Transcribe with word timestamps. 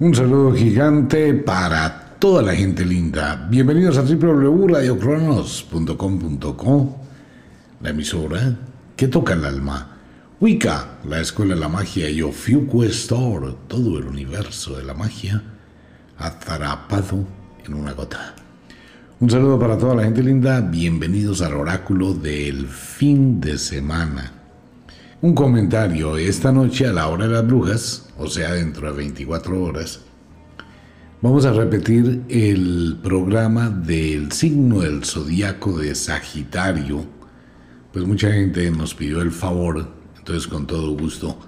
Un 0.00 0.12
saludo 0.12 0.52
gigante 0.52 1.34
para 1.34 2.16
toda 2.18 2.42
la 2.42 2.52
gente 2.52 2.84
linda. 2.84 3.46
Bienvenidos 3.48 3.96
a 3.96 4.02
www.radiocronos.com.co, 4.02 7.00
la 7.80 7.90
emisora 7.90 8.56
que 8.96 9.06
toca 9.06 9.34
el 9.34 9.44
alma. 9.44 9.98
Wicca, 10.40 10.98
la 11.04 11.20
escuela 11.20 11.54
de 11.54 11.60
la 11.60 11.68
magia 11.68 12.10
y 12.10 12.22
Ofiuco 12.22 12.82
Store, 12.82 13.54
todo 13.68 14.00
el 14.00 14.06
universo 14.06 14.76
de 14.76 14.82
la 14.82 14.94
magia, 14.94 15.40
atrapado 16.18 17.24
en 17.64 17.74
una 17.74 17.92
gota. 17.92 18.34
Un 19.20 19.30
saludo 19.30 19.60
para 19.60 19.78
toda 19.78 19.94
la 19.94 20.02
gente 20.02 20.24
linda. 20.24 20.60
Bienvenidos 20.60 21.40
al 21.40 21.54
oráculo 21.54 22.14
del 22.14 22.66
fin 22.66 23.40
de 23.40 23.58
semana. 23.58 24.43
Un 25.24 25.34
comentario. 25.34 26.18
Esta 26.18 26.52
noche 26.52 26.86
a 26.86 26.92
la 26.92 27.08
hora 27.08 27.26
de 27.26 27.32
las 27.32 27.46
brujas, 27.46 28.10
o 28.18 28.26
sea, 28.26 28.52
dentro 28.52 28.90
de 28.90 28.98
24 28.98 29.62
horas, 29.62 30.00
vamos 31.22 31.46
a 31.46 31.52
repetir 31.54 32.20
el 32.28 32.98
programa 33.02 33.70
del 33.70 34.32
signo 34.32 34.80
del 34.80 35.02
zodiaco 35.02 35.78
de 35.78 35.94
Sagitario. 35.94 37.06
Pues 37.90 38.04
mucha 38.06 38.32
gente 38.32 38.70
nos 38.70 38.94
pidió 38.94 39.22
el 39.22 39.30
favor, 39.30 39.88
entonces 40.18 40.46
con 40.46 40.66
todo 40.66 40.94
gusto, 40.94 41.38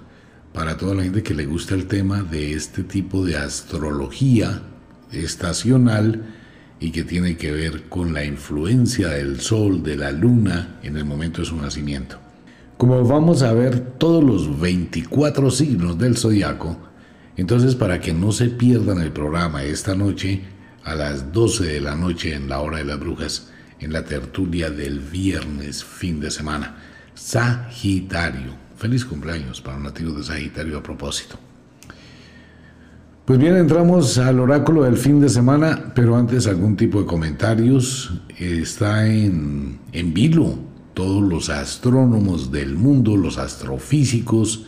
para 0.53 0.75
toda 0.75 0.95
la 0.95 1.03
gente 1.03 1.21
que 1.21 1.35
le 1.35 1.45
gusta 1.45 1.75
el 1.75 1.85
tema 1.85 2.23
de 2.23 2.53
este 2.53 2.81
tipo 2.81 3.23
de 3.23 3.37
astrología 3.37 4.63
estacional, 5.11 6.25
y 6.79 6.89
que 6.89 7.03
tiene 7.03 7.37
que 7.37 7.51
ver 7.51 7.83
con 7.89 8.11
la 8.11 8.25
influencia 8.25 9.09
del 9.09 9.39
Sol, 9.39 9.83
de 9.83 9.97
la 9.97 10.11
Luna 10.11 10.79
en 10.81 10.97
el 10.97 11.05
momento 11.05 11.41
de 11.41 11.47
su 11.47 11.57
nacimiento. 11.57 12.26
Como 12.77 13.03
vamos 13.03 13.41
a 13.41 13.53
ver 13.53 13.79
todos 13.97 14.23
los 14.23 14.59
24 14.59 15.49
signos 15.49 15.97
del 15.97 16.15
zodiaco, 16.15 16.77
entonces 17.35 17.73
para 17.73 17.99
que 17.99 18.13
no 18.13 18.31
se 18.31 18.49
pierdan 18.49 19.01
el 19.01 19.11
programa 19.11 19.63
esta 19.63 19.95
noche 19.95 20.43
a 20.83 20.93
las 20.93 21.33
12 21.33 21.65
de 21.65 21.81
la 21.81 21.95
noche 21.95 22.35
en 22.35 22.47
la 22.47 22.59
hora 22.59 22.77
de 22.77 22.83
las 22.83 22.99
brujas, 22.99 23.49
en 23.79 23.93
la 23.93 24.05
tertulia 24.05 24.69
del 24.69 24.99
viernes 24.99 25.83
fin 25.83 26.19
de 26.19 26.29
semana. 26.29 26.77
Sagitario. 27.15 28.53
Feliz 28.75 29.03
cumpleaños 29.05 29.59
para 29.59 29.77
los 29.77 29.85
nativos 29.85 30.17
de 30.17 30.23
Sagitario 30.23 30.77
a 30.77 30.83
propósito. 30.83 31.35
Pues 33.25 33.39
bien, 33.39 33.57
entramos 33.57 34.19
al 34.19 34.39
oráculo 34.39 34.83
del 34.83 34.97
fin 34.97 35.19
de 35.19 35.29
semana, 35.29 35.93
pero 35.95 36.15
antes 36.15 36.45
algún 36.45 36.77
tipo 36.77 37.01
de 37.01 37.07
comentarios. 37.07 38.21
Está 38.37 39.07
en, 39.07 39.79
en 39.91 40.13
vilo 40.13 40.76
todos 40.97 41.21
los 41.21 41.51
astrónomos 41.51 42.51
del 42.51 42.73
mundo, 42.73 43.15
los 43.15 43.37
astrofísicos, 43.37 44.65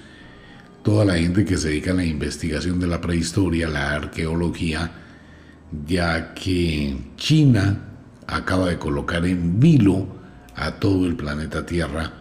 toda 0.84 1.04
la 1.04 1.16
gente 1.16 1.44
que 1.44 1.58
se 1.58 1.70
dedica 1.70 1.90
a 1.90 1.96
la 1.96 2.06
investigación 2.06 2.80
de 2.80 2.86
la 2.86 3.02
prehistoria, 3.02 3.68
la 3.68 3.96
arqueología, 3.96 4.92
ya 5.88 6.36
que 6.36 6.96
China 7.18 7.80
acaba 8.28 8.70
de 8.70 8.78
colocar 8.78 9.26
en 9.26 9.60
vilo 9.60 10.06
a 10.56 10.74
todo 10.74 11.08
el 11.08 11.16
planeta 11.16 11.66
Tierra 11.66 12.14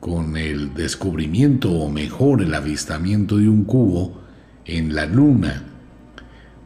con 0.00 0.36
el 0.36 0.74
descubrimiento 0.74 1.72
o 1.72 1.88
mejor 1.88 2.42
el 2.42 2.52
avistamiento 2.52 3.38
de 3.38 3.48
un 3.48 3.64
cubo 3.64 4.20
en 4.66 4.94
la 4.94 5.06
Luna. 5.06 5.64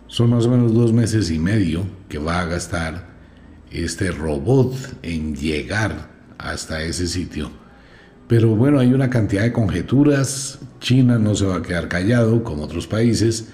Son 0.09 0.31
más 0.31 0.45
o 0.47 0.51
menos 0.51 0.75
dos 0.75 0.93
meses 0.93 1.31
y 1.31 1.39
medio 1.39 1.87
que 2.09 2.19
va 2.19 2.41
a 2.41 2.47
gastar 2.47 3.15
este 3.71 4.11
robot 4.11 4.75
en 5.03 5.37
llegar 5.37 6.14
hasta 6.39 6.83
ese 6.83 7.07
sitio. 7.07 7.51
Pero 8.29 8.55
bueno, 8.57 8.79
hay 8.79 8.93
una 8.93 9.11
cantidad 9.11 9.43
de 9.43 9.53
conjeturas. 9.53 10.59
China 10.81 11.19
no 11.19 11.35
se 11.35 11.47
va 11.47 11.57
a 11.57 11.63
quedar 11.63 11.89
callado 11.89 12.43
como 12.43 12.65
otros 12.65 12.87
países. 12.87 13.49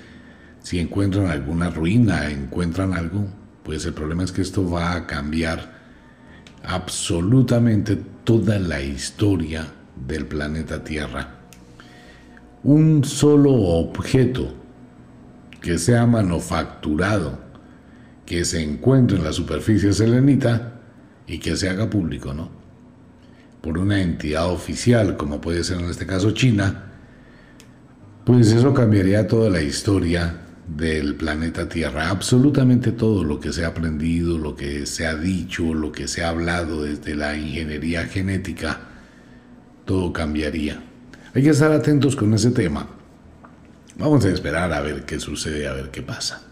Si 0.63 0.79
encuentran 0.79 1.27
alguna 1.27 1.71
ruina, 1.71 2.31
encuentran 2.31 2.95
algo, 2.95 3.27
pues 3.63 3.85
el 3.87 3.95
problema 3.95 4.25
es 4.25 4.33
que 4.33 4.43
esto 4.43 4.69
va 4.71 4.95
a 4.95 5.07
cambiar 5.07 5.81
absolutamente 6.63 7.99
toda 8.25 8.59
la 8.59 8.83
historia 8.83 9.67
del 10.07 10.27
planeta 10.27 10.85
Tierra 10.85 11.41
un 12.63 13.05
solo 13.05 13.53
objeto 13.53 14.55
que 15.61 15.79
sea 15.79 16.07
manufacturado, 16.07 17.39
que 18.27 18.45
se 18.45 18.63
encuentre 18.63 19.17
en 19.19 19.25
la 19.25 19.33
superficie 19.33 19.93
selenita 19.93 20.81
y 21.27 21.39
que 21.39 21.57
se 21.57 21.69
haga 21.69 21.89
público, 21.89 22.35
¿no? 22.35 22.60
Por 23.61 23.79
una 23.79 24.01
entidad 24.01 24.51
oficial, 24.51 25.17
como 25.17 25.41
puede 25.41 25.65
ser 25.65 25.81
en 25.81 25.91
este 25.91 26.07
caso 26.07 26.31
China, 26.31 26.85
pues 28.25 28.53
eso 28.53 28.73
cambiaría 28.73 29.27
toda 29.27 29.51
la 29.51 29.61
historia 29.61 30.35
del 30.67 31.15
planeta 31.17 31.69
Tierra. 31.69 32.11
Absolutamente 32.11 32.93
todo 32.93 33.25
lo 33.25 33.41
que 33.41 33.53
se 33.53 33.65
ha 33.65 33.69
aprendido, 33.69 34.39
lo 34.39 34.55
que 34.55 34.87
se 34.87 35.07
ha 35.07 35.15
dicho, 35.15 35.75
lo 35.75 35.93
que 35.93 36.09
se 36.09 36.23
ha 36.23 36.29
hablado 36.31 36.85
desde 36.85 37.15
la 37.15 37.37
ingeniería 37.37 38.07
genética, 38.07 38.81
todo 39.85 40.13
cambiaría. 40.13 40.83
Hay 41.35 41.43
que 41.43 41.51
estar 41.51 41.73
atentos 41.73 42.17
con 42.17 42.33
ese 42.35 42.51
tema. 42.51 42.89
Vamos 43.99 44.25
a 44.25 44.31
esperar 44.31 44.73
a 44.73 44.81
ver 44.81 45.05
qué 45.05 45.21
sucede, 45.21 45.67
a 45.67 45.75
ver 45.75 45.91
qué 45.91 46.03
pasa. 46.03 46.50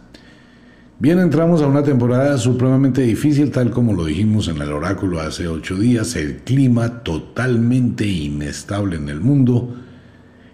Bien, 1.01 1.21
entramos 1.21 1.63
a 1.63 1.69
una 1.69 1.85
temporada 1.85 2.37
supremamente 2.39 3.03
difícil, 3.03 3.53
tal 3.53 3.71
como 3.71 3.93
lo 3.93 4.05
dijimos 4.05 4.49
en 4.49 4.61
el 4.61 4.73
oráculo 4.73 5.21
hace 5.21 5.47
ocho 5.47 5.77
días, 5.77 6.17
el 6.17 6.39
clima 6.39 7.05
totalmente 7.05 8.05
inestable 8.05 8.97
en 8.97 9.09
el 9.09 9.21
mundo. 9.21 9.77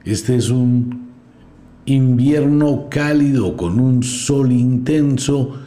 Este 0.04 0.36
es 0.36 0.50
un 0.50 1.08
invierno 1.86 2.88
cálido 2.90 3.56
con 3.56 3.80
un 3.80 4.02
sol 4.02 4.52
intenso. 4.52 5.62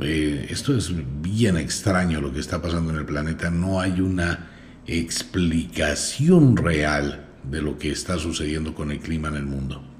Eh, 0.00 0.46
esto 0.48 0.76
es 0.76 0.92
bien 1.20 1.56
extraño 1.56 2.20
lo 2.20 2.32
que 2.32 2.38
está 2.38 2.62
pasando 2.62 2.92
en 2.92 2.98
el 2.98 3.06
planeta. 3.06 3.50
No 3.50 3.80
hay 3.80 4.00
una 4.00 4.48
explicación 4.86 6.56
real 6.56 7.26
de 7.50 7.62
lo 7.62 7.78
que 7.78 7.90
está 7.90 8.16
sucediendo 8.18 8.76
con 8.76 8.92
el 8.92 9.00
clima 9.00 9.26
en 9.26 9.34
el 9.34 9.46
mundo. 9.46 9.93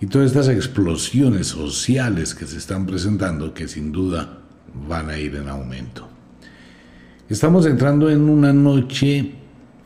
Y 0.00 0.06
todas 0.06 0.28
estas 0.28 0.48
explosiones 0.48 1.48
sociales 1.48 2.34
que 2.34 2.46
se 2.46 2.58
están 2.58 2.86
presentando, 2.86 3.52
que 3.52 3.66
sin 3.66 3.90
duda 3.90 4.38
van 4.88 5.10
a 5.10 5.18
ir 5.18 5.34
en 5.36 5.48
aumento. 5.48 6.08
Estamos 7.28 7.66
entrando 7.66 8.08
en 8.08 8.28
una 8.28 8.52
noche 8.52 9.32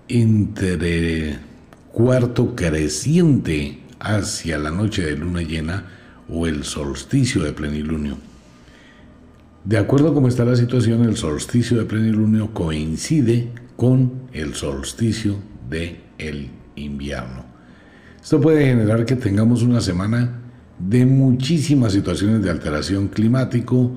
entre 0.09 1.39
cuarto 1.91 2.55
creciente 2.55 3.81
hacia 3.99 4.59
la 4.59 4.71
noche 4.71 5.03
de 5.03 5.17
luna 5.17 5.43
llena 5.43 5.87
o 6.29 6.47
el 6.47 6.65
solsticio 6.65 7.43
de 7.43 7.53
plenilunio. 7.53 8.17
De 9.65 9.79
acuerdo 9.79 10.11
a 10.11 10.15
cómo 10.15 10.29
está 10.29 10.45
la 10.45 10.57
situación, 10.57 11.05
el 11.05 11.17
solsticio 11.17 11.79
de 11.79 11.85
plenilunio 11.85 12.53
coincide 12.53 13.51
con 13.77 14.13
el 14.33 14.55
solsticio 14.55 15.37
de 15.71 16.01
el 16.19 16.51
invierno. 16.77 17.52
Esto 18.23 18.41
puede 18.41 18.67
generar 18.67 19.05
que 19.05 19.17
tengamos 19.17 19.63
una 19.63 19.81
semana 19.81 20.39
de 20.79 21.05
muchísimas 21.05 21.93
situaciones 21.93 22.43
de 22.43 22.51
alteración 22.51 23.09
climático, 23.09 23.91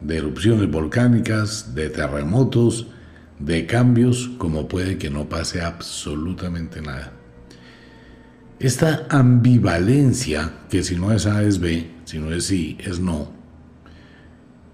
de 0.00 0.16
erupciones 0.16 0.70
volcánicas, 0.70 1.74
de 1.74 1.90
terremotos, 1.90 2.86
de 3.38 3.66
cambios, 3.66 4.30
como 4.38 4.66
puede 4.66 4.96
que 4.96 5.10
no 5.10 5.28
pase 5.28 5.60
absolutamente 5.60 6.80
nada. 6.80 7.12
Esta 8.58 9.06
ambivalencia, 9.10 10.52
que 10.70 10.82
si 10.82 10.96
no 10.96 11.12
es 11.12 11.26
A 11.26 11.42
es 11.42 11.60
B, 11.60 11.90
si 12.04 12.18
no 12.18 12.32
es 12.32 12.46
sí 12.46 12.78
es 12.80 12.98
no, 12.98 13.30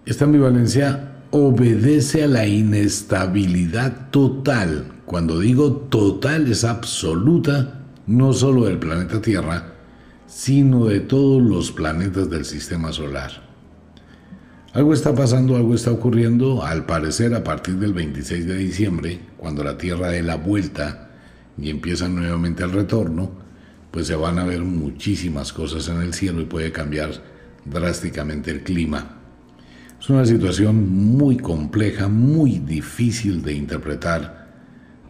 esta 0.07 0.27
ambivalencia 0.27 1.17
obedece 1.33 2.23
a 2.23 2.29
la 2.29 2.47
inestabilidad 2.47 4.11
total 4.11 4.93
cuando 5.07 5.41
digo 5.41 5.73
total 5.73 6.47
es 6.51 6.65
absoluta, 6.65 7.82
no 8.07 8.33
solo 8.33 8.65
del 8.65 8.79
planeta 8.79 9.21
Tierra, 9.21 9.75
sino 10.27 10.87
de 10.87 11.01
todos 11.01 11.43
los 11.43 11.73
planetas 11.73 12.31
del 12.31 12.45
sistema 12.45 12.93
solar. 12.93 13.31
Algo 14.73 14.95
está 14.95 15.15
pasando, 15.15 15.57
algo 15.57 15.75
está 15.75 15.91
ocurriendo, 15.91 16.65
al 16.65 16.87
parecer 16.87 17.35
a 17.35 17.45
partir 17.45 17.77
del 17.77 17.93
26 17.93 18.47
de 18.47 18.57
diciembre, 18.57 19.21
cuando 19.37 19.63
la 19.63 19.77
Tierra 19.77 20.09
dé 20.09 20.23
la 20.23 20.37
vuelta 20.37 21.11
y 21.59 21.69
empieza 21.69 22.09
nuevamente 22.09 22.65
el 22.65 22.73
retorno, 22.73 23.31
pues 23.91 24.07
se 24.07 24.17
van 24.17 24.39
a 24.39 24.45
ver 24.45 24.63
muchísimas 24.63 25.53
cosas 25.53 25.89
en 25.89 26.01
el 26.01 26.15
cielo 26.15 26.41
y 26.41 26.47
puede 26.47 26.73
cambiar 26.73 27.11
drásticamente 27.67 28.51
el 28.51 28.63
clima. 28.63 29.19
Es 30.01 30.09
una 30.09 30.25
situación 30.25 30.89
muy 30.91 31.37
compleja, 31.37 32.09
muy 32.09 32.59
difícil 32.59 33.43
de 33.43 33.53
interpretar 33.53 34.51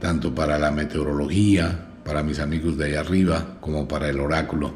tanto 0.00 0.34
para 0.34 0.58
la 0.58 0.72
meteorología, 0.72 1.91
para 2.04 2.22
mis 2.22 2.38
amigos 2.38 2.76
de 2.76 2.86
allá 2.86 3.00
arriba, 3.00 3.58
como 3.60 3.88
para 3.88 4.08
el 4.08 4.20
oráculo. 4.20 4.74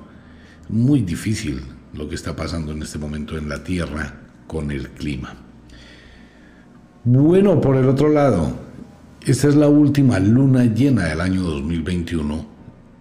Muy 0.69 1.03
difícil 1.03 1.63
lo 1.95 2.09
que 2.09 2.15
está 2.15 2.37
pasando 2.37 2.73
en 2.73 2.83
este 2.83 2.99
momento 2.99 3.37
en 3.37 3.49
la 3.49 3.63
Tierra 3.63 4.15
con 4.47 4.71
el 4.71 4.91
clima. 4.91 5.35
Bueno, 7.05 7.61
por 7.61 7.77
el 7.77 7.89
otro 7.89 8.09
lado, 8.09 8.53
esta 9.25 9.49
es 9.49 9.57
la 9.57 9.69
última 9.69 10.19
luna 10.19 10.65
llena 10.65 11.05
del 11.05 11.21
año 11.21 11.43
2021 11.43 12.57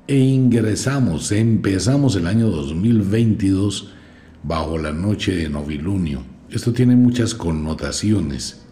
e 0.07 0.17
ingresamos, 0.17 1.31
empezamos 1.31 2.15
el 2.15 2.27
año 2.27 2.49
2022 2.49 3.91
bajo 4.43 4.77
la 4.77 4.91
noche 4.91 5.35
de 5.35 5.49
novilunio. 5.49 6.21
Esto 6.51 6.71
tiene 6.71 6.95
muchas 6.95 7.33
connotaciones 7.33 8.65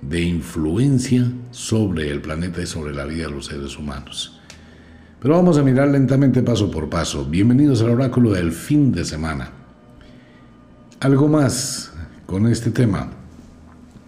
de 0.00 0.22
influencia 0.22 1.30
sobre 1.50 2.10
el 2.10 2.22
planeta 2.22 2.62
y 2.62 2.66
sobre 2.66 2.94
la 2.94 3.04
vida 3.04 3.26
de 3.26 3.32
los 3.32 3.46
seres 3.46 3.78
humanos. 3.78 4.37
Pero 5.20 5.34
vamos 5.34 5.58
a 5.58 5.64
mirar 5.64 5.88
lentamente 5.88 6.42
paso 6.42 6.70
por 6.70 6.88
paso. 6.88 7.24
Bienvenidos 7.24 7.82
al 7.82 7.90
oráculo 7.90 8.30
del 8.30 8.52
fin 8.52 8.92
de 8.92 9.04
semana. 9.04 9.50
Algo 11.00 11.26
más 11.26 11.92
con 12.26 12.46
este 12.46 12.70
tema. 12.70 13.10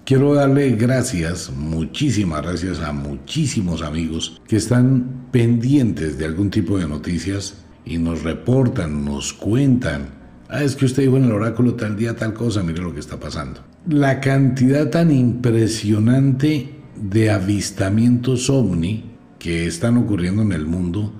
Quiero 0.05 0.35
darle 0.35 0.71
gracias, 0.71 1.51
muchísimas 1.51 2.43
gracias 2.43 2.79
a 2.79 2.93
muchísimos 2.93 3.83
amigos 3.83 4.41
que 4.47 4.57
están 4.57 5.27
pendientes 5.33 6.17
de 6.17 6.27
algún 6.27 6.49
tipo 6.51 6.79
de 6.79 6.87
noticias 6.87 7.55
y 7.85 7.99
nos 7.99 8.23
reportan, 8.23 9.05
nos 9.05 9.33
cuentan. 9.33 10.11
Ah, 10.49 10.63
es 10.63 10.77
que 10.77 10.85
usted 10.85 11.03
dijo 11.03 11.17
en 11.17 11.25
el 11.25 11.33
oráculo 11.33 11.75
tal 11.75 11.97
día 11.97 12.15
tal 12.15 12.35
cosa, 12.35 12.63
mire 12.63 12.83
lo 12.83 12.95
que 12.95 13.01
está 13.01 13.19
pasando. 13.19 13.61
La 13.89 14.21
cantidad 14.21 14.91
tan 14.91 15.11
impresionante 15.11 16.73
de 16.97 17.31
avistamientos 17.31 18.49
ovni 18.49 19.10
que 19.41 19.67
están 19.67 19.97
ocurriendo 19.97 20.43
en 20.43 20.53
el 20.53 20.67
mundo 20.67 21.13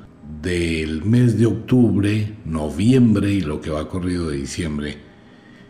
del 0.43 1.05
mes 1.05 1.39
de 1.39 1.47
octubre, 1.47 2.37
noviembre 2.45 3.33
y 3.33 3.41
lo 3.41 3.63
que 3.63 3.71
va 3.71 3.89
corrido 3.89 4.29
de 4.29 4.37
diciembre 4.37 4.99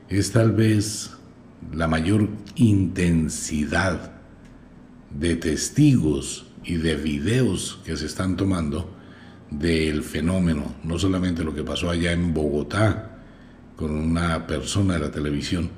es 0.08 0.32
tal 0.32 0.50
vez 0.50 1.12
la 1.72 1.86
mayor 1.86 2.28
intensidad 2.56 4.12
de 5.16 5.36
testigos 5.36 6.46
y 6.64 6.74
de 6.74 6.96
videos 6.96 7.80
que 7.84 7.96
se 7.96 8.06
están 8.06 8.36
tomando 8.36 8.96
del 9.50 10.02
fenómeno, 10.02 10.74
no 10.82 10.98
solamente 10.98 11.44
lo 11.44 11.54
que 11.54 11.62
pasó 11.62 11.88
allá 11.88 12.10
en 12.10 12.34
Bogotá 12.34 13.18
con 13.76 13.92
una 13.92 14.48
persona 14.48 14.94
de 14.94 15.00
la 15.00 15.12
televisión, 15.12 15.70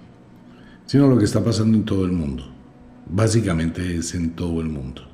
sino 0.86 1.06
lo 1.06 1.18
que 1.18 1.26
está 1.26 1.44
pasando 1.44 1.76
en 1.76 1.84
todo 1.84 2.06
el 2.06 2.12
mundo. 2.12 2.50
Básicamente 3.06 3.96
es 3.96 4.14
en 4.14 4.30
todo 4.30 4.62
el 4.62 4.68
mundo. 4.68 5.11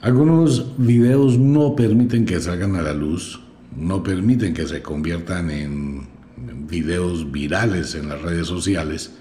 Algunos 0.00 0.76
videos 0.76 1.38
no 1.38 1.74
permiten 1.74 2.26
que 2.26 2.40
salgan 2.40 2.76
a 2.76 2.82
la 2.82 2.92
luz, 2.92 3.40
no 3.76 4.02
permiten 4.02 4.54
que 4.54 4.66
se 4.66 4.82
conviertan 4.82 5.50
en 5.50 6.06
videos 6.68 7.30
virales 7.32 7.94
en 7.94 8.08
las 8.08 8.20
redes 8.22 8.46
sociales, 8.46 9.12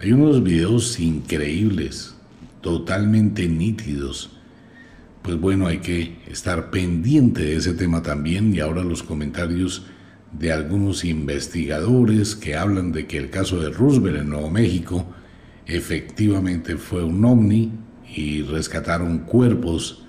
hay 0.00 0.12
unos 0.12 0.42
videos 0.42 0.98
increíbles, 1.00 2.14
totalmente 2.60 3.48
nítidos. 3.48 4.30
Pues 5.22 5.40
bueno, 5.40 5.66
hay 5.66 5.78
que 5.78 6.18
estar 6.26 6.70
pendiente 6.70 7.42
de 7.42 7.56
ese 7.56 7.72
tema 7.72 8.02
también 8.02 8.54
y 8.54 8.60
ahora 8.60 8.84
los 8.84 9.02
comentarios 9.02 9.86
de 10.32 10.52
algunos 10.52 11.04
investigadores 11.04 12.34
que 12.34 12.56
hablan 12.56 12.92
de 12.92 13.06
que 13.06 13.16
el 13.16 13.30
caso 13.30 13.60
de 13.60 13.70
Roosevelt 13.70 14.18
en 14.18 14.28
Nuevo 14.30 14.50
México 14.50 15.06
efectivamente 15.66 16.76
fue 16.76 17.02
un 17.04 17.24
ovni 17.24 17.72
y 18.14 18.42
rescataron 18.42 19.18
cuerpos 19.18 20.04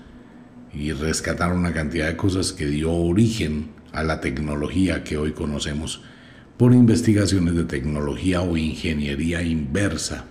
y 0.72 0.92
rescataron 0.92 1.58
una 1.58 1.72
cantidad 1.72 2.06
de 2.06 2.16
cosas 2.16 2.52
que 2.52 2.66
dio 2.66 2.92
origen 2.92 3.70
a 3.92 4.02
la 4.02 4.20
tecnología 4.20 5.02
que 5.02 5.16
hoy 5.16 5.32
conocemos 5.32 6.02
por 6.56 6.72
investigaciones 6.72 7.54
de 7.54 7.64
tecnología 7.64 8.42
o 8.42 8.56
ingeniería 8.56 9.42
inversa. 9.42 10.24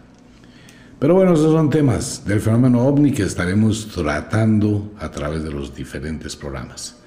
Pero 0.99 1.13
bueno, 1.13 1.33
esos 1.33 1.51
son 1.51 1.69
temas 1.69 2.23
del 2.25 2.39
fenómeno 2.39 2.81
ovni 2.81 3.11
que 3.11 3.23
estaremos 3.23 3.87
tratando 3.87 4.93
a 4.99 5.11
través 5.11 5.43
de 5.43 5.51
los 5.51 5.75
diferentes 5.75 6.35
programas. 6.35 6.97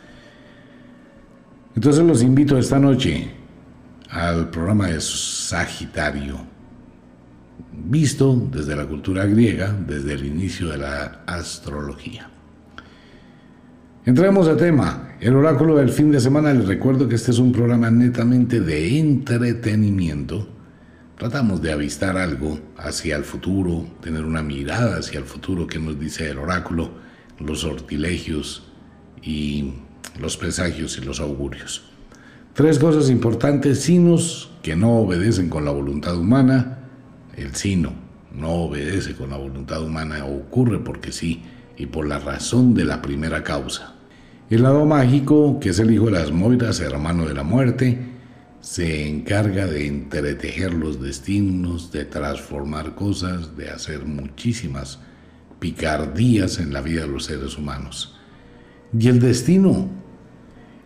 Entonces 1.74 2.04
los 2.04 2.22
invito 2.22 2.58
esta 2.58 2.78
noche 2.78 3.30
al 4.10 4.50
programa 4.50 4.88
de 4.88 5.00
Sagitario, 5.00 6.38
visto 7.72 8.48
desde 8.52 8.76
la 8.76 8.86
cultura 8.86 9.26
griega, 9.26 9.72
desde 9.86 10.14
el 10.14 10.24
inicio 10.24 10.68
de 10.68 10.78
la 10.78 11.22
astrología. 11.26 12.30
Entremos 14.04 14.48
a 14.48 14.56
tema. 14.56 15.16
El 15.20 15.34
oráculo 15.34 15.76
del 15.76 15.90
fin 15.90 16.10
de 16.10 16.20
semana, 16.20 16.54
les 16.54 16.66
recuerdo 16.66 17.08
que 17.08 17.16
este 17.16 17.30
es 17.30 17.38
un 17.38 17.52
programa 17.52 17.90
netamente 17.90 18.60
de 18.60 18.98
entretenimiento. 18.98 20.48
Tratamos 21.18 21.60
de 21.60 21.72
avistar 21.72 22.16
algo 22.16 22.58
hacia 22.76 23.16
el 23.16 23.24
futuro, 23.24 23.84
tener 24.00 24.24
una 24.24 24.42
mirada 24.42 24.98
hacia 24.98 25.18
el 25.18 25.24
futuro 25.24 25.66
que 25.66 25.78
nos 25.78 25.98
dice 25.98 26.30
el 26.30 26.38
oráculo, 26.38 26.92
los 27.40 27.60
sortilegios 27.60 28.68
y 29.22 29.74
los 30.20 30.36
presagios 30.36 30.96
y 30.98 31.04
los 31.04 31.20
augurios. 31.20 31.84
Tres 32.54 32.78
cosas 32.78 33.10
importantes, 33.10 33.80
signos 33.80 34.52
que 34.62 34.74
no 34.74 34.98
obedecen 34.98 35.48
con 35.48 35.64
la 35.64 35.70
voluntad 35.70 36.16
humana. 36.16 36.77
El 37.38 37.54
sino 37.54 37.92
no 38.34 38.50
obedece 38.50 39.14
con 39.14 39.30
la 39.30 39.36
voluntad 39.36 39.82
humana, 39.82 40.24
ocurre 40.24 40.80
porque 40.80 41.12
sí 41.12 41.42
y 41.76 41.86
por 41.86 42.06
la 42.06 42.18
razón 42.18 42.74
de 42.74 42.84
la 42.84 43.00
primera 43.00 43.44
causa. 43.44 43.94
El 44.50 44.64
lado 44.64 44.84
mágico, 44.84 45.60
que 45.60 45.68
es 45.68 45.78
el 45.78 45.92
hijo 45.92 46.06
de 46.06 46.12
las 46.12 46.32
Moiras, 46.32 46.80
hermano 46.80 47.26
de 47.26 47.34
la 47.34 47.44
muerte, 47.44 47.98
se 48.60 49.08
encarga 49.08 49.66
de 49.66 49.86
entretejer 49.86 50.74
los 50.74 51.00
destinos, 51.00 51.92
de 51.92 52.04
transformar 52.04 52.96
cosas, 52.96 53.56
de 53.56 53.70
hacer 53.70 54.04
muchísimas 54.04 54.98
picardías 55.60 56.58
en 56.58 56.72
la 56.72 56.80
vida 56.80 57.02
de 57.02 57.08
los 57.08 57.26
seres 57.26 57.56
humanos. 57.56 58.16
Y 58.98 59.06
el 59.08 59.20
destino, 59.20 59.88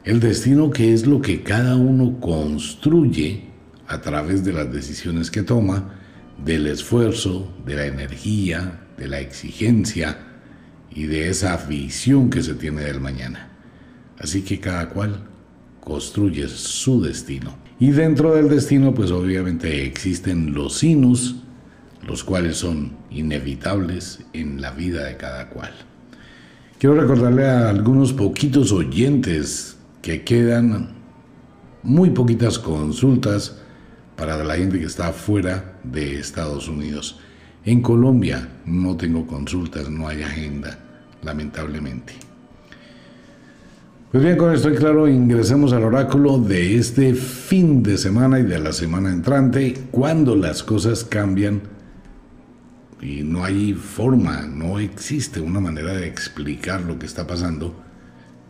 el 0.05 0.21
destino 0.21 0.71
que 0.71 0.93
es 0.93 1.07
lo 1.07 1.23
que 1.23 1.43
cada 1.43 1.77
uno 1.77 2.21
construye 2.21 3.45
a 3.87 4.01
través 4.01 4.45
de 4.45 4.53
las 4.53 4.71
decisiones 4.71 5.31
que 5.31 5.43
toma, 5.43 6.02
del 6.45 6.67
esfuerzo, 6.67 7.53
de 7.65 7.77
la 7.77 7.87
energía, 7.87 8.87
de 8.97 9.09
la 9.09 9.21
exigencia 9.21 10.19
y 10.91 11.05
de 11.05 11.29
esa 11.29 11.57
visión 11.57 12.31
que 12.31 12.43
se 12.43 12.55
tiene 12.55 12.83
del 12.83 13.01
mañana. 13.01 13.51
Así 14.19 14.43
que 14.43 14.61
cada 14.61 14.89
cual 14.89 15.29
construye 15.81 16.49
su 16.49 17.03
destino. 17.03 17.57
Y 17.81 17.91
dentro 17.91 18.35
del 18.35 18.49
destino, 18.49 18.95
pues 18.95 19.11
obviamente 19.11 19.85
existen 19.85 20.55
los 20.55 20.79
sinus, 20.79 21.37
los 22.07 22.23
cuales 22.23 22.59
son 22.59 22.93
inevitables 23.11 24.21
en 24.33 24.61
la 24.61 24.71
vida 24.71 25.05
de 25.05 25.17
cada 25.17 25.49
cual. 25.49 25.73
Quiero 26.79 27.01
recordarle 27.01 27.47
a 27.47 27.69
algunos 27.69 28.13
poquitos 28.13 28.73
oyentes 28.73 29.77
que 30.01 30.23
quedan 30.23 30.91
muy 31.83 32.11
poquitas 32.11 32.59
consultas 32.59 33.62
para 34.17 34.43
la 34.43 34.57
gente 34.57 34.79
que 34.79 34.87
está 34.87 35.13
fuera 35.13 35.79
de 35.85 36.19
Estados 36.19 36.69
Unidos. 36.69 37.19
En 37.65 37.81
Colombia 37.81 38.49
no 38.67 38.97
tengo 38.97 39.27
consultas, 39.27 39.89
no 39.89 40.09
hay 40.09 40.23
agenda, 40.23 40.79
lamentablemente. 41.23 42.15
Pues 44.11 44.23
bien, 44.25 44.37
con 44.37 44.53
esto 44.53 44.71
claro, 44.75 45.09
ingresemos 45.09 45.73
al 45.73 45.85
oráculo 45.85 46.39
de 46.39 46.77
este 46.77 47.15
fin 47.15 47.83
de 47.83 47.97
semana 47.97 48.41
y 48.41 48.43
de 48.43 48.59
la 48.59 48.73
semana 48.73 49.11
entrante, 49.11 49.75
cuando 49.91 50.37
las 50.37 50.63
cosas 50.63 51.05
cambian 51.05 51.63
y 53.01 53.23
no 53.23 53.45
hay 53.45 53.73
forma, 53.73 54.43
no 54.43 54.79
existe 54.79 55.41
una 55.41 55.61
manera 55.61 55.95
de 55.95 56.07
explicar 56.07 56.83
lo 56.83 56.99
que 56.99 57.07
está 57.07 57.27
pasando. 57.27 57.75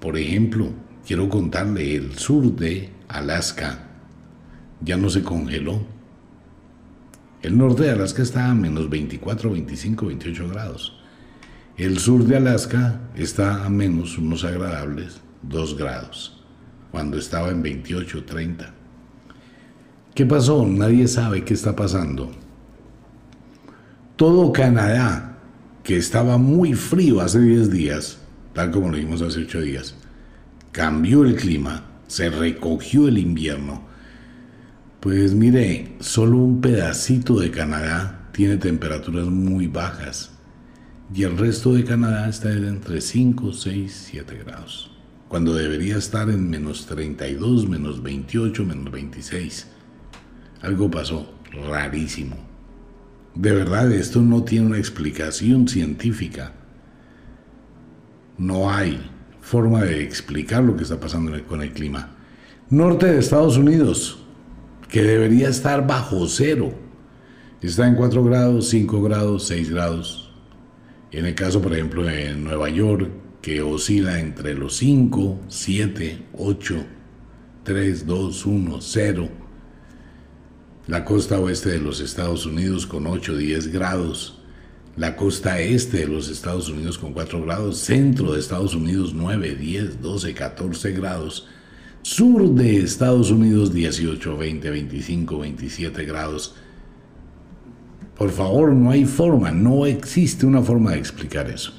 Por 0.00 0.19
ejemplo, 0.19 0.71
quiero 1.07 1.28
contarle, 1.28 1.95
el 1.95 2.19
sur 2.19 2.57
de 2.57 2.90
Alaska 3.09 3.92
ya 4.85 4.97
no 4.97 5.09
se 5.11 5.23
congeló. 5.23 5.81
El 7.43 7.59
norte 7.59 7.83
de 7.85 7.91
Alaska 7.91 8.23
está 8.23 8.51
a 8.51 8.55
menos 8.55 8.89
24, 8.89 9.51
25, 9.51 10.07
28 10.07 10.49
grados. 10.49 10.99
El 11.77 11.99
sur 11.99 12.25
de 12.25 12.37
Alaska 12.37 13.01
está 13.17 13.65
a 13.65 13.71
menos 13.71 14.19
unos 14.19 14.45
agradables 14.45 15.21
2 15.43 15.77
grados, 15.77 16.45
cuando 16.91 17.19
estaba 17.19 17.49
en 17.49 17.62
28, 17.62 18.25
30. 18.25 18.75
¿Qué 20.15 20.27
pasó? 20.27 20.67
Nadie 20.67 21.09
sabe 21.09 21.45
qué 21.45 21.55
está 21.55 21.75
pasando. 21.75 22.31
Todo 24.17 24.53
Canadá, 24.53 25.39
que 25.83 25.97
estaba 25.97 26.39
muy 26.39 26.75
frío 26.75 27.21
hace 27.21 27.41
10 27.41 27.71
días, 27.71 28.19
tal 28.53 28.71
como 28.71 28.91
lo 28.91 28.99
vimos 28.99 29.23
hace 29.23 29.41
8 29.41 29.61
días, 29.62 29.97
cambió 30.71 31.25
el 31.25 31.35
clima, 31.35 31.85
se 32.07 32.29
recogió 32.31 33.09
el 33.09 33.19
invierno. 33.19 33.92
Pues 35.02 35.35
mire, 35.35 35.97
solo 35.99 36.37
un 36.37 36.61
pedacito 36.61 37.40
de 37.40 37.50
Canadá 37.50 38.28
tiene 38.30 38.56
temperaturas 38.56 39.26
muy 39.26 39.66
bajas 39.66 40.30
y 41.12 41.25
el 41.25 41.37
resto 41.37 41.75
de 41.75 41.82
Canadá 41.82 42.28
está 42.28 42.52
entre 42.52 43.00
5, 43.00 43.52
6, 43.52 44.06
7 44.12 44.40
grados 44.44 44.92
cuando 45.26 45.56
debería 45.56 45.97
estar 45.97 46.30
en 46.30 46.49
menos 46.49 46.87
32, 46.87 47.68
menos 47.68 48.00
28, 48.00 48.64
menos 48.64 48.92
26. 48.92 49.66
Algo 50.61 50.88
pasó 50.88 51.35
rarísimo. 51.50 52.37
De 53.35 53.50
verdad, 53.50 53.90
esto 53.90 54.23
no 54.23 54.44
tiene 54.44 54.66
una 54.66 54.78
explicación 54.78 55.66
científica. 55.66 56.52
No 58.38 58.71
hay 58.71 59.00
forma 59.40 59.82
de 59.82 60.04
explicar 60.04 60.62
lo 60.62 60.76
que 60.76 60.85
está 60.85 61.00
pasando 61.00 61.32
con 61.44 61.61
el 61.61 61.73
clima. 61.73 62.14
Norte 62.71 63.06
de 63.06 63.18
Estados 63.18 63.56
Unidos. 63.56 64.22
Que 64.93 65.03
debería 65.03 65.49
estar 65.49 65.87
bajo 65.87 66.29
cero. 66.29 66.75
Está 67.63 67.89
en 67.89 67.95
4 67.95 68.23
grados, 68.25 68.69
5 68.69 69.03
grados, 69.03 69.47
6 69.47 69.71
grados. 69.71 70.31
En 71.11 71.25
el 71.25 71.35
caso, 71.35 71.63
por 71.63 71.73
ejemplo, 71.73 72.03
de 72.03 72.35
Nueva 72.35 72.69
York, 72.69 73.09
que 73.41 73.63
oscila 73.63 74.21
entre 74.21 74.53
los 74.53 74.77
5, 74.77 75.41
7, 75.49 76.27
8, 76.35 76.85
3, 77.63 78.07
2, 78.07 78.47
1, 78.47 78.81
0. 78.83 79.29
La 80.89 81.07
costa 81.07 81.41
oeste 81.41 81.71
de 81.71 81.79
los 81.79 82.01
Estados 82.01 82.45
Unidos 82.45 82.87
con 82.87 83.07
8, 83.07 83.39
10 83.39 83.73
grados. 83.73 84.43
La 84.97 85.17
costa 85.17 85.59
este 85.59 86.01
de 86.01 86.07
los 86.07 86.29
Estados 86.29 86.69
Unidos 86.69 86.99
con 86.99 87.15
4 87.15 87.43
grados. 87.43 87.79
Centro 87.79 88.35
de 88.35 88.41
Estados 88.41 88.75
Unidos 88.75 89.15
9, 89.15 89.55
10, 89.55 90.03
12, 90.03 90.35
14 90.35 90.93
grados. 90.93 91.49
Sur 92.02 92.50
de 92.50 92.78
Estados 92.78 93.30
Unidos 93.30 93.73
18, 93.73 94.37
20, 94.37 94.71
25, 94.71 95.38
27 95.38 96.04
grados. 96.04 96.56
Por 98.18 98.30
favor, 98.30 98.73
no 98.73 98.90
hay 98.90 99.04
forma, 99.04 99.52
no 99.52 99.87
existe 99.87 100.44
una 100.44 100.62
forma 100.62 100.90
de 100.92 100.99
explicar 100.99 101.49
eso. 101.49 101.73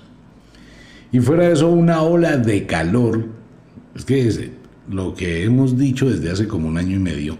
Y 1.12 1.20
fuera 1.20 1.48
de 1.48 1.54
eso, 1.54 1.70
una 1.70 2.02
ola 2.02 2.38
de 2.38 2.66
calor. 2.66 3.28
Es 3.96 4.06
que 4.06 4.52
lo 4.90 5.14
que 5.14 5.44
hemos 5.44 5.78
dicho 5.78 6.10
desde 6.10 6.32
hace 6.32 6.48
como 6.48 6.70
un 6.70 6.78
año 6.78 6.96
y 6.96 7.00
medio, 7.00 7.38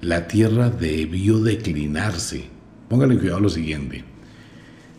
la 0.00 0.26
Tierra 0.26 0.68
debió 0.68 1.38
declinarse. 1.38 2.44
Póngale 2.88 3.18
cuidado 3.18 3.38
a 3.38 3.42
lo 3.42 3.48
siguiente. 3.50 4.04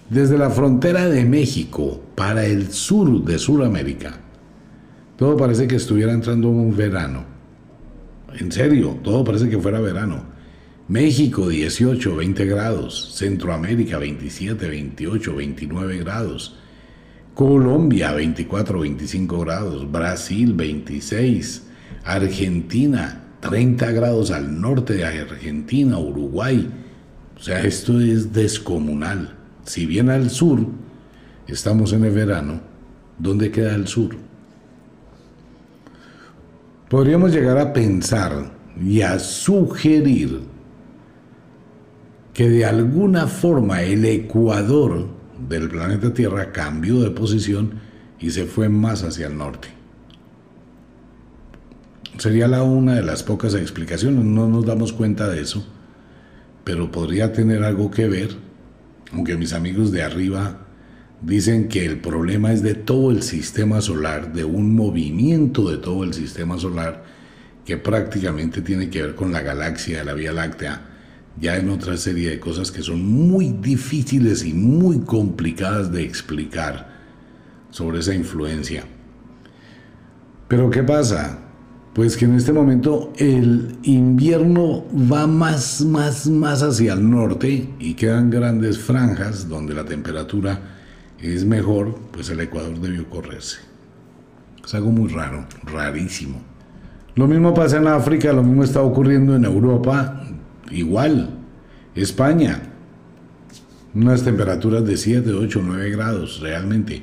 Desde 0.09 0.37
la 0.37 0.49
frontera 0.49 1.09
de 1.09 1.25
México 1.25 2.01
para 2.15 2.45
el 2.45 2.71
sur 2.71 3.25
de 3.25 3.37
Sudamérica, 3.37 4.21
todo 5.17 5.35
parece 5.35 5.67
que 5.67 5.75
estuviera 5.75 6.13
entrando 6.13 6.49
un 6.49 6.75
verano. 6.75 7.25
En 8.39 8.51
serio, 8.51 8.97
todo 9.03 9.23
parece 9.23 9.49
que 9.49 9.57
fuera 9.57 9.79
verano. 9.79 10.23
México 10.87 11.49
18, 11.49 12.15
20 12.15 12.45
grados, 12.45 13.15
Centroamérica 13.15 13.97
27, 13.97 14.69
28, 14.69 15.35
29 15.35 15.97
grados. 15.97 16.57
Colombia 17.33 18.13
24, 18.13 18.79
25 18.79 19.39
grados, 19.39 19.91
Brasil 19.91 20.53
26, 20.53 21.63
Argentina 22.05 23.23
30 23.39 23.91
grados 23.91 24.31
al 24.31 24.59
norte 24.59 24.93
de 24.93 25.05
Argentina, 25.05 25.97
Uruguay. 25.97 26.69
O 27.35 27.39
sea, 27.39 27.61
esto 27.63 27.99
es 27.99 28.33
descomunal. 28.33 29.35
Si 29.65 29.85
bien 29.85 30.09
al 30.09 30.29
sur 30.29 30.65
estamos 31.47 31.93
en 31.93 32.05
el 32.05 32.13
verano, 32.13 32.61
¿dónde 33.19 33.51
queda 33.51 33.75
el 33.75 33.87
sur? 33.87 34.26
Podríamos 36.89 37.33
llegar 37.33 37.57
a 37.57 37.73
pensar 37.73 38.51
y 38.81 39.01
a 39.01 39.19
sugerir 39.19 40.41
que 42.33 42.49
de 42.49 42.65
alguna 42.65 43.27
forma 43.27 43.81
el 43.81 44.05
ecuador 44.05 45.07
del 45.49 45.67
planeta 45.69 46.13
Tierra 46.13 46.51
cambió 46.51 47.01
de 47.01 47.11
posición 47.11 47.81
y 48.19 48.29
se 48.29 48.45
fue 48.45 48.69
más 48.69 49.03
hacia 49.03 49.27
el 49.27 49.37
norte. 49.37 49.67
Sería 52.17 52.47
la 52.47 52.63
una 52.63 52.95
de 52.95 53.03
las 53.03 53.21
pocas 53.21 53.53
explicaciones, 53.53 54.23
no 54.23 54.47
nos 54.47 54.65
damos 54.65 54.93
cuenta 54.93 55.27
de 55.27 55.41
eso, 55.41 55.67
pero 56.63 56.89
podría 56.89 57.33
tener 57.33 57.63
algo 57.63 57.91
que 57.91 58.07
ver, 58.07 58.29
aunque 59.11 59.35
mis 59.35 59.53
amigos 59.53 59.91
de 59.91 60.03
arriba 60.03 60.66
dicen 61.21 61.67
que 61.67 61.85
el 61.85 61.99
problema 61.99 62.53
es 62.53 62.61
de 62.63 62.75
todo 62.75 63.11
el 63.11 63.23
sistema 63.23 63.81
solar, 63.81 64.33
de 64.33 64.43
un 64.43 64.75
movimiento 64.75 65.69
de 65.69 65.77
todo 65.77 66.03
el 66.03 66.13
sistema 66.13 66.57
solar 66.57 67.03
que 67.65 67.77
prácticamente 67.77 68.61
tiene 68.61 68.89
que 68.89 69.01
ver 69.01 69.15
con 69.15 69.31
la 69.31 69.41
galaxia 69.41 70.03
la 70.03 70.13
Vía 70.13 70.31
Láctea 70.31 70.81
ya 71.39 71.57
en 71.57 71.69
otra 71.69 71.97
serie 71.97 72.29
de 72.31 72.39
cosas 72.39 72.71
que 72.71 72.81
son 72.81 73.05
muy 73.05 73.49
difíciles 73.49 74.43
y 74.43 74.53
muy 74.53 74.99
complicadas 74.99 75.91
de 75.91 76.03
explicar 76.03 76.97
sobre 77.69 77.99
esa 77.99 78.15
influencia. 78.15 78.85
Pero 80.47 80.69
¿qué 80.69 80.83
pasa? 80.83 81.39
Pues 81.93 82.15
que 82.15 82.25
en 82.25 82.35
este 82.35 82.53
momento 82.53 83.11
el 83.17 83.77
invierno 83.83 84.85
va 85.11 85.27
más, 85.27 85.81
más, 85.81 86.27
más 86.27 86.61
hacia 86.61 86.93
el 86.93 87.09
norte 87.09 87.69
y 87.79 87.93
quedan 87.95 88.29
grandes 88.29 88.77
franjas 88.77 89.49
donde 89.49 89.73
la 89.73 89.83
temperatura 89.83 90.76
es 91.21 91.45
mejor, 91.45 91.95
pues 92.11 92.29
el 92.29 92.39
Ecuador 92.39 92.79
debió 92.79 93.09
correrse. 93.09 93.59
Es 94.63 94.73
algo 94.73 94.91
muy 94.91 95.09
raro, 95.09 95.45
rarísimo. 95.63 96.41
Lo 97.15 97.27
mismo 97.27 97.53
pasa 97.53 97.77
en 97.77 97.87
África, 97.87 98.31
lo 98.33 98.43
mismo 98.43 98.63
está 98.63 98.81
ocurriendo 98.81 99.35
en 99.35 99.45
Europa, 99.45 100.23
igual. 100.69 101.29
España, 101.95 102.61
unas 103.95 104.23
temperaturas 104.23 104.85
de 104.85 104.97
7, 104.97 105.31
8, 105.31 105.61
9 105.65 105.89
grados 105.89 106.39
realmente. 106.41 107.01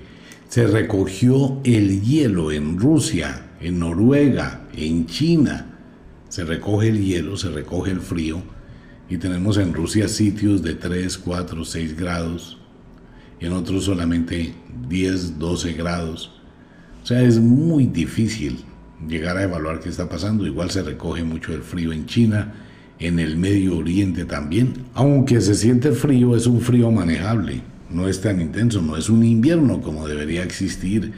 Se 0.49 0.69
recogió 0.69 1.61
el 1.65 2.03
hielo 2.03 2.53
en 2.53 2.79
Rusia, 2.79 3.47
en 3.61 3.81
Noruega, 3.81 4.69
en 4.77 5.07
China. 5.07 5.79
Se 6.29 6.45
recoge 6.45 6.91
el 6.91 7.05
hielo, 7.05 7.37
se 7.37 7.49
recoge 7.49 7.91
el 7.91 8.01
frío. 8.01 8.43
Y 9.11 9.17
tenemos 9.17 9.59
en 9.59 9.75
Rusia 9.75 10.07
sitios 10.07 10.63
de 10.63 10.75
3, 10.75 11.19
4, 11.19 11.65
6 11.65 11.97
grados. 11.97 12.61
En 13.45 13.53
otros 13.53 13.85
solamente 13.85 14.55
10, 14.89 15.39
12 15.39 15.73
grados. 15.75 16.33
O 17.03 17.07
sea, 17.07 17.21
es 17.21 17.39
muy 17.39 17.85
difícil 17.85 18.65
llegar 19.07 19.37
a 19.37 19.43
evaluar 19.43 19.81
qué 19.81 19.91
está 19.91 20.09
pasando. 20.09 20.47
Igual 20.47 20.71
se 20.71 20.83
recoge 20.83 21.25
mucho 21.25 21.53
el 21.53 21.63
frío 21.63 21.93
en 21.93 22.07
China 22.07 22.55
en 22.99 23.19
el 23.19 23.37
Medio 23.37 23.77
Oriente 23.77 24.25
también. 24.25 24.73
Aunque 24.95 25.43
se 25.43 25.55
siente 25.55 25.93
frío, 25.93 26.35
es 26.35 26.47
un 26.47 26.63
frío 26.63 26.91
manejable, 26.91 27.61
no 27.91 28.09
es 28.09 28.23
tan 28.23 28.41
intenso, 28.41 28.81
no 28.81 28.97
es 28.97 29.11
un 29.11 29.23
invierno 29.23 29.83
como 29.83 30.09
debería 30.09 30.43
existir. 30.43 31.13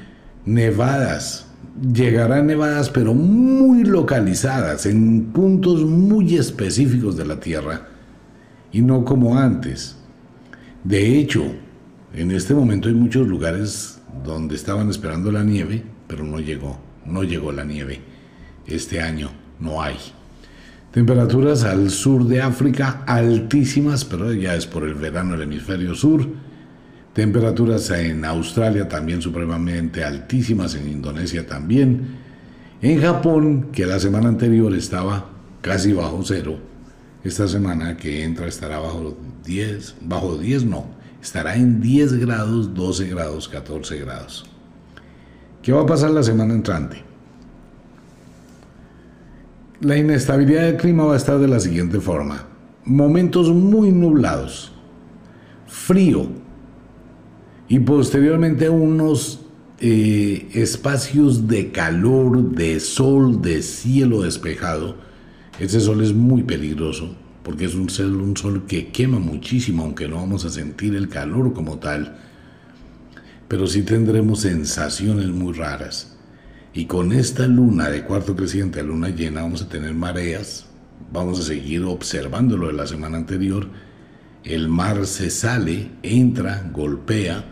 Nevadas, 0.44 1.46
llegarán 1.92 2.48
nevadas 2.48 2.90
pero 2.90 3.14
muy 3.14 3.84
localizadas, 3.84 4.86
en 4.86 5.26
puntos 5.26 5.84
muy 5.84 6.34
específicos 6.34 7.16
de 7.16 7.24
la 7.24 7.38
Tierra, 7.38 7.88
y 8.72 8.82
no 8.82 9.04
como 9.04 9.38
antes. 9.38 9.96
De 10.82 11.18
hecho, 11.18 11.52
en 12.16 12.30
este 12.30 12.54
momento 12.54 12.88
hay 12.88 12.94
muchos 12.94 13.28
lugares 13.28 13.98
donde 14.24 14.56
estaban 14.56 14.88
esperando 14.88 15.30
la 15.30 15.44
nieve, 15.44 15.82
pero 16.08 16.24
no 16.24 16.40
llegó, 16.40 16.80
no 17.04 17.22
llegó 17.22 17.52
la 17.52 17.64
nieve. 17.64 18.00
Este 18.66 19.02
año 19.02 19.30
no 19.60 19.82
hay. 19.82 19.96
Temperaturas 20.92 21.64
al 21.64 21.90
sur 21.90 22.24
de 22.24 22.40
África 22.40 23.04
altísimas, 23.06 24.06
pero 24.06 24.32
ya 24.32 24.54
es 24.54 24.66
por 24.66 24.84
el 24.84 24.94
verano 24.94 25.32
del 25.32 25.42
hemisferio 25.42 25.94
sur. 25.94 26.26
Temperaturas 27.12 27.90
en 27.90 28.24
Australia 28.24 28.88
también 28.88 29.20
supremamente 29.20 30.02
altísimas, 30.02 30.74
en 30.74 30.88
Indonesia 30.88 31.46
también. 31.46 32.16
En 32.80 32.98
Japón, 33.00 33.68
que 33.72 33.84
la 33.84 34.00
semana 34.00 34.28
anterior 34.28 34.74
estaba 34.74 35.28
casi 35.60 35.92
bajo 35.92 36.22
cero, 36.24 36.58
esta 37.24 37.46
semana 37.46 37.98
que 37.98 38.24
entra 38.24 38.46
estará 38.46 38.78
bajo 38.78 39.18
10, 39.44 39.96
bajo 40.02 40.38
10 40.38 40.64
no, 40.64 40.95
estará 41.26 41.56
en 41.56 41.80
10 41.80 42.20
grados, 42.20 42.72
12 42.72 43.08
grados, 43.08 43.48
14 43.48 43.98
grados. 43.98 44.44
¿Qué 45.60 45.72
va 45.72 45.82
a 45.82 45.86
pasar 45.86 46.12
la 46.12 46.22
semana 46.22 46.54
entrante? 46.54 47.02
La 49.80 49.96
inestabilidad 49.96 50.62
del 50.62 50.76
clima 50.76 51.04
va 51.04 51.14
a 51.14 51.16
estar 51.16 51.40
de 51.40 51.48
la 51.48 51.58
siguiente 51.58 51.98
forma. 51.98 52.46
Momentos 52.84 53.50
muy 53.50 53.90
nublados, 53.90 54.72
frío 55.66 56.28
y 57.66 57.80
posteriormente 57.80 58.70
unos 58.70 59.40
eh, 59.80 60.48
espacios 60.54 61.48
de 61.48 61.72
calor, 61.72 62.52
de 62.52 62.78
sol, 62.78 63.42
de 63.42 63.62
cielo 63.62 64.22
despejado. 64.22 64.94
Ese 65.58 65.80
sol 65.80 66.04
es 66.04 66.14
muy 66.14 66.44
peligroso 66.44 67.16
porque 67.46 67.66
es 67.66 67.76
un 67.76 67.88
sol, 67.88 68.16
un 68.16 68.36
sol 68.36 68.64
que 68.66 68.88
quema 68.88 69.20
muchísimo, 69.20 69.84
aunque 69.84 70.08
no 70.08 70.16
vamos 70.16 70.44
a 70.44 70.50
sentir 70.50 70.96
el 70.96 71.08
calor 71.08 71.52
como 71.52 71.78
tal, 71.78 72.18
pero 73.46 73.68
sí 73.68 73.82
tendremos 73.82 74.40
sensaciones 74.40 75.28
muy 75.28 75.52
raras. 75.52 76.16
Y 76.74 76.86
con 76.86 77.12
esta 77.12 77.46
luna 77.46 77.88
de 77.88 78.02
cuarto 78.02 78.34
creciente 78.34 78.80
a 78.80 78.82
luna 78.82 79.10
llena 79.10 79.42
vamos 79.42 79.62
a 79.62 79.68
tener 79.68 79.94
mareas, 79.94 80.66
vamos 81.12 81.38
a 81.38 81.44
seguir 81.44 81.84
observando 81.84 82.56
lo 82.56 82.66
de 82.66 82.72
la 82.72 82.88
semana 82.88 83.16
anterior. 83.16 83.68
El 84.42 84.66
mar 84.66 85.06
se 85.06 85.30
sale, 85.30 85.92
entra, 86.02 86.68
golpea. 86.74 87.44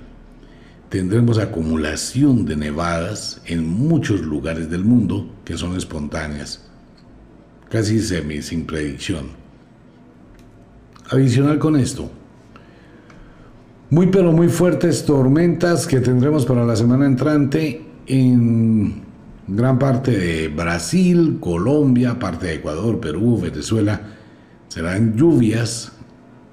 Tendremos 0.88 1.38
acumulación 1.38 2.46
de 2.46 2.56
nevadas 2.56 3.42
en 3.46 3.64
muchos 3.64 4.22
lugares 4.22 4.68
del 4.68 4.82
mundo 4.82 5.32
que 5.44 5.56
son 5.56 5.76
espontáneas, 5.76 6.68
casi 7.70 8.00
semi 8.00 8.42
sin 8.42 8.66
predicción. 8.66 9.43
Adicional 11.14 11.58
con 11.58 11.76
esto, 11.76 12.10
muy 13.90 14.08
pero 14.08 14.32
muy 14.32 14.48
fuertes 14.48 15.04
tormentas 15.04 15.86
que 15.86 16.00
tendremos 16.00 16.44
para 16.44 16.64
la 16.64 16.74
semana 16.74 17.06
entrante 17.06 17.84
en 18.06 19.02
gran 19.46 19.78
parte 19.78 20.10
de 20.10 20.48
Brasil, 20.48 21.38
Colombia, 21.40 22.18
parte 22.18 22.46
de 22.46 22.54
Ecuador, 22.54 22.98
Perú, 23.00 23.40
Venezuela 23.40 24.00
Serán 24.74 25.16
lluvias 25.16 25.92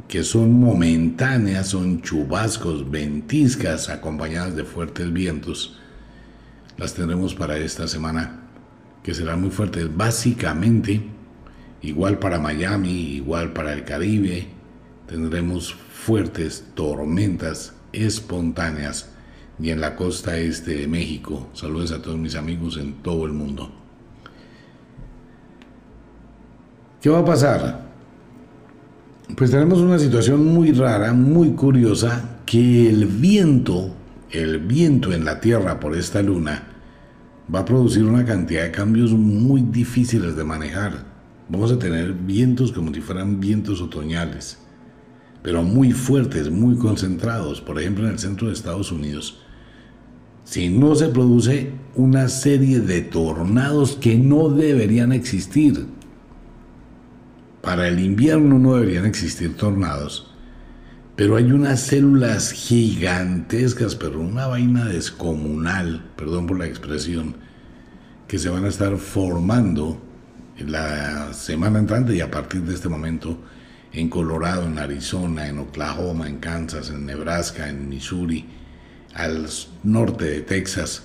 que 0.07 0.23
son 0.23 0.53
momentáneas, 0.59 1.69
son 1.69 2.03
chubascos, 2.03 2.91
ventiscas 2.91 3.89
acompañadas 3.89 4.55
de 4.55 4.63
fuertes 4.63 5.11
vientos. 5.11 5.79
Las 6.77 6.93
tendremos 6.93 7.33
para 7.33 7.57
esta 7.57 7.87
semana, 7.87 8.41
que 9.01 9.15
serán 9.15 9.41
muy 9.41 9.49
fuertes. 9.49 9.87
Básicamente, 9.97 11.01
igual 11.81 12.19
para 12.19 12.39
Miami, 12.39 13.15
igual 13.15 13.53
para 13.53 13.73
el 13.73 13.83
Caribe, 13.83 14.47
tendremos 15.07 15.73
fuertes 15.73 16.65
tormentas 16.73 17.73
espontáneas 17.93 19.09
y 19.59 19.69
en 19.69 19.81
la 19.81 19.95
costa 19.95 20.37
este 20.37 20.75
de 20.75 20.87
México. 20.87 21.49
Saludos 21.53 21.91
a 21.91 22.01
todos 22.01 22.17
mis 22.17 22.35
amigos 22.35 22.77
en 22.77 22.93
todo 23.03 23.25
el 23.25 23.33
mundo. 23.33 23.71
¿Qué 27.01 27.09
va 27.09 27.19
a 27.19 27.25
pasar? 27.25 27.91
Pues 29.35 29.49
tenemos 29.51 29.79
una 29.79 29.97
situación 29.97 30.45
muy 30.45 30.71
rara, 30.71 31.13
muy 31.13 31.51
curiosa, 31.51 32.39
que 32.45 32.89
el 32.89 33.05
viento, 33.05 33.95
el 34.29 34.59
viento 34.59 35.13
en 35.13 35.25
la 35.25 35.39
Tierra 35.39 35.79
por 35.79 35.95
esta 35.95 36.21
luna, 36.21 36.67
va 37.53 37.59
a 37.59 37.65
producir 37.65 38.03
una 38.03 38.25
cantidad 38.25 38.63
de 38.63 38.71
cambios 38.71 39.11
muy 39.11 39.61
difíciles 39.61 40.35
de 40.35 40.43
manejar. 40.43 41.10
Vamos 41.51 41.69
a 41.69 41.77
tener 41.77 42.13
vientos 42.13 42.71
como 42.71 42.93
si 42.93 43.01
fueran 43.01 43.41
vientos 43.41 43.81
otoñales, 43.81 44.57
pero 45.43 45.63
muy 45.63 45.91
fuertes, 45.91 46.49
muy 46.49 46.77
concentrados. 46.77 47.59
Por 47.59 47.77
ejemplo, 47.77 48.05
en 48.05 48.13
el 48.13 48.19
centro 48.19 48.47
de 48.47 48.53
Estados 48.53 48.89
Unidos, 48.89 49.41
si 50.45 50.69
no 50.69 50.95
se 50.95 51.09
produce 51.09 51.73
una 51.95 52.29
serie 52.29 52.79
de 52.79 53.01
tornados 53.01 53.97
que 53.97 54.17
no 54.17 54.47
deberían 54.47 55.11
existir. 55.11 55.87
Para 57.61 57.89
el 57.89 57.99
invierno 57.99 58.57
no 58.57 58.75
deberían 58.75 59.05
existir 59.05 59.57
tornados, 59.57 60.33
pero 61.17 61.35
hay 61.35 61.51
unas 61.51 61.81
células 61.81 62.53
gigantescas, 62.53 63.95
pero 63.95 64.21
una 64.21 64.47
vaina 64.47 64.85
descomunal, 64.85 66.09
perdón 66.15 66.47
por 66.47 66.57
la 66.57 66.65
expresión, 66.65 67.35
que 68.29 68.39
se 68.39 68.47
van 68.47 68.63
a 68.63 68.69
estar 68.69 68.95
formando 68.95 70.01
la 70.67 71.33
semana 71.33 71.79
entrante 71.79 72.15
y 72.15 72.21
a 72.21 72.31
partir 72.31 72.61
de 72.61 72.73
este 72.73 72.89
momento 72.89 73.37
en 73.93 74.09
Colorado, 74.09 74.65
en 74.65 74.79
Arizona, 74.79 75.47
en 75.47 75.59
Oklahoma, 75.59 76.27
en 76.27 76.37
Kansas, 76.37 76.89
en 76.89 77.05
Nebraska, 77.05 77.69
en 77.69 77.89
Missouri, 77.89 78.45
al 79.13 79.47
norte 79.83 80.25
de 80.25 80.41
Texas 80.41 81.03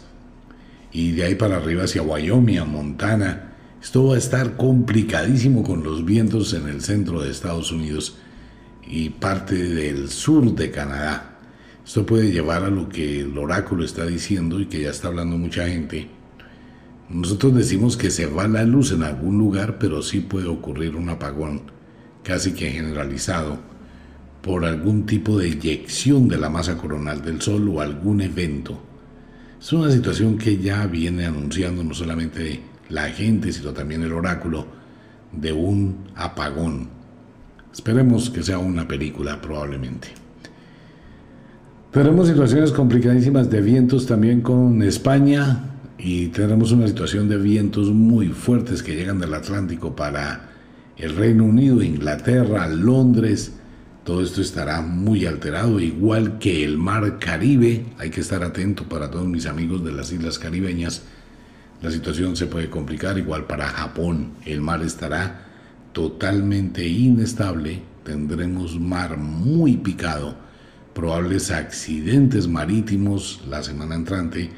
y 0.93 1.13
de 1.13 1.25
ahí 1.25 1.35
para 1.35 1.57
arriba 1.57 1.85
hacia 1.85 2.03
Wyoming, 2.03 2.67
Montana. 2.67 3.53
Esto 3.83 4.07
va 4.07 4.15
a 4.15 4.19
estar 4.19 4.57
complicadísimo 4.57 5.63
con 5.63 5.83
los 5.83 6.05
vientos 6.05 6.55
en 6.55 6.69
el 6.69 6.81
centro 6.81 7.23
de 7.23 7.31
Estados 7.31 7.73
Unidos 7.73 8.17
y 8.87 9.11
parte 9.11 9.57
del 9.57 10.09
sur 10.09 10.55
de 10.55 10.71
Canadá. 10.71 11.39
Esto 11.85 12.07
puede 12.07 12.33
llevar 12.33 12.65
a 12.65 12.71
lo 12.71 12.89
que 12.89 13.21
el 13.21 13.37
oráculo 13.37 13.85
está 13.85 14.07
diciendo 14.07 14.61
y 14.61 14.67
que 14.67 14.83
ya 14.83 14.91
está 14.91 15.09
hablando 15.09 15.37
mucha 15.37 15.69
gente. 15.69 16.09
Nosotros 17.09 17.55
decimos 17.55 17.97
que 17.97 18.11
se 18.11 18.27
va 18.27 18.49
la 18.49 18.65
luz 18.65 18.93
en 18.93 19.05
algún 19.05 19.39
lugar, 19.39 19.79
pero 19.79 20.03
sí 20.03 20.21
puede 20.21 20.49
ocurrir 20.49 20.97
un 20.97 21.09
apagón 21.09 21.63
casi 22.25 22.53
que 22.53 22.71
generalizado 22.71 23.59
por 24.43 24.65
algún 24.65 25.07
tipo 25.07 25.39
de 25.39 25.49
eyección 25.49 26.29
de 26.29 26.39
la 26.39 26.51
masa 26.51 26.77
coronal 26.77 27.23
del 27.23 27.41
Sol 27.41 27.69
o 27.69 27.81
algún 27.81 28.21
evento. 28.21 28.81
Es 29.61 29.73
una 29.73 29.91
situación 29.91 30.37
que 30.37 30.59
ya 30.59 30.87
viene 30.87 31.27
anunciando 31.27 31.85
no 31.85 31.95
solamente 31.95 32.61
la 32.89 33.09
gente, 33.11 33.53
sino 33.53 33.73
también 33.73 34.03
el 34.03 34.13
oráculo 34.13 34.67
de 35.33 35.53
un 35.53 36.07
apagón. 36.17 36.89
Esperemos 37.73 38.31
que 38.31 38.43
sea 38.43 38.59
una 38.59 38.89
película 38.89 39.41
probablemente. 39.41 40.09
Tenemos 41.93 42.29
situaciones 42.29 42.73
complicadísimas 42.73 43.49
de 43.49 43.61
vientos 43.61 44.07
también 44.07 44.41
con 44.41 44.83
España 44.83 45.76
y 45.99 46.29
tendremos 46.29 46.73
una 46.73 46.87
situación 46.87 47.29
de 47.29 47.39
vientos 47.39 47.89
muy 47.89 48.29
fuertes 48.29 48.83
que 48.83 48.95
llegan 48.95 49.19
del 49.19 49.35
Atlántico 49.35 49.97
para 49.97 50.51
el 50.97 51.17
Reino 51.17 51.45
Unido, 51.45 51.83
Inglaterra, 51.83 52.69
Londres, 52.69 53.53
todo 54.07 54.23
esto 54.23 54.41
estará 54.41 54.83
muy 54.83 55.27
alterado, 55.27 55.81
igual 55.81 56.39
que 56.39 56.63
el 56.65 56.79
mar 56.79 57.19
Caribe. 57.19 57.87
Hay 57.99 58.11
que 58.11 58.21
estar 58.21 58.45
atento 58.45 58.85
para 58.85 59.11
todos 59.11 59.27
mis 59.27 59.47
amigos 59.47 59.85
de 59.85 59.91
las 59.91 60.13
islas 60.13 60.39
caribeñas. 60.39 61.03
La 61.83 61.91
situación 61.91 62.37
se 62.37 62.47
puede 62.47 62.71
complicar, 62.71 63.19
igual 63.19 63.49
para 63.49 63.67
Japón. 63.67 64.35
El 64.45 64.61
mar 64.61 64.81
estará 64.83 65.47
totalmente 65.93 66.87
inestable. 66.87 67.83
Tendremos 68.05 68.79
mar 68.79 69.17
muy 69.17 69.77
picado. 69.77 70.37
Probables 70.95 71.51
accidentes 71.51 72.47
marítimos 72.47 73.43
la 73.49 73.65
semana 73.65 73.97
entrante. 73.97 74.51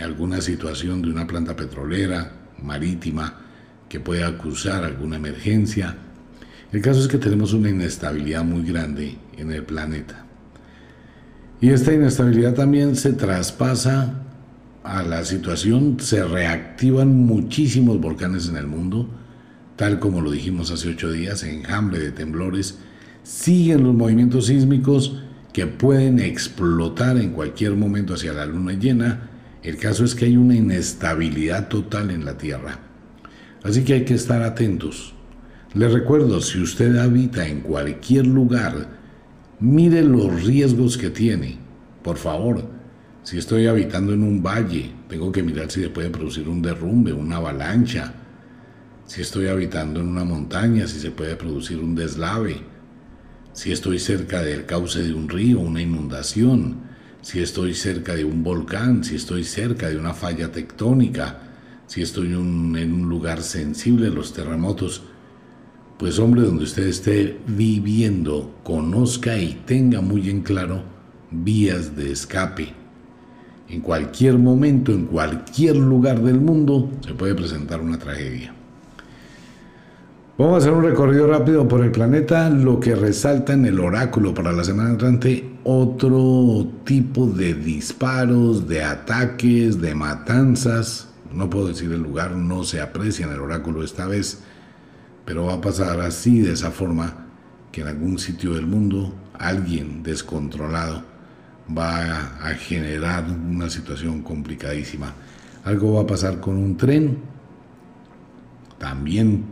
Alguna 0.00 0.40
situación 0.40 1.02
de 1.02 1.10
una 1.10 1.26
planta 1.26 1.54
petrolera 1.56 2.32
marítima 2.62 3.40
que 3.88 4.00
pueda 4.00 4.28
acusar 4.28 4.84
alguna 4.84 5.16
emergencia 5.16 5.96
el 6.72 6.82
caso 6.82 7.00
es 7.00 7.08
que 7.08 7.18
tenemos 7.18 7.52
una 7.52 7.68
inestabilidad 7.68 8.44
muy 8.44 8.62
grande 8.62 9.16
en 9.36 9.50
el 9.50 9.64
planeta. 9.64 10.24
Y 11.60 11.70
esta 11.70 11.92
inestabilidad 11.92 12.54
también 12.54 12.94
se 12.94 13.12
traspasa 13.12 14.22
a 14.84 15.02
la 15.02 15.24
situación, 15.24 15.96
se 15.98 16.24
reactivan 16.24 17.12
muchísimos 17.12 18.00
volcanes 18.00 18.48
en 18.48 18.56
el 18.56 18.66
mundo, 18.66 19.08
tal 19.74 19.98
como 19.98 20.20
lo 20.20 20.30
dijimos 20.30 20.70
hace 20.70 20.90
ocho 20.90 21.10
días, 21.10 21.42
enjambre 21.42 21.98
de 21.98 22.12
temblores, 22.12 22.78
siguen 23.24 23.82
los 23.82 23.94
movimientos 23.94 24.46
sísmicos 24.46 25.20
que 25.52 25.66
pueden 25.66 26.20
explotar 26.20 27.16
en 27.16 27.32
cualquier 27.32 27.74
momento 27.74 28.14
hacia 28.14 28.32
la 28.32 28.46
luna 28.46 28.74
llena. 28.74 29.29
El 29.62 29.76
caso 29.76 30.04
es 30.04 30.14
que 30.14 30.24
hay 30.24 30.36
una 30.36 30.56
inestabilidad 30.56 31.68
total 31.68 32.10
en 32.10 32.24
la 32.24 32.38
Tierra. 32.38 32.78
Así 33.62 33.84
que 33.84 33.94
hay 33.94 34.04
que 34.04 34.14
estar 34.14 34.42
atentos. 34.42 35.14
Le 35.74 35.88
recuerdo, 35.88 36.40
si 36.40 36.60
usted 36.60 36.96
habita 36.96 37.46
en 37.46 37.60
cualquier 37.60 38.26
lugar, 38.26 38.88
mire 39.60 40.02
los 40.02 40.44
riesgos 40.44 40.96
que 40.96 41.10
tiene. 41.10 41.58
Por 42.02 42.16
favor, 42.16 42.64
si 43.22 43.36
estoy 43.36 43.66
habitando 43.66 44.14
en 44.14 44.22
un 44.22 44.42
valle, 44.42 44.90
tengo 45.08 45.30
que 45.30 45.42
mirar 45.42 45.70
si 45.70 45.82
se 45.82 45.90
puede 45.90 46.08
producir 46.08 46.48
un 46.48 46.62
derrumbe, 46.62 47.12
una 47.12 47.36
avalancha. 47.36 48.14
Si 49.04 49.20
estoy 49.20 49.48
habitando 49.48 50.00
en 50.00 50.08
una 50.08 50.24
montaña, 50.24 50.86
si 50.86 50.98
se 50.98 51.10
puede 51.10 51.36
producir 51.36 51.78
un 51.78 51.94
deslave. 51.94 52.62
Si 53.52 53.72
estoy 53.72 53.98
cerca 53.98 54.42
del 54.42 54.64
cauce 54.64 55.02
de 55.02 55.12
un 55.12 55.28
río, 55.28 55.60
una 55.60 55.82
inundación. 55.82 56.89
Si 57.22 57.40
estoy 57.40 57.74
cerca 57.74 58.14
de 58.14 58.24
un 58.24 58.42
volcán, 58.42 59.04
si 59.04 59.16
estoy 59.16 59.44
cerca 59.44 59.88
de 59.88 59.98
una 59.98 60.14
falla 60.14 60.50
tectónica, 60.50 61.38
si 61.86 62.02
estoy 62.02 62.28
en 62.28 62.36
un, 62.36 63.08
lugar 63.08 63.42
sensible 63.42 64.06
a 64.06 64.10
los 64.10 64.32
terremotos 64.32 65.02
pues 65.98 66.18
hombre, 66.18 66.40
donde 66.40 66.64
usted 66.64 66.86
esté 66.86 67.36
viviendo, 67.46 68.54
conozca 68.62 69.36
y 69.36 69.60
tenga 69.66 70.00
muy 70.00 70.30
en 70.30 70.40
claro 70.40 70.82
vías 71.30 71.94
de 71.94 72.10
escape. 72.10 72.72
En 73.68 73.82
cualquier 73.82 74.38
momento, 74.38 74.92
en 74.92 75.04
cualquier 75.04 75.76
lugar 75.76 76.22
del 76.22 76.40
mundo, 76.40 76.90
se 77.06 77.12
puede 77.12 77.34
presentar 77.34 77.82
una 77.82 77.98
tragedia. 77.98 78.54
Vamos 80.38 80.54
a 80.54 80.56
hacer 80.58 80.72
un 80.72 80.84
recorrido 80.84 81.26
rápido 81.26 81.68
por 81.68 81.84
el 81.84 81.90
planeta, 81.90 82.48
lo 82.48 82.80
que 82.80 82.94
resalta 82.94 83.52
en 83.52 83.66
el 83.66 83.78
oráculo 83.78 84.32
para 84.32 84.52
la 84.52 84.64
semana 84.64 84.88
entrante, 84.88 85.49
otro 85.64 86.66
tipo 86.84 87.26
de 87.26 87.54
disparos, 87.54 88.66
de 88.68 88.82
ataques, 88.82 89.80
de 89.80 89.94
matanzas. 89.94 91.08
No 91.32 91.48
puedo 91.48 91.68
decir 91.68 91.92
el 91.92 92.02
lugar, 92.02 92.32
no 92.32 92.64
se 92.64 92.80
aprecia 92.80 93.26
en 93.26 93.32
el 93.32 93.40
oráculo 93.40 93.84
esta 93.84 94.06
vez 94.06 94.42
pero 95.30 95.44
va 95.44 95.54
a 95.54 95.60
pasar 95.60 96.00
así, 96.00 96.40
de 96.40 96.54
esa 96.54 96.72
forma, 96.72 97.14
que 97.70 97.82
en 97.82 97.86
algún 97.86 98.18
sitio 98.18 98.54
del 98.54 98.66
mundo 98.66 99.14
alguien 99.34 100.02
descontrolado 100.02 101.04
va 101.70 102.36
a 102.44 102.48
generar 102.54 103.26
una 103.30 103.70
situación 103.70 104.22
complicadísima. 104.22 105.14
Algo 105.62 105.94
va 105.94 106.02
a 106.02 106.06
pasar 106.08 106.40
con 106.40 106.56
un 106.56 106.76
tren, 106.76 107.18
también 108.78 109.44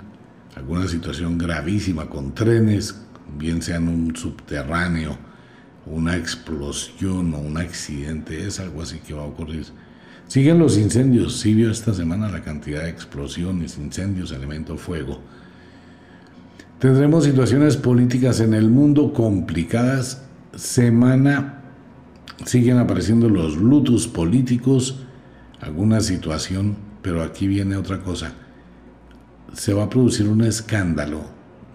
alguna 0.57 0.89
situación 0.89 1.39
gravísima 1.39 2.07
con 2.07 2.35
trenes, 2.35 3.01
bien 3.39 3.63
sea 3.63 3.77
en 3.77 3.87
un 3.87 4.17
subterráneo, 4.17 5.17
una 5.91 6.17
explosión 6.17 7.35
o 7.35 7.39
un 7.39 7.59
accidente, 7.59 8.47
es 8.47 8.61
algo 8.61 8.83
así 8.83 8.99
que 8.99 9.15
va 9.15 9.23
a 9.23 9.27
ocurrir. 9.27 9.67
Siguen 10.27 10.59
los 10.59 10.77
incendios, 10.77 11.39
sí 11.41 11.55
vio 11.55 11.71
esta 11.71 11.95
semana 11.95 12.29
la 12.29 12.43
cantidad 12.43 12.83
de 12.83 12.91
explosiones, 12.91 13.79
incendios, 13.79 14.31
elementos 14.31 14.81
fuego. 14.81 15.21
Tendremos 16.79 17.25
situaciones 17.25 17.77
políticas 17.77 18.41
en 18.41 18.55
el 18.55 18.69
mundo 18.69 19.13
complicadas. 19.13 20.23
Semana 20.55 21.63
siguen 22.45 22.79
apareciendo 22.79 23.29
los 23.29 23.57
lutos 23.57 24.07
políticos, 24.07 25.01
alguna 25.61 26.01
situación, 26.01 26.77
pero 27.03 27.23
aquí 27.23 27.49
viene 27.49 27.77
otra 27.77 28.01
cosa. 28.01 28.33
Se 29.55 29.73
va 29.73 29.85
a 29.85 29.91
producir 29.91 30.29
un 30.29 30.43
escándalo 30.45 31.23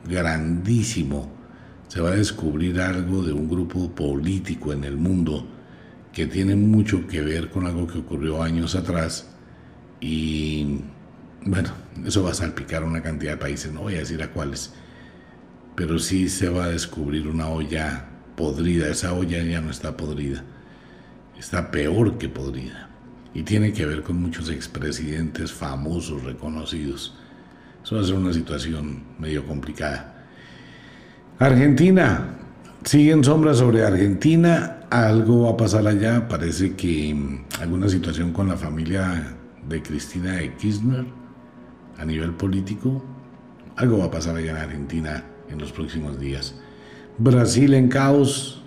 grandísimo. 0.08 1.43
Se 1.94 2.02
va 2.02 2.10
a 2.10 2.16
descubrir 2.16 2.82
algo 2.82 3.22
de 3.22 3.32
un 3.32 3.48
grupo 3.48 3.92
político 3.92 4.74
en 4.74 4.84
el 4.84 4.98
mundo 4.98 5.46
que 6.12 6.26
tiene 6.26 6.56
mucho 6.56 7.06
que 7.06 7.22
ver 7.22 7.52
con 7.52 7.68
algo 7.68 7.86
que 7.86 8.00
ocurrió 8.00 8.42
años 8.42 8.74
atrás 8.74 9.30
y 10.02 10.80
bueno, 11.46 11.70
eso 12.04 12.24
va 12.24 12.32
a 12.32 12.34
salpicar 12.34 12.84
una 12.84 13.04
cantidad 13.04 13.34
de 13.34 13.38
países, 13.38 13.72
no 13.72 13.82
voy 13.82 13.94
a 13.94 14.00
decir 14.00 14.24
a 14.24 14.32
cuáles, 14.32 14.74
pero 15.76 16.00
sí 16.00 16.30
se 16.30 16.50
va 16.50 16.64
a 16.64 16.70
descubrir 16.70 17.28
una 17.28 17.48
olla 17.48 18.08
podrida, 18.36 18.90
esa 18.90 19.14
olla 19.14 19.44
ya 19.44 19.62
no 19.62 19.70
está 19.70 19.96
podrida, 19.96 20.44
está 21.38 21.70
peor 21.70 22.18
que 22.18 22.28
podrida 22.28 22.90
y 23.36 23.44
tiene 23.44 23.72
que 23.72 23.86
ver 23.86 24.02
con 24.02 24.20
muchos 24.20 24.50
expresidentes 24.50 25.52
famosos, 25.52 26.24
reconocidos. 26.24 27.16
Eso 27.84 27.98
va 27.98 28.02
a 28.02 28.06
ser 28.06 28.16
una 28.16 28.34
situación 28.34 29.04
medio 29.20 29.46
complicada. 29.46 30.13
Argentina, 31.40 32.38
siguen 32.84 33.24
sombras 33.24 33.58
sobre 33.58 33.84
Argentina, 33.84 34.82
algo 34.92 35.44
va 35.44 35.52
a 35.52 35.58
pasar 35.58 35.88
allá, 35.88 36.28
parece 36.28 36.76
que 36.76 37.14
mm, 37.14 37.62
alguna 37.62 37.90
situación 37.90 38.32
con 38.32 38.48
la 38.48 38.56
familia 38.56 39.36
de 39.68 39.82
Cristina 39.82 40.34
de 40.34 40.54
Kirchner 40.56 41.06
a 41.98 42.06
nivel 42.06 42.34
político, 42.34 43.04
algo 43.76 43.98
va 43.98 44.06
a 44.06 44.12
pasar 44.12 44.36
allá 44.36 44.52
en 44.52 44.58
Argentina 44.58 45.24
en 45.50 45.58
los 45.58 45.72
próximos 45.72 46.20
días. 46.20 46.56
Brasil 47.18 47.74
en 47.74 47.88
caos, 47.88 48.64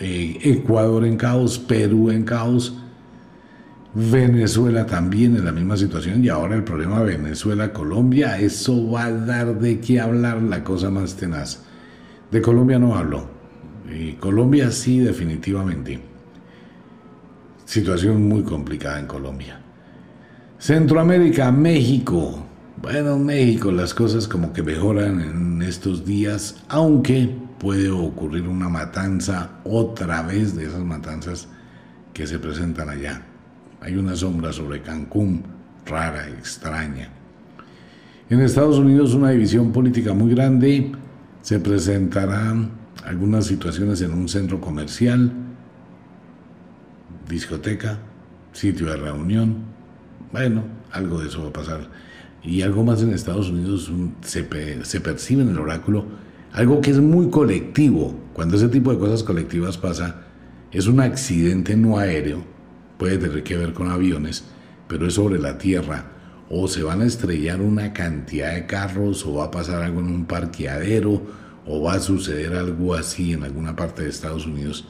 eh, 0.00 0.38
Ecuador 0.42 1.04
en 1.04 1.16
caos, 1.16 1.58
Perú 1.58 2.10
en 2.10 2.24
caos, 2.24 2.78
Venezuela 3.94 4.86
también 4.86 5.36
en 5.36 5.44
la 5.44 5.52
misma 5.52 5.76
situación. 5.76 6.24
Y 6.24 6.28
ahora 6.28 6.56
el 6.56 6.64
problema 6.64 7.02
Venezuela-Colombia, 7.02 8.38
eso 8.38 8.90
va 8.90 9.04
a 9.04 9.12
dar 9.12 9.60
de 9.60 9.78
qué 9.78 10.00
hablar 10.00 10.42
la 10.42 10.64
cosa 10.64 10.90
más 10.90 11.16
tenaz. 11.16 11.64
De 12.32 12.40
Colombia 12.40 12.78
no 12.78 12.96
hablo, 12.96 13.26
y 13.94 14.12
Colombia 14.14 14.70
sí 14.70 15.00
definitivamente. 15.00 16.00
Situación 17.66 18.26
muy 18.26 18.42
complicada 18.42 18.98
en 18.98 19.06
Colombia. 19.06 19.60
Centroamérica, 20.58 21.52
México. 21.52 22.42
Bueno, 22.80 23.18
México 23.18 23.70
las 23.70 23.92
cosas 23.92 24.26
como 24.26 24.54
que 24.54 24.62
mejoran 24.62 25.20
en 25.20 25.60
estos 25.60 26.06
días, 26.06 26.64
aunque 26.70 27.28
puede 27.58 27.90
ocurrir 27.90 28.48
una 28.48 28.70
matanza 28.70 29.50
otra 29.64 30.22
vez 30.22 30.56
de 30.56 30.64
esas 30.64 30.82
matanzas 30.82 31.48
que 32.14 32.26
se 32.26 32.38
presentan 32.38 32.88
allá. 32.88 33.20
Hay 33.82 33.96
una 33.96 34.16
sombra 34.16 34.54
sobre 34.54 34.80
Cancún, 34.80 35.42
rara, 35.84 36.30
extraña. 36.30 37.10
En 38.30 38.40
Estados 38.40 38.78
Unidos 38.78 39.12
una 39.12 39.28
división 39.28 39.70
política 39.70 40.14
muy 40.14 40.34
grande. 40.34 40.92
Se 41.42 41.60
presentarán 41.60 42.70
algunas 43.04 43.46
situaciones 43.46 44.00
en 44.00 44.12
un 44.12 44.28
centro 44.28 44.60
comercial, 44.60 45.32
discoteca, 47.28 47.98
sitio 48.52 48.86
de 48.86 48.96
reunión. 48.96 49.56
Bueno, 50.32 50.64
algo 50.92 51.20
de 51.20 51.28
eso 51.28 51.42
va 51.42 51.50
a 51.50 51.52
pasar. 51.52 51.88
Y 52.42 52.62
algo 52.62 52.84
más 52.84 53.02
en 53.02 53.12
Estados 53.12 53.50
Unidos 53.50 53.92
se, 54.22 54.48
se 54.84 55.00
percibe 55.00 55.42
en 55.42 55.50
el 55.50 55.58
oráculo, 55.58 56.06
algo 56.52 56.80
que 56.80 56.90
es 56.90 57.00
muy 57.00 57.28
colectivo. 57.28 58.18
Cuando 58.32 58.56
ese 58.56 58.68
tipo 58.68 58.92
de 58.92 58.98
cosas 58.98 59.22
colectivas 59.22 59.76
pasa, 59.76 60.22
es 60.70 60.86
un 60.86 61.00
accidente 61.00 61.76
no 61.76 61.98
aéreo 61.98 62.52
puede 63.02 63.18
tener 63.18 63.42
que 63.42 63.56
ver 63.56 63.72
con 63.72 63.90
aviones, 63.90 64.44
pero 64.86 65.08
es 65.08 65.14
sobre 65.14 65.40
la 65.40 65.58
tierra. 65.58 66.04
O 66.54 66.68
se 66.68 66.82
van 66.82 67.00
a 67.00 67.06
estrellar 67.06 67.62
una 67.62 67.94
cantidad 67.94 68.52
de 68.52 68.66
carros, 68.66 69.24
o 69.24 69.36
va 69.36 69.44
a 69.46 69.50
pasar 69.50 69.82
algo 69.82 70.00
en 70.00 70.06
un 70.06 70.26
parqueadero, 70.26 71.22
o 71.66 71.82
va 71.82 71.94
a 71.94 71.98
suceder 71.98 72.54
algo 72.54 72.94
así 72.94 73.32
en 73.32 73.42
alguna 73.42 73.74
parte 73.74 74.02
de 74.02 74.10
Estados 74.10 74.46
Unidos. 74.46 74.86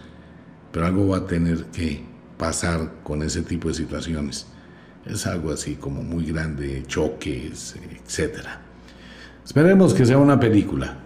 Pero 0.72 0.86
algo 0.86 1.06
va 1.06 1.18
a 1.18 1.26
tener 1.26 1.66
que 1.66 2.02
pasar 2.36 2.94
con 3.04 3.22
ese 3.22 3.42
tipo 3.42 3.68
de 3.68 3.74
situaciones. 3.74 4.48
Es 5.06 5.24
algo 5.26 5.52
así 5.52 5.76
como 5.76 6.02
muy 6.02 6.26
grande, 6.26 6.82
choques, 6.88 7.76
etc. 7.76 8.40
Esperemos 9.44 9.94
que 9.94 10.04
sea 10.04 10.18
una 10.18 10.40
película. 10.40 10.96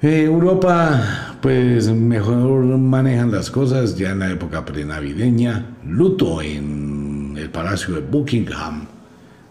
Eh, 0.00 0.24
Europa, 0.24 1.36
pues 1.40 1.90
mejor 1.90 2.64
manejan 2.78 3.32
las 3.32 3.50
cosas 3.50 3.96
ya 3.96 4.10
en 4.10 4.20
la 4.20 4.30
época 4.30 4.64
prenavideña. 4.64 5.76
Luto 5.84 6.40
en 6.40 6.87
el 7.38 7.50
Palacio 7.50 7.94
de 7.94 8.00
Buckingham. 8.00 8.86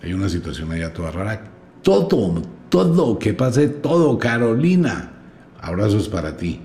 Hay 0.02 0.14
una 0.14 0.30
situación 0.30 0.72
allá 0.72 0.94
toda 0.94 1.12
rara. 1.12 1.44
Todo, 1.82 2.42
todo, 2.70 3.20
que 3.20 3.34
pase 3.34 3.68
todo, 3.70 4.18
Carolina. 4.18 5.12
Abrazos 5.60 6.10
para 6.10 6.38
ti. 6.38 6.62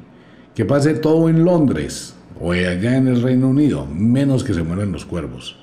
Que 0.54 0.64
pase 0.64 0.94
todo 0.94 1.28
en 1.28 1.44
Londres 1.44 2.14
o 2.40 2.52
allá 2.52 2.96
en 2.96 3.08
el 3.08 3.22
Reino 3.22 3.48
Unido, 3.48 3.86
menos 3.86 4.44
que 4.44 4.52
se 4.52 4.62
mueran 4.62 4.92
los 4.92 5.04
cuervos. 5.04 5.56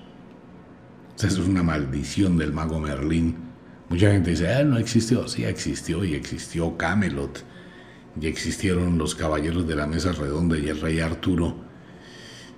Esa 1.17 1.27
es 1.27 1.37
una 1.39 1.61
maldición 1.61 2.37
del 2.37 2.53
mago 2.53 2.79
Merlín. 2.79 3.35
Mucha 3.89 4.11
gente 4.11 4.31
dice, 4.31 4.53
ah, 4.53 4.63
no 4.63 4.77
existió. 4.77 5.27
Sí, 5.27 5.43
existió 5.43 6.05
y 6.05 6.13
existió 6.13 6.77
Camelot 6.77 7.43
ya 8.15 8.29
existieron 8.29 8.97
los 8.97 9.15
caballeros 9.15 9.67
de 9.67 9.75
la 9.75 9.87
mesa 9.87 10.11
redonda 10.11 10.57
y 10.57 10.67
el 10.67 10.81
rey 10.81 10.99
Arturo 10.99 11.55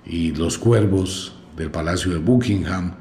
y 0.04 0.32
los 0.32 0.58
cuervos 0.58 1.34
del 1.62 1.70
palacio 1.70 2.12
de 2.12 2.18
Buckingham. 2.18 2.92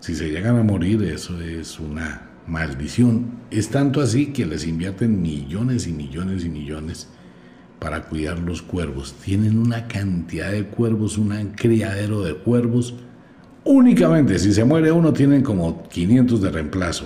Si 0.00 0.14
se 0.14 0.30
llegan 0.30 0.56
a 0.56 0.62
morir, 0.62 1.02
eso 1.02 1.40
es 1.40 1.78
una 1.78 2.30
maldición. 2.46 3.38
Es 3.50 3.68
tanto 3.68 4.00
así 4.00 4.26
que 4.26 4.46
les 4.46 4.66
invierten 4.66 5.20
millones 5.20 5.86
y 5.86 5.92
millones 5.92 6.44
y 6.44 6.48
millones 6.48 7.08
para 7.78 8.04
cuidar 8.04 8.38
los 8.38 8.62
cuervos. 8.62 9.14
Tienen 9.24 9.58
una 9.58 9.86
cantidad 9.86 10.50
de 10.50 10.64
cuervos, 10.64 11.18
un 11.18 11.52
criadero 11.54 12.22
de 12.22 12.34
cuervos. 12.34 12.94
Únicamente 13.64 14.38
si 14.38 14.52
se 14.52 14.64
muere 14.64 14.90
uno 14.90 15.12
tienen 15.12 15.42
como 15.42 15.86
500 15.88 16.40
de 16.40 16.50
reemplazo. 16.50 17.04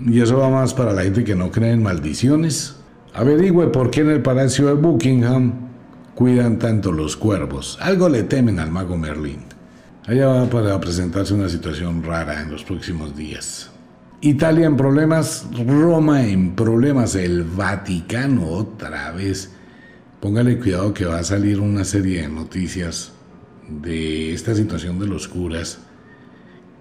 Y 0.00 0.20
eso 0.20 0.38
va 0.38 0.50
más 0.50 0.74
para 0.74 0.92
la 0.92 1.02
gente 1.02 1.24
que 1.24 1.34
no 1.34 1.50
cree 1.50 1.72
en 1.72 1.82
maldiciones 1.82 2.76
Averigüe 3.16 3.68
por 3.68 3.90
qué 3.90 4.02
en 4.02 4.10
el 4.10 4.20
palacio 4.20 4.66
de 4.66 4.74
Buckingham 4.74 5.54
cuidan 6.14 6.58
tanto 6.58 6.92
los 6.92 7.16
cuervos. 7.16 7.78
Algo 7.80 8.10
le 8.10 8.24
temen 8.24 8.58
al 8.58 8.70
mago 8.70 8.98
Merlín. 8.98 9.38
Allá 10.06 10.28
va 10.28 10.48
para 10.48 10.78
presentarse 10.80 11.34
una 11.34 11.48
situación 11.48 12.02
rara 12.02 12.40
en 12.40 12.52
los 12.52 12.62
próximos 12.62 13.16
días. 13.16 13.70
Italia 14.20 14.66
en 14.66 14.76
problemas, 14.76 15.46
Roma 15.66 16.26
en 16.26 16.54
problemas, 16.54 17.16
el 17.16 17.42
Vaticano 17.42 18.46
otra 18.48 19.10
vez. 19.10 19.52
Póngale 20.20 20.58
cuidado 20.58 20.94
que 20.94 21.04
va 21.06 21.18
a 21.18 21.24
salir 21.24 21.58
una 21.58 21.84
serie 21.84 22.22
de 22.22 22.28
noticias 22.28 23.12
de 23.68 24.32
esta 24.32 24.54
situación 24.54 24.98
de 24.98 25.06
los 25.06 25.26
curas 25.26 25.80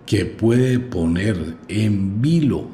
que 0.06 0.26
puede 0.26 0.78
poner 0.78 1.56
en 1.68 2.22
vilo 2.22 2.68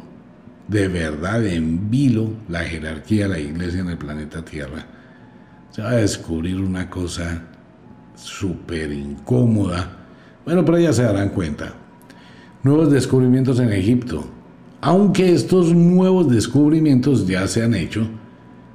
de 0.71 0.87
verdad 0.87 1.45
en 1.45 1.89
vilo 1.89 2.29
la 2.47 2.59
jerarquía 2.59 3.23
de 3.23 3.29
la 3.29 3.39
iglesia 3.39 3.81
en 3.81 3.89
el 3.89 3.97
planeta 3.97 4.43
Tierra. 4.43 4.85
Se 5.69 5.81
va 5.81 5.91
a 5.91 5.95
descubrir 5.95 6.61
una 6.61 6.89
cosa 6.89 7.41
súper 8.15 8.91
incómoda. 8.93 10.00
Bueno, 10.45 10.65
pero 10.65 10.79
ya 10.79 10.93
se 10.93 11.03
darán 11.03 11.29
cuenta. 11.29 11.73
Nuevos 12.63 12.91
descubrimientos 12.91 13.59
en 13.59 13.71
Egipto. 13.71 14.25
Aunque 14.81 15.33
estos 15.33 15.73
nuevos 15.73 16.29
descubrimientos 16.29 17.27
ya 17.27 17.47
se 17.47 17.63
han 17.63 17.75
hecho, 17.75 18.07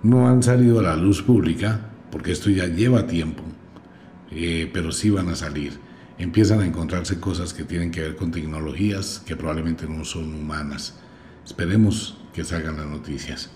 no 0.03 0.29
han 0.29 0.43
salido 0.43 0.79
a 0.79 0.83
la 0.83 0.97
luz 0.97 1.23
pública, 1.23 1.91
porque 2.11 2.33
esto 2.33 2.49
ya 2.51 2.67
lleva 2.67 3.07
tiempo, 3.07 3.43
eh, 4.31 4.71
pero 4.73 4.93
sí 4.93 5.11
van 5.11 5.29
a 5.29 5.35
salir. 5.35 5.73
Empiezan 6.19 6.61
a 6.61 6.67
encontrarse 6.67 7.19
cosas 7.19 7.53
que 7.53 7.65
tienen 7.65 7.91
que 7.91 8.03
ver 8.03 8.17
con 8.17 8.31
tecnologías 8.31 9.23
que 9.27 9.37
probablemente 9.37 9.87
no 9.89 10.05
son 10.05 10.33
humanas 10.35 10.95
Esperemos 11.47 12.19
que 12.35 12.43
salgan 12.43 12.77
las 12.77 12.87
noticias. 12.87 13.51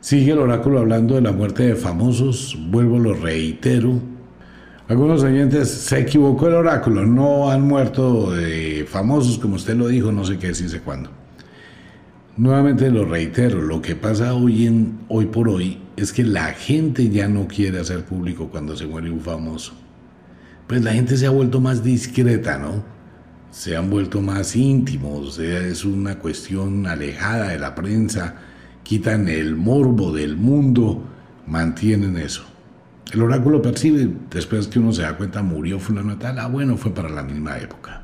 Sigue 0.00 0.32
el 0.32 0.38
oráculo 0.38 0.78
hablando 0.78 1.16
de 1.16 1.20
la 1.20 1.30
muerte 1.30 1.64
de 1.64 1.76
famosos, 1.76 2.56
vuelvo, 2.70 2.98
lo 2.98 3.12
reitero. 3.12 4.00
Algunos 4.90 5.22
oyentes 5.22 5.68
se 5.68 6.00
equivocó 6.00 6.48
el 6.48 6.54
oráculo, 6.54 7.06
no 7.06 7.48
han 7.48 7.62
muerto 7.62 8.32
de 8.32 8.84
famosos 8.88 9.38
como 9.38 9.54
usted 9.54 9.76
lo 9.76 9.86
dijo, 9.86 10.10
no 10.10 10.24
sé 10.24 10.36
qué 10.36 10.48
decirse 10.48 10.80
cuándo. 10.80 11.10
Nuevamente 12.36 12.90
lo 12.90 13.04
reitero, 13.04 13.62
lo 13.62 13.80
que 13.80 13.94
pasa 13.94 14.34
hoy, 14.34 14.66
en, 14.66 14.98
hoy 15.06 15.26
por 15.26 15.48
hoy 15.48 15.78
es 15.96 16.12
que 16.12 16.24
la 16.24 16.46
gente 16.46 17.08
ya 17.08 17.28
no 17.28 17.46
quiere 17.46 17.78
hacer 17.78 18.04
público 18.04 18.48
cuando 18.48 18.76
se 18.76 18.88
muere 18.88 19.12
un 19.12 19.20
famoso. 19.20 19.74
Pues 20.66 20.82
la 20.82 20.92
gente 20.92 21.16
se 21.16 21.24
ha 21.24 21.30
vuelto 21.30 21.60
más 21.60 21.84
discreta, 21.84 22.58
¿no? 22.58 22.82
se 23.52 23.76
han 23.76 23.90
vuelto 23.90 24.20
más 24.20 24.56
íntimos, 24.56 25.38
es 25.38 25.84
una 25.84 26.18
cuestión 26.18 26.88
alejada 26.88 27.50
de 27.50 27.60
la 27.60 27.76
prensa, 27.76 28.34
quitan 28.82 29.28
el 29.28 29.54
morbo 29.54 30.12
del 30.12 30.36
mundo, 30.36 31.04
mantienen 31.46 32.16
eso. 32.16 32.49
El 33.12 33.22
oráculo 33.22 33.60
percibe, 33.60 34.08
después 34.30 34.68
que 34.68 34.78
uno 34.78 34.92
se 34.92 35.02
da 35.02 35.16
cuenta, 35.16 35.42
murió 35.42 35.80
fulano 35.80 36.16
tal, 36.16 36.38
ah 36.38 36.46
bueno, 36.46 36.76
fue 36.76 36.94
para 36.94 37.08
la 37.08 37.24
misma 37.24 37.58
época. 37.58 38.02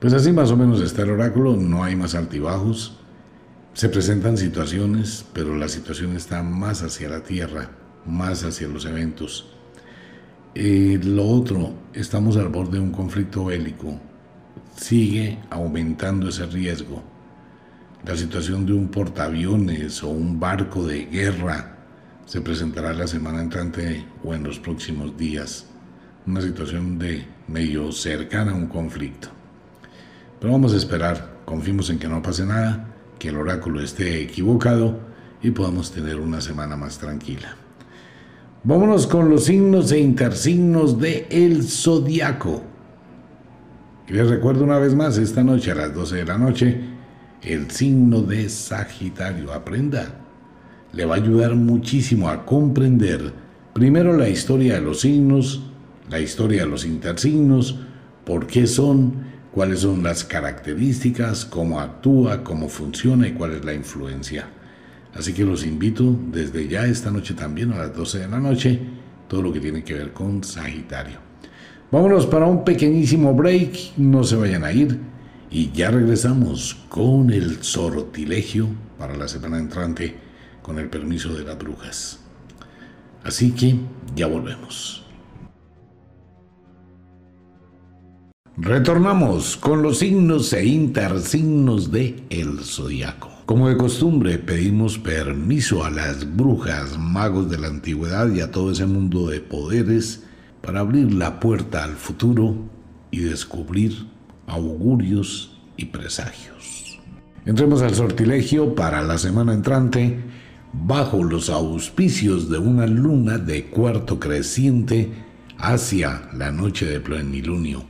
Pues 0.00 0.12
así 0.12 0.32
más 0.32 0.50
o 0.50 0.56
menos 0.56 0.80
está 0.80 1.02
el 1.02 1.10
oráculo, 1.10 1.56
no 1.56 1.84
hay 1.84 1.94
más 1.94 2.14
altibajos. 2.14 2.96
Se 3.74 3.88
presentan 3.88 4.36
situaciones, 4.36 5.24
pero 5.32 5.56
la 5.56 5.68
situación 5.68 6.16
está 6.16 6.42
más 6.42 6.82
hacia 6.82 7.08
la 7.08 7.22
tierra, 7.22 7.70
más 8.06 8.42
hacia 8.42 8.66
los 8.66 8.86
eventos. 8.86 9.52
Eh, 10.56 10.98
lo 11.04 11.24
otro, 11.28 11.74
estamos 11.92 12.36
al 12.36 12.48
borde 12.48 12.78
de 12.78 12.80
un 12.80 12.90
conflicto 12.90 13.44
bélico. 13.44 14.00
Sigue 14.74 15.38
aumentando 15.48 16.28
ese 16.28 16.46
riesgo. 16.46 17.04
La 18.04 18.16
situación 18.16 18.66
de 18.66 18.72
un 18.72 18.88
portaaviones 18.88 20.02
o 20.02 20.08
un 20.08 20.40
barco 20.40 20.84
de 20.84 21.04
guerra 21.04 21.69
se 22.30 22.40
presentará 22.40 22.92
la 22.92 23.08
semana 23.08 23.40
entrante 23.40 24.06
o 24.22 24.32
en 24.34 24.44
los 24.44 24.60
próximos 24.60 25.16
días. 25.16 25.66
Una 26.28 26.40
situación 26.40 26.96
de 26.96 27.26
medio 27.48 27.90
cercana 27.90 28.52
a 28.52 28.54
un 28.54 28.68
conflicto. 28.68 29.26
Pero 30.38 30.52
vamos 30.52 30.72
a 30.72 30.76
esperar, 30.76 31.40
confiemos 31.44 31.90
en 31.90 31.98
que 31.98 32.06
no 32.06 32.22
pase 32.22 32.46
nada, 32.46 32.86
que 33.18 33.30
el 33.30 33.36
oráculo 33.36 33.82
esté 33.82 34.22
equivocado 34.22 35.00
y 35.42 35.50
podamos 35.50 35.90
tener 35.90 36.20
una 36.20 36.40
semana 36.40 36.76
más 36.76 36.98
tranquila. 36.98 37.56
Vámonos 38.62 39.08
con 39.08 39.28
los 39.28 39.46
signos 39.46 39.90
e 39.90 39.98
intersignos 39.98 41.00
de 41.00 41.26
el 41.32 41.64
zodiaco. 41.64 42.62
Les 44.06 44.30
recuerdo 44.30 44.62
una 44.62 44.78
vez 44.78 44.94
más, 44.94 45.18
esta 45.18 45.42
noche 45.42 45.72
a 45.72 45.74
las 45.74 45.92
12 45.92 46.14
de 46.14 46.24
la 46.24 46.38
noche, 46.38 46.80
el 47.42 47.72
signo 47.72 48.22
de 48.22 48.48
Sagitario. 48.48 49.52
Aprenda. 49.52 50.19
Le 50.92 51.04
va 51.04 51.14
a 51.14 51.18
ayudar 51.18 51.54
muchísimo 51.54 52.28
a 52.28 52.44
comprender 52.44 53.32
primero 53.72 54.16
la 54.16 54.28
historia 54.28 54.74
de 54.74 54.80
los 54.80 55.00
signos, 55.00 55.62
la 56.10 56.20
historia 56.20 56.64
de 56.64 56.70
los 56.70 56.84
intersignos, 56.84 57.78
por 58.24 58.46
qué 58.46 58.66
son, 58.66 59.14
cuáles 59.52 59.80
son 59.80 60.02
las 60.02 60.24
características, 60.24 61.44
cómo 61.44 61.80
actúa, 61.80 62.42
cómo 62.42 62.68
funciona 62.68 63.28
y 63.28 63.32
cuál 63.32 63.52
es 63.52 63.64
la 63.64 63.74
influencia. 63.74 64.48
Así 65.14 65.32
que 65.32 65.44
los 65.44 65.64
invito 65.64 66.16
desde 66.32 66.68
ya 66.68 66.86
esta 66.86 67.10
noche 67.10 67.34
también 67.34 67.72
a 67.72 67.78
las 67.78 67.96
12 67.96 68.18
de 68.20 68.28
la 68.28 68.38
noche, 68.38 68.80
todo 69.28 69.42
lo 69.42 69.52
que 69.52 69.60
tiene 69.60 69.84
que 69.84 69.94
ver 69.94 70.12
con 70.12 70.42
Sagitario. 70.42 71.18
Vámonos 71.90 72.26
para 72.26 72.46
un 72.46 72.64
pequeñísimo 72.64 73.34
break, 73.34 73.96
no 73.96 74.22
se 74.22 74.36
vayan 74.36 74.64
a 74.64 74.72
ir 74.72 74.98
y 75.50 75.72
ya 75.72 75.90
regresamos 75.90 76.76
con 76.88 77.30
el 77.30 77.62
sortilegio 77.62 78.68
para 78.96 79.16
la 79.16 79.26
semana 79.26 79.58
entrante 79.58 80.29
con 80.62 80.78
el 80.78 80.88
permiso 80.88 81.34
de 81.34 81.44
las 81.44 81.58
brujas. 81.58 82.20
Así 83.24 83.52
que 83.52 83.76
ya 84.14 84.26
volvemos. 84.26 85.04
Retornamos 88.56 89.56
con 89.56 89.82
los 89.82 90.00
signos 90.00 90.52
e 90.52 90.66
intersignos 90.66 91.90
de 91.90 92.24
el 92.28 92.60
zodiaco. 92.60 93.30
Como 93.46 93.68
de 93.68 93.76
costumbre, 93.76 94.38
pedimos 94.38 94.98
permiso 94.98 95.84
a 95.84 95.90
las 95.90 96.36
brujas, 96.36 96.98
magos 96.98 97.50
de 97.50 97.58
la 97.58 97.68
antigüedad 97.68 98.30
y 98.32 98.40
a 98.40 98.50
todo 98.50 98.70
ese 98.70 98.86
mundo 98.86 99.28
de 99.28 99.40
poderes 99.40 100.24
para 100.60 100.80
abrir 100.80 101.12
la 101.12 101.40
puerta 101.40 101.84
al 101.84 101.96
futuro 101.96 102.54
y 103.10 103.20
descubrir 103.20 104.06
augurios 104.46 105.58
y 105.76 105.86
presagios. 105.86 107.00
Entremos 107.46 107.82
al 107.82 107.94
sortilegio 107.94 108.74
para 108.74 109.02
la 109.02 109.16
semana 109.16 109.54
entrante 109.54 110.20
bajo 110.72 111.22
los 111.22 111.50
auspicios 111.50 112.48
de 112.50 112.58
una 112.58 112.86
luna 112.86 113.38
de 113.38 113.66
cuarto 113.66 114.18
creciente 114.18 115.10
hacia 115.58 116.28
la 116.32 116.50
noche 116.50 116.86
de 116.86 117.00
plenilunio. 117.00 117.84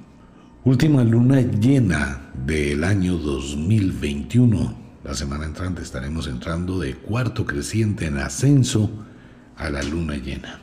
Última 0.65 1.05
luna 1.05 1.41
llena 1.41 2.33
del 2.47 2.85
año 2.85 3.17
2021 3.17 4.81
la 5.03 5.15
semana 5.15 5.47
entrante 5.47 5.81
estaremos 5.81 6.27
entrando 6.27 6.79
de 6.79 6.95
cuarto 6.95 7.47
creciente 7.47 8.05
en 8.07 8.19
ascenso 8.19 8.91
a 9.57 9.71
la 9.71 9.83
luna 9.83 10.17
llena. 10.17 10.61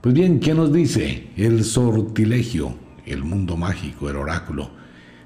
Pues 0.00 0.14
bien, 0.14 0.40
¿qué 0.40 0.52
nos 0.52 0.72
dice 0.72 1.28
el 1.36 1.64
sortilegio, 1.64 2.76
el 3.06 3.22
mundo 3.22 3.56
mágico, 3.56 4.10
el 4.10 4.16
oráculo? 4.16 4.70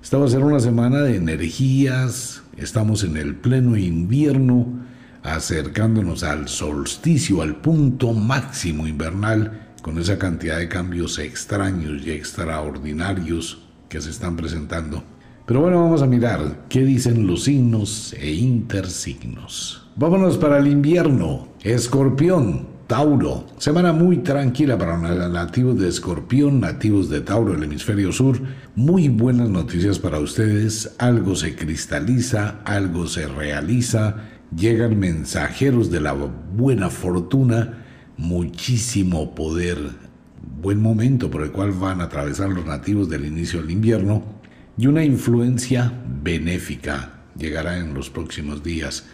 Esta 0.02 0.18
va 0.18 0.26
a 0.26 0.28
ser 0.28 0.44
una 0.44 0.60
semana 0.60 1.00
de 1.00 1.16
energías, 1.16 2.42
estamos 2.58 3.04
en 3.04 3.16
el 3.16 3.36
pleno 3.36 3.74
invierno, 3.78 4.66
acercándonos 5.22 6.22
al 6.22 6.48
solsticio, 6.48 7.42
al 7.42 7.56
punto 7.56 8.12
máximo 8.12 8.86
invernal, 8.86 9.72
con 9.82 9.98
esa 9.98 10.18
cantidad 10.18 10.58
de 10.58 10.68
cambios 10.68 11.18
extraños 11.18 12.06
y 12.06 12.12
extraordinarios 12.12 13.62
que 13.88 14.00
se 14.00 14.10
están 14.10 14.36
presentando. 14.36 15.02
Pero 15.46 15.60
bueno, 15.60 15.82
vamos 15.82 16.02
a 16.02 16.06
mirar 16.06 16.66
qué 16.68 16.84
dicen 16.84 17.26
los 17.26 17.44
signos 17.44 18.14
e 18.14 18.30
intersignos. 18.32 19.88
Vámonos 19.96 20.38
para 20.38 20.58
el 20.58 20.68
invierno. 20.68 21.48
Escorpión, 21.62 22.68
Tauro. 22.86 23.46
Semana 23.58 23.92
muy 23.92 24.18
tranquila 24.18 24.78
para 24.78 24.96
los 24.96 25.30
nativos 25.30 25.78
de 25.78 25.88
Escorpión, 25.88 26.60
nativos 26.60 27.10
de 27.10 27.20
Tauro, 27.20 27.54
el 27.54 27.62
hemisferio 27.64 28.12
sur. 28.12 28.40
Muy 28.76 29.08
buenas 29.08 29.48
noticias 29.48 29.98
para 29.98 30.20
ustedes. 30.20 30.94
Algo 30.98 31.34
se 31.34 31.56
cristaliza, 31.56 32.60
algo 32.64 33.06
se 33.06 33.26
realiza. 33.26 34.31
Llegan 34.56 34.98
mensajeros 34.98 35.90
de 35.90 36.00
la 36.00 36.12
buena 36.12 36.90
fortuna, 36.90 37.84
muchísimo 38.18 39.34
poder. 39.34 39.78
Buen 40.60 40.80
momento 40.80 41.30
por 41.30 41.42
el 41.42 41.52
cual 41.52 41.72
van 41.72 42.00
a 42.00 42.04
atravesar 42.04 42.50
los 42.50 42.66
nativos 42.66 43.08
del 43.08 43.24
inicio 43.24 43.62
del 43.62 43.70
invierno 43.70 44.22
y 44.76 44.86
una 44.86 45.04
influencia 45.04 45.92
benéfica 46.22 47.20
llegará 47.36 47.78
en 47.78 47.94
los 47.94 48.10
próximos 48.10 48.62
días. 48.62 49.06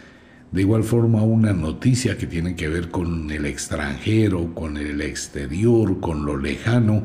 De 0.51 0.61
igual 0.61 0.83
forma, 0.83 1.23
una 1.23 1.53
noticia 1.53 2.17
que 2.17 2.27
tiene 2.27 2.55
que 2.55 2.67
ver 2.67 2.89
con 2.89 3.31
el 3.31 3.45
extranjero, 3.45 4.53
con 4.53 4.77
el 4.77 4.99
exterior, 4.99 5.99
con 5.99 6.25
lo 6.25 6.37
lejano, 6.37 7.03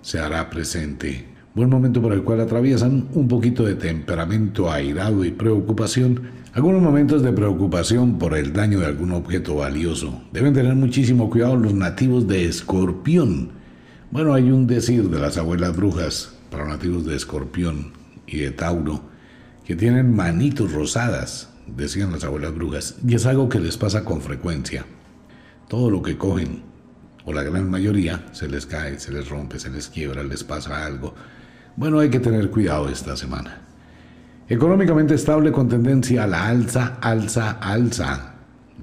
se 0.00 0.18
hará 0.18 0.50
presente. 0.50 1.26
Buen 1.54 1.70
momento 1.70 2.00
por 2.00 2.12
el 2.12 2.22
cual 2.22 2.40
atraviesan 2.40 3.08
un 3.14 3.28
poquito 3.28 3.64
de 3.64 3.74
temperamento 3.74 4.70
airado 4.70 5.24
y 5.24 5.30
preocupación, 5.30 6.30
algunos 6.58 6.82
momentos 6.82 7.22
de 7.22 7.32
preocupación 7.32 8.18
por 8.18 8.36
el 8.36 8.52
daño 8.52 8.80
de 8.80 8.86
algún 8.86 9.12
objeto 9.12 9.54
valioso. 9.54 10.24
Deben 10.32 10.54
tener 10.54 10.74
muchísimo 10.74 11.30
cuidado 11.30 11.54
los 11.54 11.72
nativos 11.72 12.26
de 12.26 12.46
Escorpión. 12.46 13.50
Bueno, 14.10 14.34
hay 14.34 14.50
un 14.50 14.66
decir 14.66 15.08
de 15.08 15.20
las 15.20 15.36
abuelas 15.36 15.76
brujas 15.76 16.34
para 16.50 16.66
nativos 16.66 17.06
de 17.06 17.14
Escorpión 17.14 17.92
y 18.26 18.38
de 18.38 18.50
Tauro, 18.50 19.02
que 19.64 19.76
tienen 19.76 20.16
manitos 20.16 20.72
rosadas, 20.72 21.50
decían 21.68 22.10
las 22.10 22.24
abuelas 22.24 22.52
brujas, 22.52 22.96
y 23.06 23.14
es 23.14 23.24
algo 23.26 23.48
que 23.48 23.60
les 23.60 23.76
pasa 23.76 24.04
con 24.04 24.20
frecuencia. 24.20 24.84
Todo 25.68 25.92
lo 25.92 26.02
que 26.02 26.18
cogen, 26.18 26.64
o 27.24 27.32
la 27.32 27.44
gran 27.44 27.70
mayoría, 27.70 28.26
se 28.32 28.48
les 28.48 28.66
cae, 28.66 28.98
se 28.98 29.12
les 29.12 29.28
rompe, 29.28 29.60
se 29.60 29.70
les 29.70 29.86
quiebra, 29.86 30.24
les 30.24 30.42
pasa 30.42 30.84
algo. 30.84 31.14
Bueno, 31.76 32.00
hay 32.00 32.10
que 32.10 32.18
tener 32.18 32.50
cuidado 32.50 32.88
esta 32.88 33.16
semana. 33.16 33.67
Económicamente 34.50 35.14
estable 35.14 35.52
con 35.52 35.68
tendencia 35.68 36.24
a 36.24 36.26
la 36.26 36.48
alza, 36.48 36.96
alza, 37.02 37.50
alza. 37.60 38.36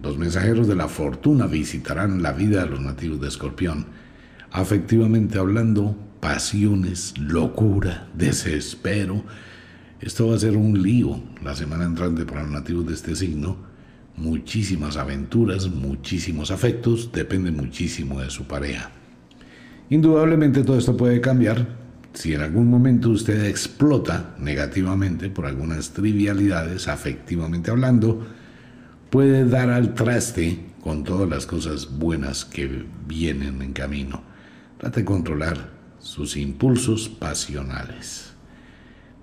Los 0.04 0.16
mensajeros 0.16 0.68
de 0.68 0.76
la 0.76 0.88
fortuna 0.88 1.48
visitarán 1.48 2.22
la 2.22 2.34
vida 2.34 2.64
de 2.64 2.70
los 2.70 2.82
nativos 2.82 3.20
de 3.20 3.30
Escorpión. 3.30 3.88
Afectivamente 4.52 5.40
hablando, 5.40 5.98
pasiones, 6.20 7.16
locura, 7.18 8.08
desespero. 8.14 9.24
Esto 10.00 10.28
va 10.28 10.36
a 10.36 10.40
ser 10.40 10.56
un 10.56 10.84
lío 10.84 11.20
la 11.44 11.56
semana 11.56 11.86
entrante 11.86 12.26
para 12.26 12.44
los 12.44 12.52
nativos 12.52 12.86
de 12.86 12.94
este 12.94 13.16
signo. 13.16 13.58
Muchísimas 14.18 14.98
aventuras, 14.98 15.68
muchísimos 15.68 16.52
afectos, 16.52 17.12
depende 17.12 17.50
muchísimo 17.50 18.22
de 18.22 18.30
su 18.30 18.44
pareja. 18.44 18.92
Indudablemente 19.90 20.64
todo 20.64 20.78
esto 20.78 20.96
puede 20.96 21.22
cambiar 21.22 21.85
si 22.16 22.34
en 22.34 22.42
algún 22.42 22.70
momento 22.70 23.10
usted 23.10 23.46
explota 23.46 24.36
negativamente 24.40 25.30
por 25.30 25.46
algunas 25.46 25.92
trivialidades, 25.92 26.88
afectivamente 26.88 27.72
hablando, 27.72 28.26
puede 29.10 29.46
dar 29.46 29.70
al 29.70 29.94
traste 29.94 30.60
con 30.82 31.04
todas 31.04 31.30
las 31.30 31.46
cosas 31.46 31.98
buenas 31.98 32.46
que 32.46 32.86
vienen 33.08 33.62
en 33.62 33.74
camino. 33.74 34.24
Trate 34.80 35.02
de 35.02 35.06
controlar 35.06 35.70
sus 36.00 36.38
impulsos 36.38 37.10
pasionales. 37.10 38.34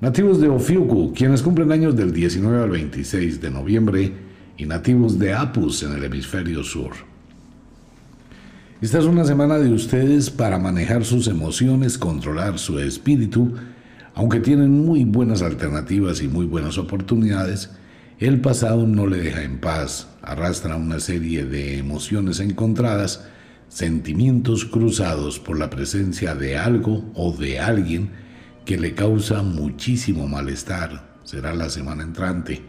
Nativos 0.01 0.41
de 0.41 0.49
Ofiuku, 0.49 1.15
quienes 1.15 1.43
cumplen 1.43 1.73
años 1.73 1.97
del 1.97 2.13
19 2.13 2.63
al 2.63 2.71
26 2.71 3.41
de 3.41 3.51
noviembre, 3.51 4.13
y 4.59 4.67
nativos 4.67 5.19
de 5.19 5.33
Apus 5.33 5.83
en 5.83 5.95
el 5.95 6.05
hemisferio 6.05 6.63
sur. 6.63 7.12
Esta 8.83 8.99
es 8.99 9.05
una 9.05 9.25
semana 9.25 9.61
de 9.61 9.73
ustedes 9.73 10.29
para 10.29 10.59
manejar 10.59 11.05
sus 11.05 11.29
emociones, 11.29 11.97
controlar 11.97 12.59
su 12.59 12.81
espíritu, 12.81 13.55
aunque 14.13 14.41
tienen 14.41 14.73
muy 14.73 15.05
buenas 15.05 15.41
alternativas 15.41 16.21
y 16.21 16.27
muy 16.27 16.47
buenas 16.47 16.79
oportunidades, 16.79 17.71
el 18.19 18.41
pasado 18.41 18.85
no 18.85 19.07
le 19.07 19.19
deja 19.19 19.45
en 19.45 19.61
paz, 19.61 20.09
arrastra 20.21 20.75
una 20.75 20.99
serie 20.99 21.45
de 21.45 21.79
emociones 21.79 22.41
encontradas 22.41 23.25
sentimientos 23.69 24.65
cruzados 24.65 25.39
por 25.39 25.61
la 25.61 25.71
presencia 25.71 26.35
de 26.35 26.59
algo 26.59 27.05
o 27.15 27.33
de 27.37 27.61
alguien 27.61 28.11
que 28.65 28.79
le 28.79 28.95
causa 28.95 29.43
muchísimo 29.43 30.27
malestar. 30.27 31.19
Será 31.23 31.55
la 31.55 31.71
semana 31.71 32.03
entrante. 32.03 32.63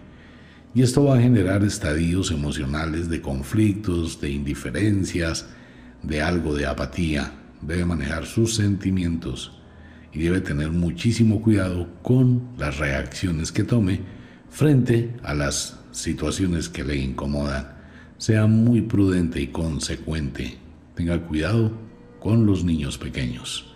y 0.76 0.84
esto 0.84 1.06
va 1.06 1.18
a 1.18 1.22
generar 1.22 1.64
estadios 1.64 2.30
emocionales 2.30 3.10
de 3.10 3.20
conflictos, 3.20 4.22
de 4.22 4.30
indiferencias, 4.30 5.48
de 6.04 6.22
algo 6.22 6.54
de 6.54 6.68
apatía. 6.68 7.32
Debe 7.62 7.86
manejar 7.86 8.26
sus 8.26 8.56
sentimientos 8.56 9.60
y 10.12 10.20
debe 10.20 10.42
tener 10.42 10.72
muchísimo 10.72 11.42
cuidado 11.42 11.88
con 12.02 12.50
las 12.58 12.78
reacciones 12.78 13.52
que 13.52 13.64
tome 13.64 14.02
frente 14.50 15.16
a 15.24 15.34
las 15.34 15.80
situaciones 15.92 16.70
que 16.70 16.84
le 16.84 16.98
incomodan. 16.98 17.74
Sea 18.18 18.46
muy 18.46 18.82
prudente 18.82 19.42
y 19.42 19.48
consecuente. 19.48 20.58
Tenga 20.96 21.20
cuidado 21.20 21.72
con 22.20 22.46
los 22.46 22.64
niños 22.64 22.98
pequeños. 22.98 23.74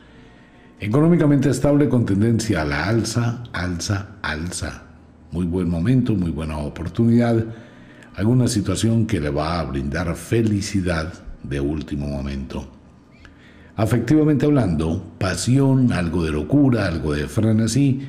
Económicamente 0.80 1.50
estable 1.50 1.90
con 1.90 2.06
tendencia 2.06 2.62
a 2.62 2.66
la 2.66 2.88
alza, 2.88 3.44
alza, 3.52 4.18
alza. 4.22 4.84
Muy 5.32 5.46
buen 5.46 5.70
momento, 5.70 6.14
muy 6.14 6.30
buena 6.30 6.60
oportunidad. 6.60 7.44
Alguna 8.16 8.48
situación 8.48 9.08
que 9.08 9.20
le 9.20 9.30
va 9.30 9.60
a 9.60 9.64
brindar 9.64 10.16
felicidad 10.16 11.27
de 11.48 11.60
último 11.60 12.08
momento. 12.08 12.68
Afectivamente 13.76 14.46
hablando, 14.46 15.14
pasión, 15.20 15.94
algo 15.94 16.24
de 16.24 16.32
locura, 16.32 16.88
algo 16.88 17.14
de 17.14 17.28
frenesí, 17.28 18.02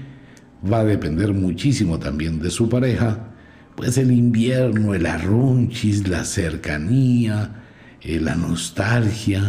va 0.70 0.81
a 0.81 0.85
depender 0.85 1.35
muchísimo 1.35 1.98
también 1.98 2.40
de 2.40 2.51
su 2.51 2.68
pareja, 2.68 3.29
pues 3.77 3.98
el 3.98 4.11
invierno, 4.11 4.94
el 4.94 5.07
arrunchis, 5.07 6.09
la 6.09 6.24
cercanía, 6.24 7.62
eh, 8.01 8.18
la 8.18 8.35
nostalgia, 8.35 9.42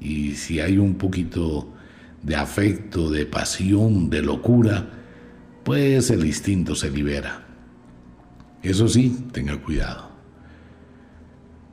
y 0.00 0.32
si 0.32 0.60
hay 0.60 0.78
un 0.78 0.94
poquito 0.94 1.72
de 2.22 2.36
afecto, 2.36 3.10
de 3.10 3.24
pasión, 3.24 4.10
de 4.10 4.22
locura, 4.22 4.88
pues 5.62 6.10
el 6.10 6.26
instinto 6.26 6.74
se 6.74 6.90
libera. 6.90 7.46
Eso 8.62 8.88
sí, 8.88 9.26
tenga 9.32 9.56
cuidado. 9.56 10.10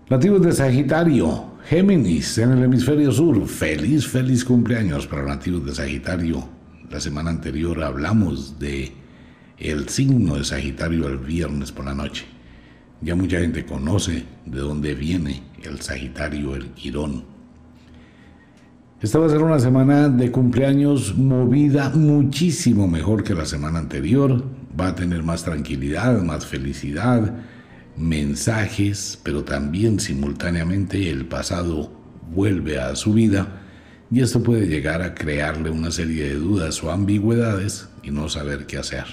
Nativos 0.09 0.41
de 0.41 0.51
Sagitario, 0.51 1.48
Géminis 1.69 2.39
en 2.39 2.49
el 2.49 2.63
hemisferio 2.63 3.11
sur, 3.11 3.47
feliz, 3.47 4.07
feliz 4.07 4.43
cumpleaños 4.43 5.05
para 5.05 5.23
nativos 5.23 5.63
de 5.67 5.75
Sagitario. 5.75 6.43
La 6.89 6.99
semana 6.99 7.29
anterior 7.29 7.83
hablamos 7.83 8.57
de 8.57 8.91
el 9.59 9.87
signo 9.87 10.37
de 10.37 10.45
Sagitario 10.45 11.07
el 11.07 11.19
viernes 11.19 11.71
por 11.71 11.85
la 11.85 11.93
noche. 11.93 12.25
Ya 13.01 13.13
mucha 13.13 13.39
gente 13.39 13.67
conoce 13.67 14.23
de 14.47 14.59
dónde 14.59 14.95
viene 14.95 15.43
el 15.61 15.79
Sagitario, 15.79 16.55
el 16.55 16.69
Quirón. 16.69 17.23
Esta 18.99 19.19
va 19.19 19.27
a 19.27 19.29
ser 19.29 19.43
una 19.43 19.59
semana 19.59 20.09
de 20.09 20.31
cumpleaños 20.31 21.15
movida 21.15 21.91
muchísimo 21.91 22.87
mejor 22.87 23.23
que 23.23 23.35
la 23.35 23.45
semana 23.45 23.77
anterior. 23.77 24.43
Va 24.79 24.87
a 24.87 24.95
tener 24.95 25.21
más 25.21 25.43
tranquilidad, 25.43 26.19
más 26.23 26.47
felicidad, 26.47 27.31
mensajes, 27.99 29.19
pero 29.23 29.43
también 29.43 29.99
simultáneamente 29.99 31.09
el 31.09 31.25
pasado 31.25 31.91
vuelve 32.31 32.79
a 32.79 32.95
su 32.95 33.13
vida 33.13 33.61
y 34.09 34.21
esto 34.21 34.41
puede 34.41 34.67
llegar 34.67 35.01
a 35.01 35.13
crearle 35.13 35.69
una 35.69 35.91
serie 35.91 36.29
de 36.29 36.35
dudas 36.35 36.81
o 36.83 36.91
ambigüedades 36.91 37.89
y 38.01 38.11
no 38.11 38.29
saber 38.29 38.65
qué 38.65 38.77
hacer. 38.77 39.05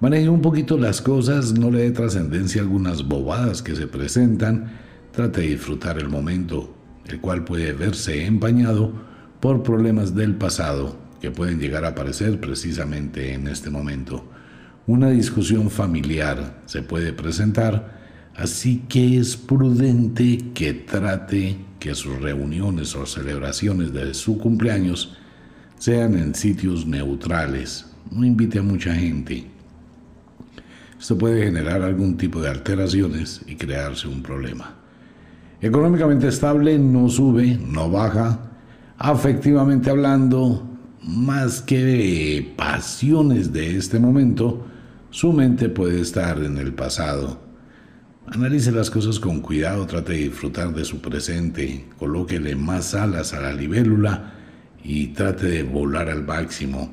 Maneje 0.00 0.28
un 0.28 0.42
poquito 0.42 0.76
las 0.76 1.00
cosas, 1.00 1.52
no 1.52 1.70
le 1.70 1.82
dé 1.82 1.90
trascendencia 1.92 2.60
a 2.60 2.64
algunas 2.64 3.06
bobadas 3.06 3.62
que 3.62 3.76
se 3.76 3.86
presentan, 3.86 4.72
trate 5.12 5.42
de 5.42 5.48
disfrutar 5.48 5.98
el 5.98 6.08
momento, 6.08 6.74
el 7.06 7.20
cual 7.20 7.44
puede 7.44 7.72
verse 7.72 8.26
empañado 8.26 8.92
por 9.38 9.62
problemas 9.62 10.14
del 10.14 10.34
pasado 10.34 10.96
que 11.20 11.30
pueden 11.30 11.60
llegar 11.60 11.84
a 11.84 11.90
aparecer 11.90 12.40
precisamente 12.40 13.32
en 13.32 13.46
este 13.46 13.70
momento. 13.70 14.31
Una 14.86 15.10
discusión 15.10 15.70
familiar 15.70 16.60
se 16.66 16.82
puede 16.82 17.12
presentar, 17.12 18.00
así 18.34 18.82
que 18.88 19.16
es 19.16 19.36
prudente 19.36 20.38
que 20.54 20.72
trate 20.72 21.56
que 21.78 21.94
sus 21.94 22.20
reuniones 22.20 22.96
o 22.96 23.06
celebraciones 23.06 23.92
de 23.92 24.12
su 24.12 24.38
cumpleaños 24.38 25.16
sean 25.78 26.18
en 26.18 26.34
sitios 26.34 26.84
neutrales. 26.84 27.86
No 28.10 28.26
invite 28.26 28.58
a 28.58 28.62
mucha 28.62 28.92
gente. 28.92 29.46
Esto 30.98 31.16
puede 31.16 31.44
generar 31.44 31.82
algún 31.82 32.16
tipo 32.16 32.40
de 32.40 32.50
alteraciones 32.50 33.40
y 33.46 33.54
crearse 33.54 34.08
un 34.08 34.20
problema. 34.20 34.74
Económicamente 35.60 36.26
estable, 36.26 36.76
no 36.76 37.08
sube, 37.08 37.56
no 37.56 37.88
baja. 37.88 38.50
Afectivamente 38.98 39.90
hablando, 39.90 40.68
más 41.02 41.60
que 41.60 42.52
pasiones 42.56 43.52
de 43.52 43.76
este 43.76 44.00
momento, 44.00 44.66
su 45.12 45.30
mente 45.30 45.68
puede 45.68 46.00
estar 46.00 46.42
en 46.42 46.56
el 46.56 46.72
pasado. 46.72 47.38
Analice 48.26 48.72
las 48.72 48.90
cosas 48.90 49.20
con 49.20 49.42
cuidado, 49.42 49.86
trate 49.86 50.14
de 50.14 50.18
disfrutar 50.20 50.74
de 50.74 50.86
su 50.86 51.02
presente, 51.02 51.84
colóquele 51.98 52.56
más 52.56 52.94
alas 52.94 53.34
a 53.34 53.40
la 53.40 53.52
libélula 53.52 54.32
y 54.82 55.08
trate 55.08 55.48
de 55.48 55.62
volar 55.64 56.08
al 56.08 56.24
máximo. 56.24 56.90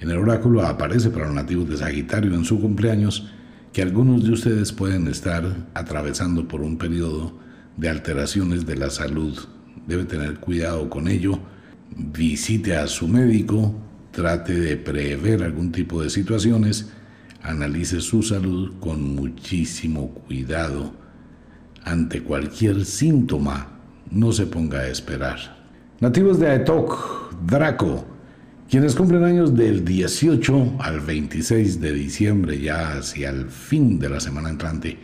En 0.00 0.10
el 0.10 0.16
oráculo 0.16 0.62
aparece 0.62 1.10
para 1.10 1.26
los 1.26 1.34
nativos 1.34 1.68
de 1.68 1.76
Sagitario 1.76 2.34
en 2.34 2.46
su 2.46 2.58
cumpleaños 2.58 3.30
que 3.74 3.82
algunos 3.82 4.24
de 4.24 4.32
ustedes 4.32 4.72
pueden 4.72 5.06
estar 5.06 5.68
atravesando 5.74 6.48
por 6.48 6.62
un 6.62 6.78
periodo 6.78 7.38
de 7.76 7.90
alteraciones 7.90 8.64
de 8.64 8.76
la 8.76 8.88
salud. 8.88 9.38
Debe 9.86 10.04
tener 10.04 10.40
cuidado 10.40 10.88
con 10.88 11.06
ello. 11.06 11.38
Visite 11.94 12.76
a 12.76 12.86
su 12.86 13.06
médico, 13.08 13.74
trate 14.10 14.58
de 14.58 14.78
prever 14.78 15.42
algún 15.42 15.70
tipo 15.70 16.02
de 16.02 16.08
situaciones, 16.08 16.90
analice 17.46 18.00
su 18.00 18.22
salud 18.22 18.74
con 18.80 19.14
muchísimo 19.14 20.10
cuidado. 20.10 20.92
Ante 21.84 22.22
cualquier 22.22 22.84
síntoma, 22.84 23.78
no 24.10 24.32
se 24.32 24.46
ponga 24.46 24.80
a 24.80 24.88
esperar. 24.88 25.38
Nativos 26.00 26.38
de 26.38 26.48
Aetok, 26.48 27.34
Draco, 27.46 28.04
quienes 28.68 28.94
cumplen 28.94 29.24
años 29.24 29.54
del 29.54 29.84
18 29.84 30.76
al 30.80 31.00
26 31.00 31.80
de 31.80 31.92
diciembre, 31.92 32.60
ya 32.60 32.98
hacia 32.98 33.30
el 33.30 33.46
fin 33.46 33.98
de 33.98 34.08
la 34.08 34.20
semana 34.20 34.50
entrante, 34.50 34.98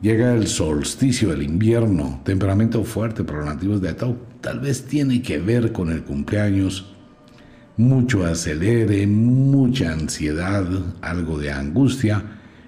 Llega 0.00 0.32
el 0.32 0.46
solsticio 0.46 1.30
del 1.30 1.42
invierno, 1.42 2.20
temperamento 2.24 2.84
fuerte 2.84 3.24
para 3.24 3.40
los 3.40 3.48
nativos 3.48 3.80
de 3.80 3.88
Atau. 3.88 4.16
Tal 4.40 4.60
vez 4.60 4.84
tiene 4.84 5.22
que 5.22 5.38
ver 5.38 5.72
con 5.72 5.90
el 5.90 6.04
cumpleaños. 6.04 6.94
Mucho 7.78 8.26
acelere, 8.26 9.06
mucha 9.06 9.92
ansiedad, 9.92 10.66
algo 11.00 11.38
de 11.38 11.52
angustia 11.52 12.24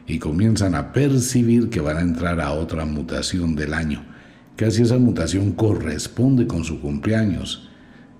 y 0.07 0.21
comienzan 0.21 0.77
a 0.77 0.93
percibir 0.93 1.69
que 1.69 1.81
van 1.81 1.97
a 1.97 2.03
entrar 2.03 2.41
a 2.41 2.53
otra 2.53 2.85
mutación 2.85 3.57
del 3.57 3.75
año. 3.75 4.05
Casi 4.55 4.83
esa 4.83 4.99
mutación 4.99 5.51
corresponde 5.51 6.47
con 6.47 6.63
su 6.63 6.81
cumpleaños. 6.81 7.69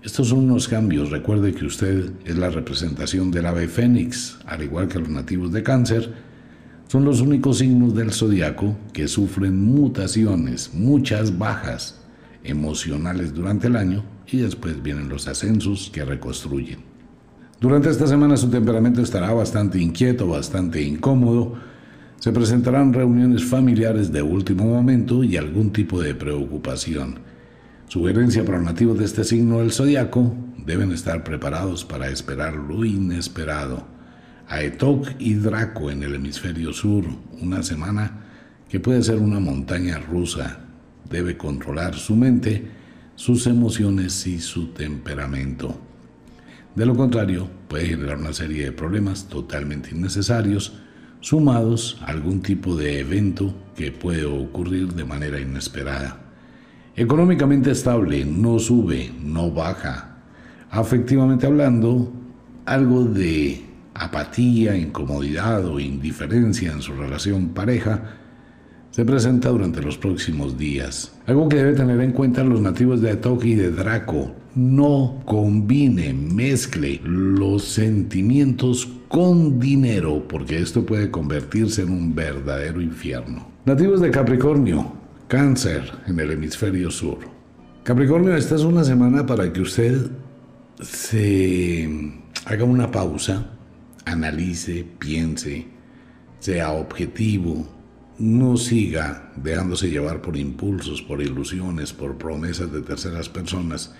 Estos 0.03 0.31
son 0.31 0.41
unos 0.41 0.67
cambios. 0.67 1.13
Recuerde 1.13 1.55
que 1.55 1.65
usted 1.65 2.11
es 2.25 2.37
la 2.37 2.51
representación 2.51 3.31
del 3.31 3.47
ave 3.47 3.69
fénix, 3.69 4.41
al 4.45 4.65
igual 4.65 4.89
que 4.89 4.99
los 4.99 5.11
nativos 5.11 5.53
de 5.53 5.63
cáncer 5.63 6.13
son 6.89 7.05
los 7.05 7.21
únicos 7.21 7.59
signos 7.59 7.95
del 7.95 8.11
zodiaco 8.13 8.77
que 8.93 9.07
sufren 9.07 9.63
mutaciones, 9.63 10.75
muchas 10.75 11.39
bajas 11.39 12.01
emocionales 12.43 13.33
durante 13.33 13.69
el 13.69 13.77
año 13.77 14.03
y 14.33 14.39
después 14.39 14.83
vienen 14.83 15.09
los 15.09 15.29
ascensos 15.29 15.91
que 15.93 16.05
reconstruyen. 16.05 16.81
Durante 17.61 17.91
esta 17.91 18.07
semana 18.07 18.37
su 18.37 18.49
temperamento 18.49 19.03
estará 19.03 19.33
bastante 19.33 19.79
inquieto, 19.79 20.27
bastante 20.27 20.83
incómodo. 20.83 21.55
Se 22.19 22.33
presentarán 22.33 22.93
reuniones 22.93 23.45
familiares 23.45 24.13
de 24.13 24.23
último 24.23 24.65
momento 24.65 25.25
y 25.25 25.37
algún 25.37 25.73
tipo 25.73 26.01
de 26.01 26.15
preocupación. 26.15 27.19
Sugerencia 27.89 28.45
para 28.45 28.61
nativos 28.61 28.99
de 28.99 29.05
este 29.05 29.25
signo 29.25 29.59
del 29.59 29.73
zodiaco, 29.73 30.35
deben 30.65 30.93
estar 30.93 31.25
preparados 31.25 31.85
para 31.85 32.09
esperar 32.09 32.55
lo 32.55 32.85
inesperado 32.85 34.01
Aetok 34.51 35.11
y 35.21 35.35
Draco 35.35 35.93
en 35.93 36.03
el 36.03 36.17
hemisferio 36.17 36.73
sur, 36.73 37.05
una 37.41 37.63
semana 37.63 38.25
que 38.69 38.81
puede 38.81 39.01
ser 39.01 39.19
una 39.19 39.39
montaña 39.39 40.01
rusa. 40.01 40.59
Debe 41.09 41.37
controlar 41.37 41.95
su 41.95 42.17
mente, 42.17 42.69
sus 43.21 43.47
emociones 43.47 44.27
y 44.27 44.41
su 44.41 44.69
temperamento. 44.69 45.79
De 46.75 46.87
lo 46.87 46.97
contrario, 46.97 47.51
puede 47.69 47.89
generar 47.89 48.17
una 48.17 48.33
serie 48.33 48.65
de 48.65 48.73
problemas 48.73 49.29
totalmente 49.29 49.91
innecesarios, 49.91 50.73
sumados 51.21 51.99
a 52.01 52.07
algún 52.07 52.41
tipo 52.41 52.75
de 52.77 53.01
evento 53.01 53.55
que 53.77 53.93
puede 53.93 54.25
ocurrir 54.25 54.95
de 54.95 55.05
manera 55.05 55.39
inesperada. 55.39 56.19
Económicamente 56.97 57.73
estable, 57.73 58.25
no 58.25 58.59
sube, 58.59 59.13
no 59.23 59.51
baja. 59.51 60.17
Afectivamente 60.71 61.47
hablando, 61.47 62.11
algo 62.65 63.05
de 63.05 63.67
apatía, 63.93 64.79
incomodidad 64.79 65.67
o 65.67 65.79
indiferencia 65.79 66.73
en 66.73 66.81
su 66.81 66.95
relación 66.95 67.51
pareja, 67.51 68.20
se 69.01 69.07
presenta 69.07 69.49
durante 69.49 69.81
los 69.81 69.97
próximos 69.97 70.59
días. 70.59 71.11
Algo 71.25 71.49
que 71.49 71.57
debe 71.57 71.73
tener 71.73 71.99
en 72.03 72.13
cuenta 72.13 72.45
los 72.45 72.61
nativos 72.61 73.01
de 73.01 73.17
Toki 73.17 73.53
y 73.53 73.55
de 73.55 73.71
Draco. 73.71 74.31
No 74.55 75.23
combine, 75.25 76.13
mezcle 76.13 77.01
los 77.03 77.65
sentimientos 77.65 78.87
con 79.09 79.59
dinero, 79.59 80.29
porque 80.29 80.59
esto 80.59 80.85
puede 80.85 81.11
convertirse 81.11 81.81
en 81.81 81.93
un 81.93 82.15
verdadero 82.15 82.83
infierno. 82.83 83.49
Nativos 83.65 84.03
de 84.03 84.11
Capricornio, 84.11 84.93
cáncer 85.29 85.91
en 86.07 86.21
el 86.21 86.33
hemisferio 86.33 86.91
sur. 86.91 87.21
Capricornio, 87.83 88.37
esta 88.37 88.57
es 88.57 88.65
una 88.65 88.85
semana 88.85 89.25
para 89.25 89.51
que 89.51 89.63
usted 89.63 90.11
se 90.83 91.89
haga 92.45 92.65
una 92.65 92.91
pausa, 92.91 93.47
analice, 94.05 94.85
piense, 94.99 95.67
sea 96.39 96.73
objetivo, 96.73 97.80
no 98.21 98.59
siga 98.59 99.33
dejándose 99.37 99.89
llevar 99.89 100.21
por 100.21 100.37
impulsos, 100.37 101.01
por 101.01 101.23
ilusiones, 101.23 101.93
por 101.93 102.19
promesas 102.19 102.71
de 102.71 102.83
terceras 102.83 103.29
personas 103.29 103.95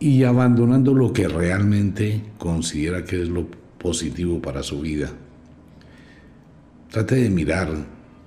y 0.00 0.24
abandonando 0.24 0.92
lo 0.92 1.12
que 1.12 1.28
realmente 1.28 2.22
considera 2.36 3.04
que 3.04 3.22
es 3.22 3.28
lo 3.28 3.46
positivo 3.78 4.42
para 4.42 4.62
su 4.62 4.80
vida. 4.80 5.10
Trate 6.90 7.16
de 7.16 7.30
mirar 7.30 7.68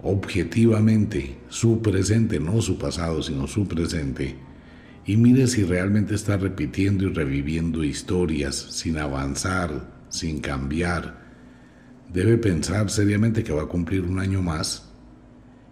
objetivamente 0.01 1.37
su 1.49 1.81
presente, 1.81 2.39
no 2.39 2.61
su 2.61 2.77
pasado, 2.77 3.21
sino 3.21 3.47
su 3.47 3.67
presente, 3.67 4.35
y 5.05 5.17
mire 5.17 5.47
si 5.47 5.63
realmente 5.63 6.15
está 6.15 6.37
repitiendo 6.37 7.03
y 7.05 7.13
reviviendo 7.13 7.83
historias 7.83 8.55
sin 8.55 8.97
avanzar, 8.97 9.91
sin 10.09 10.39
cambiar. 10.39 11.22
Debe 12.13 12.37
pensar 12.37 12.89
seriamente 12.89 13.43
que 13.43 13.53
va 13.53 13.63
a 13.63 13.67
cumplir 13.67 14.01
un 14.01 14.19
año 14.19 14.41
más 14.41 14.89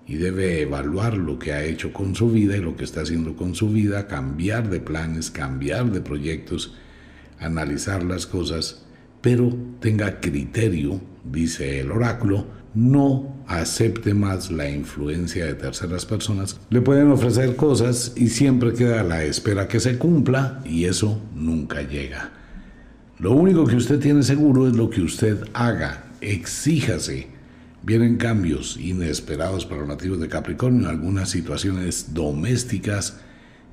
y 0.08 0.16
debe 0.16 0.62
evaluar 0.62 1.16
lo 1.16 1.38
que 1.38 1.54
ha 1.54 1.64
hecho 1.64 1.94
con 1.94 2.16
su 2.16 2.32
vida 2.32 2.58
y 2.58 2.62
lo 2.62 2.76
que 2.76 2.84
está 2.84 3.02
haciendo 3.02 3.36
con 3.36 3.56
su 3.56 3.70
vida, 3.70 4.08
cambiar 4.08 4.70
de 4.70 4.80
planes, 4.80 5.30
cambiar 5.30 5.92
de 5.92 6.02
proyectos, 6.02 6.74
analizar 7.39 8.04
las 8.04 8.26
cosas 8.26 8.86
pero 9.22 9.56
tenga 9.80 10.20
criterio, 10.20 11.00
dice 11.24 11.80
el 11.80 11.92
oráculo, 11.92 12.46
no 12.74 13.44
acepte 13.48 14.14
más 14.14 14.50
la 14.50 14.70
influencia 14.70 15.46
de 15.46 15.54
terceras 15.54 16.06
personas. 16.06 16.60
Le 16.70 16.82
pueden 16.82 17.12
ofrecer 17.12 17.56
cosas 17.56 18.14
y 18.16 18.30
siempre 18.30 18.74
queda 18.74 19.02
a 19.02 19.04
la 19.04 19.24
espera 19.24 19.68
que 19.68 19.80
se 19.80 19.98
cumpla 19.98 20.62
y 20.66 20.86
eso 20.86 21.22
nunca 21.36 21.84
llega. 21.84 22.32
Lo 23.20 23.34
único 23.34 23.66
que 23.66 23.76
usted 23.76 24.00
tiene 24.00 24.24
seguro 24.24 24.68
es 24.68 24.76
lo 24.76 24.89
que 24.89 25.02
usted 25.02 25.44
haga, 25.54 26.06
exíjase. 26.22 27.28
Vienen 27.84 28.17
cambios 28.17 28.78
inesperados 28.78 29.65
para 29.65 29.82
los 29.82 29.89
nativos 29.89 30.19
de 30.19 30.28
Capricornio, 30.28 30.88
algunas 30.88 31.30
situaciones 31.30 32.13
domésticas 32.13 33.19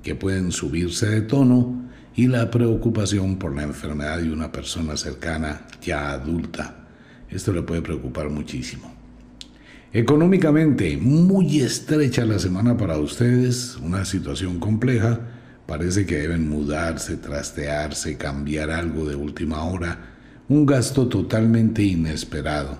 que 0.02 0.14
pueden 0.14 0.50
subirse 0.50 1.06
de 1.08 1.20
tono 1.20 1.88
y 2.16 2.26
la 2.26 2.50
preocupación 2.50 3.38
por 3.38 3.54
la 3.54 3.64
enfermedad 3.64 4.18
de 4.18 4.32
una 4.32 4.50
persona 4.50 4.96
cercana 4.96 5.66
ya 5.82 6.10
adulta. 6.10 6.88
Esto 7.30 7.52
le 7.52 7.62
puede 7.62 7.82
preocupar 7.82 8.30
muchísimo. 8.30 8.92
Económicamente, 9.92 10.96
muy 10.96 11.60
estrecha 11.60 12.24
la 12.24 12.38
semana 12.38 12.76
para 12.76 12.98
ustedes, 12.98 13.76
una 13.76 14.04
situación 14.04 14.58
compleja. 14.58 15.20
Parece 15.66 16.06
que 16.06 16.16
deben 16.16 16.48
mudarse, 16.48 17.16
trastearse, 17.16 18.16
cambiar 18.16 18.70
algo 18.70 19.08
de 19.08 19.14
última 19.14 19.64
hora. 19.64 20.17
Un 20.48 20.64
gasto 20.66 21.08
totalmente 21.08 21.82
inesperado. 21.82 22.78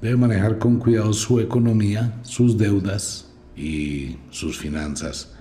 Debe 0.00 0.16
manejar 0.16 0.58
con 0.58 0.78
cuidado 0.78 1.12
su 1.12 1.40
economía, 1.40 2.20
sus 2.22 2.58
deudas 2.58 3.30
y 3.56 4.16
sus 4.30 4.58
finanzas 4.58 5.34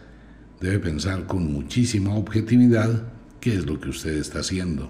debe 0.64 0.80
pensar 0.80 1.28
con 1.28 1.52
muchísima 1.52 2.16
objetividad 2.16 3.04
qué 3.42 3.54
es 3.56 3.66
lo 3.66 3.82
que 3.82 3.90
usted 3.90 4.14
está 4.14 4.40
haciendo. 4.40 4.90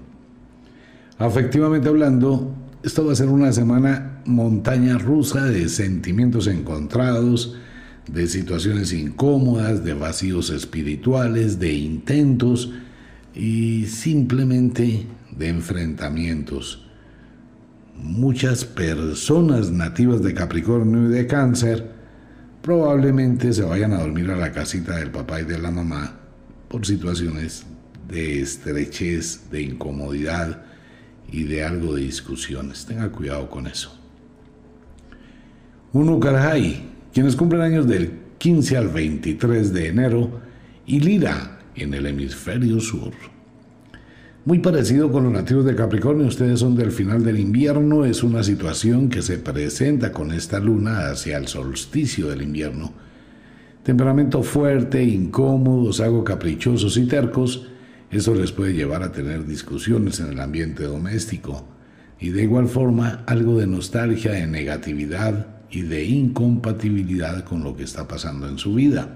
Afectivamente 1.17 1.89
hablando, 1.89 2.53
esto 2.83 3.03
va 3.03 3.13
a 3.13 3.15
ser 3.15 3.29
una 3.29 3.51
semana 3.51 4.21
montaña 4.25 4.99
rusa 4.99 5.45
de 5.45 5.67
sentimientos 5.69 6.45
encontrados, 6.45 7.55
de 8.07 8.27
situaciones 8.27 8.93
incómodas, 8.93 9.83
de 9.83 9.95
vacíos 9.95 10.51
espirituales, 10.51 11.57
de 11.57 11.73
intentos 11.73 12.71
y 13.33 13.87
simplemente 13.87 15.07
de 15.38 15.49
enfrentamientos. 15.49 16.86
Muchas 17.95 18.65
personas 18.65 19.71
nativas 19.71 20.21
de 20.23 20.34
Capricornio 20.34 21.09
y 21.09 21.13
de 21.13 21.27
Cáncer 21.27 21.91
probablemente 22.61 23.53
se 23.53 23.63
vayan 23.63 23.93
a 23.93 23.99
dormir 23.99 24.31
a 24.31 24.38
la 24.38 24.51
casita 24.51 24.97
del 24.97 25.11
papá 25.11 25.41
y 25.41 25.45
de 25.45 25.59
la 25.59 25.71
mamá 25.71 26.19
por 26.67 26.86
situaciones 26.86 27.65
de 28.07 28.41
estrechez, 28.41 29.49
de 29.51 29.61
incomodidad 29.61 30.63
y 31.31 31.43
de 31.43 31.63
algo 31.63 31.95
de 31.95 32.01
discusiones. 32.01 32.86
Tenga 32.86 33.09
cuidado 33.09 33.49
con 33.49 33.67
eso. 33.67 33.97
Uno 35.93 36.19
Carajay, 36.19 36.89
quienes 37.13 37.36
cumplen 37.36 37.61
años 37.61 37.88
del 37.88 38.11
15 38.39 38.77
al 38.77 38.89
23 38.89 39.73
de 39.73 39.88
enero, 39.88 40.41
y 40.86 40.99
Lira 40.99 41.59
en 41.75 41.93
el 41.93 42.07
hemisferio 42.07 42.79
sur. 42.79 43.13
Muy 44.45 44.59
parecido 44.59 45.09
con 45.09 45.23
los 45.23 45.31
nativos 45.31 45.63
de 45.63 45.73
Capricornio, 45.73 46.27
ustedes 46.27 46.59
son 46.59 46.75
del 46.75 46.91
final 46.91 47.23
del 47.23 47.39
invierno, 47.39 48.03
es 48.03 48.23
una 48.23 48.43
situación 48.43 49.07
que 49.07 49.21
se 49.21 49.37
presenta 49.37 50.11
con 50.11 50.33
esta 50.33 50.59
luna 50.59 51.07
hacia 51.07 51.37
el 51.37 51.47
solsticio 51.47 52.27
del 52.27 52.41
invierno. 52.41 52.91
Temperamento 53.83 54.43
fuerte, 54.43 55.01
incómodos, 55.01 56.01
algo 56.01 56.25
caprichosos 56.25 56.97
y 56.97 57.05
tercos, 57.07 57.69
eso 58.11 58.35
les 58.35 58.51
puede 58.51 58.73
llevar 58.73 59.01
a 59.01 59.13
tener 59.13 59.45
discusiones 59.45 60.19
en 60.19 60.33
el 60.33 60.39
ambiente 60.41 60.83
doméstico 60.83 61.65
y 62.19 62.31
de 62.31 62.43
igual 62.43 62.67
forma 62.67 63.23
algo 63.25 63.57
de 63.57 63.67
nostalgia, 63.67 64.33
de 64.33 64.45
negatividad 64.45 65.47
y 65.71 65.83
de 65.83 66.03
incompatibilidad 66.03 67.45
con 67.45 67.63
lo 67.63 67.77
que 67.77 67.83
está 67.83 68.09
pasando 68.09 68.49
en 68.49 68.57
su 68.57 68.73
vida. 68.73 69.07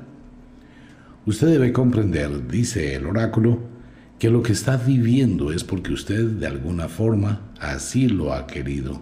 Usted 1.26 1.48
debe 1.48 1.74
comprender, 1.74 2.48
dice 2.48 2.96
el 2.96 3.06
oráculo, 3.06 3.76
que 4.20 4.30
lo 4.30 4.42
que 4.42 4.54
está 4.54 4.78
viviendo 4.78 5.52
es 5.52 5.64
porque 5.64 5.94
usted 5.94 6.26
de 6.26 6.48
alguna 6.48 6.88
forma 6.88 7.52
así 7.60 8.08
lo 8.08 8.34
ha 8.34 8.48
querido. 8.48 9.02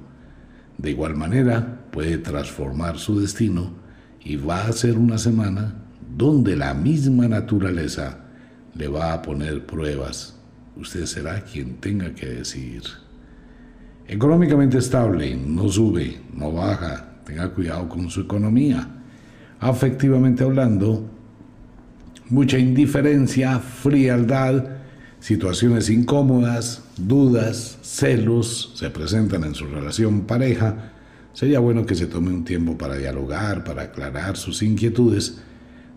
De 0.77 0.91
igual 0.91 1.15
manera 1.15 1.85
puede 1.91 2.17
transformar 2.17 2.97
su 2.97 3.19
destino 3.19 3.71
y 4.21 4.35
va 4.35 4.65
a 4.65 4.73
ser 4.73 4.97
una 4.97 5.17
semana 5.17 5.75
donde 6.17 6.55
la 6.55 6.73
misma 6.73 7.27
naturaleza 7.27 8.19
le 8.73 8.87
va 8.87 9.13
a 9.13 9.21
poner 9.21 9.65
pruebas. 9.65 10.37
Usted 10.75 11.05
será 11.05 11.41
quien 11.41 11.75
tenga 11.77 12.13
que 12.13 12.25
decidir. 12.25 12.83
Económicamente 14.07 14.77
estable, 14.77 15.35
no 15.35 15.69
sube, 15.69 16.19
no 16.33 16.51
baja, 16.51 17.19
tenga 17.25 17.49
cuidado 17.49 17.87
con 17.87 18.09
su 18.09 18.21
economía. 18.21 18.87
Afectivamente 19.59 20.43
hablando, 20.43 21.09
mucha 22.29 22.59
indiferencia, 22.59 23.59
frialdad, 23.59 24.74
situaciones 25.25 25.89
incómodas, 25.89 26.83
dudas, 26.97 27.79
celos 27.81 28.73
se 28.75 28.91
presentan 28.91 29.43
en 29.43 29.55
su 29.55 29.65
relación 29.65 30.21
pareja, 30.21 30.91
sería 31.33 31.57
bueno 31.57 31.87
que 31.87 31.95
se 31.95 32.05
tome 32.05 32.29
un 32.29 32.45
tiempo 32.45 32.77
para 32.77 32.95
dialogar, 32.95 33.63
para 33.63 33.81
aclarar 33.81 34.37
sus 34.37 34.61
inquietudes 34.61 35.41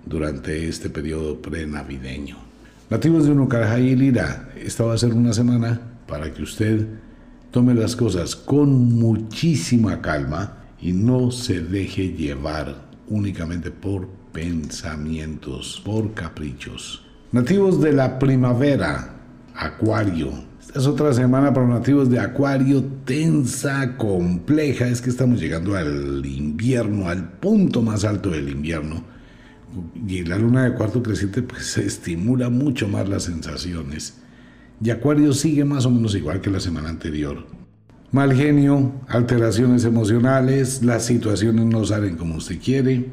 durante 0.07 0.67
este 0.67 0.89
periodo 0.89 1.43
prenavideño. 1.43 2.39
Nativos 2.89 3.27
de 3.27 3.33
Unucarajay 3.33 3.89
y 3.89 3.97
Lira, 3.97 4.49
esta 4.57 4.85
va 4.85 4.95
a 4.95 4.99
ser 4.99 5.13
una 5.13 5.35
semana 5.35 5.79
para 6.07 6.33
que 6.33 6.43
usted 6.43 6.87
tome 7.51 7.75
las 7.75 7.97
cosas 7.97 8.35
con 8.35 8.95
muchísima 8.95 10.01
calma 10.01 10.65
y 10.81 10.93
no 10.93 11.31
se 11.33 11.61
deje 11.61 12.15
llevar 12.15 12.89
únicamente 13.09 13.71
por 13.71 14.09
pensamientos, 14.33 15.83
por 15.85 16.15
caprichos. 16.15 17.05
Nativos 17.31 17.83
de 17.83 17.93
la 17.93 18.19
primavera, 18.19 19.17
Acuario. 19.59 20.31
Esta 20.61 20.79
es 20.79 20.87
otra 20.87 21.13
semana 21.13 21.53
para 21.53 21.67
los 21.67 21.79
nativos 21.81 22.09
de 22.09 22.21
Acuario, 22.21 22.85
tensa, 23.05 23.97
compleja. 23.97 24.87
Es 24.87 25.01
que 25.01 25.11
estamos 25.11 25.41
llegando 25.41 25.75
al 25.75 26.25
invierno, 26.25 27.09
al 27.09 27.33
punto 27.33 27.83
más 27.83 28.05
alto 28.05 28.31
del 28.31 28.49
invierno. 28.49 29.03
Y 30.07 30.25
la 30.25 30.39
luna 30.39 30.65
de 30.65 30.75
cuarto 30.75 31.03
creciente 31.03 31.43
pues 31.43 31.77
estimula 31.77 32.51
mucho 32.51 32.87
más 32.87 33.09
las 33.09 33.25
sensaciones. 33.25 34.19
Y 34.81 34.91
Acuario 34.91 35.33
sigue 35.33 35.65
más 35.65 35.87
o 35.87 35.91
menos 35.91 36.15
igual 36.15 36.41
que 36.41 36.51
la 36.51 36.61
semana 36.61 36.89
anterior. 36.89 37.45
Mal 38.13 38.33
genio, 38.35 38.93
alteraciones 39.09 39.85
emocionales, 39.85 40.85
las 40.85 41.05
situaciones 41.05 41.67
no 41.67 41.85
salen 41.85 42.17
como 42.17 42.37
usted 42.37 42.59
quiere, 42.63 43.07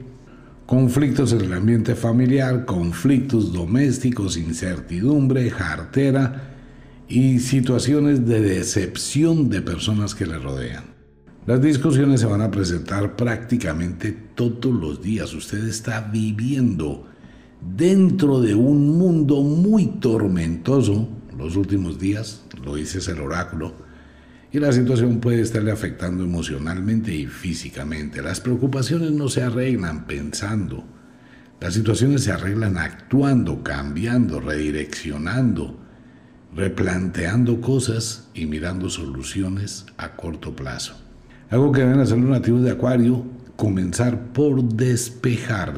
conflictos 0.66 1.32
en 1.34 1.42
el 1.42 1.54
ambiente 1.54 1.96
familiar, 1.96 2.66
conflictos 2.66 3.54
domésticos, 3.54 4.38
incertidumbre, 4.38 5.50
jartera 5.52 6.52
y 7.08 7.40
situaciones 7.40 8.26
de 8.26 8.42
decepción 8.42 9.50
de 9.50 9.62
personas 9.62 10.16
que 10.16 10.26
le 10.26 10.40
rodean. 10.40 10.96
Las 11.46 11.62
discusiones 11.62 12.22
se 12.22 12.26
van 12.26 12.42
a 12.42 12.50
presentar 12.50 13.16
prácticamente 13.16 14.12
todos 14.34 14.74
los 14.74 15.04
días. 15.04 15.32
Usted 15.36 15.68
está 15.68 16.02
viviendo 16.02 17.06
dentro 17.62 18.42
de 18.42 18.56
un 18.56 18.98
mundo 18.98 19.42
muy 19.44 19.86
tormentoso 19.86 21.08
los 21.38 21.56
últimos 21.56 22.00
días, 22.00 22.44
lo 22.64 22.76
dice 22.76 23.00
el 23.12 23.20
oráculo, 23.20 23.74
y 24.56 24.60
la 24.60 24.72
situación 24.72 25.20
puede 25.20 25.42
estarle 25.42 25.70
afectando 25.70 26.24
emocionalmente 26.24 27.14
y 27.14 27.26
físicamente. 27.26 28.22
Las 28.22 28.40
preocupaciones 28.40 29.12
no 29.12 29.28
se 29.28 29.44
arreglan 29.44 30.08
pensando, 30.08 30.86
las 31.60 31.74
situaciones 31.74 32.24
se 32.24 32.32
arreglan 32.32 32.78
actuando, 32.78 33.64
cambiando, 33.64 34.40
redireccionando, 34.40 35.78
replanteando 36.56 37.60
cosas 37.60 38.30
y 38.34 38.46
mirando 38.46 38.90
soluciones 38.90 39.88
a 39.98 40.16
corto 40.16 40.56
plazo. 40.56 40.96
Algo 41.50 41.74
que 41.74 41.82
deben 41.82 42.00
hacer 42.00 42.18
los 42.18 42.30
nativos 42.30 42.64
de 42.64 42.72
Acuario, 42.72 43.26
comenzar 43.58 44.32
por 44.32 44.64
despejar 44.64 45.74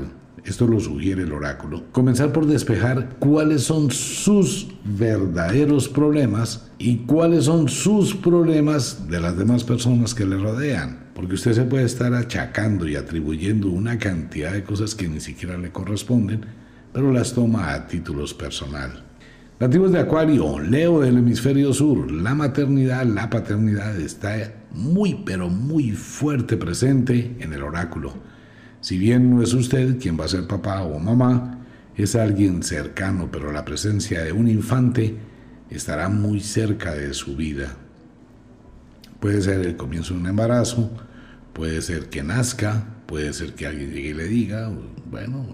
esto 0.48 0.66
lo 0.66 0.80
sugiere 0.80 1.24
el 1.24 1.34
oráculo, 1.34 1.84
comenzar 1.92 2.32
por 2.32 2.46
despejar 2.46 3.18
cuáles 3.20 3.64
son 3.64 3.92
sus 3.92 4.68
verdaderos 4.86 5.90
problemas 5.90 6.72
y 6.78 7.00
cuáles 7.00 7.46
son 7.46 7.68
sus 7.68 8.16
problemas 8.16 9.10
de 9.10 9.20
las 9.20 9.38
demás 9.38 9.66
personas 9.66 10.16
que 10.16 10.26
le 10.26 10.38
rodean. 10.38 11.08
Porque 11.14 11.36
usted 11.36 11.54
se 11.54 11.64
puede 11.64 11.84
estar 11.84 12.14
achacando 12.14 12.88
y 12.88 12.96
atribuyendo 12.96 13.70
una 13.70 14.00
cantidad 14.00 14.54
de 14.54 14.64
cosas 14.64 14.96
que 14.96 15.10
ni 15.10 15.20
siquiera 15.20 15.58
le 15.58 15.72
corresponden, 15.72 16.46
pero 16.94 17.12
las 17.12 17.34
toma 17.34 17.74
a 17.74 17.88
títulos 17.88 18.34
personal. 18.34 19.04
Nativos 19.60 19.92
de 19.92 20.00
Acuario, 20.00 20.60
Leo 20.60 21.02
del 21.02 21.18
hemisferio 21.18 21.74
sur, 21.74 22.12
la 22.12 22.36
maternidad, 22.36 23.06
la 23.06 23.30
paternidad 23.30 24.00
está 24.00 24.54
muy 24.72 25.24
pero 25.26 25.50
muy 25.50 25.92
fuerte 25.92 26.56
presente 26.56 27.36
en 27.40 27.54
el 27.54 27.64
oráculo. 27.64 28.14
Si 28.88 28.98
bien 28.98 29.30
no 29.30 29.44
es 29.44 29.54
usted 29.54 30.00
quien 30.00 30.18
va 30.18 30.24
a 30.24 30.30
ser 30.30 30.48
papá 30.48 30.82
o 30.84 30.98
mamá, 30.98 31.60
es 31.98 32.16
alguien 32.16 32.64
cercano, 32.64 33.28
pero 33.30 33.52
la 33.52 33.66
presencia 33.66 34.24
de 34.24 34.32
un 34.32 34.48
infante 34.48 35.14
estará 35.70 36.08
muy 36.08 36.40
cerca 36.40 36.94
de 36.94 37.14
su 37.14 37.36
vida. 37.36 37.76
Puede 39.20 39.42
ser 39.42 39.60
el 39.66 39.76
comienzo 39.76 40.14
de 40.14 40.22
un 40.22 40.28
embarazo, 40.28 40.90
puede 41.52 41.82
ser 41.82 42.08
que 42.08 42.24
nazca, 42.24 42.86
puede 43.08 43.34
ser 43.34 43.56
que 43.56 43.68
alguien 43.68 43.92
llegue 43.92 44.12
y 44.12 44.14
le 44.14 44.28
diga, 44.30 44.72
bueno, 45.12 45.54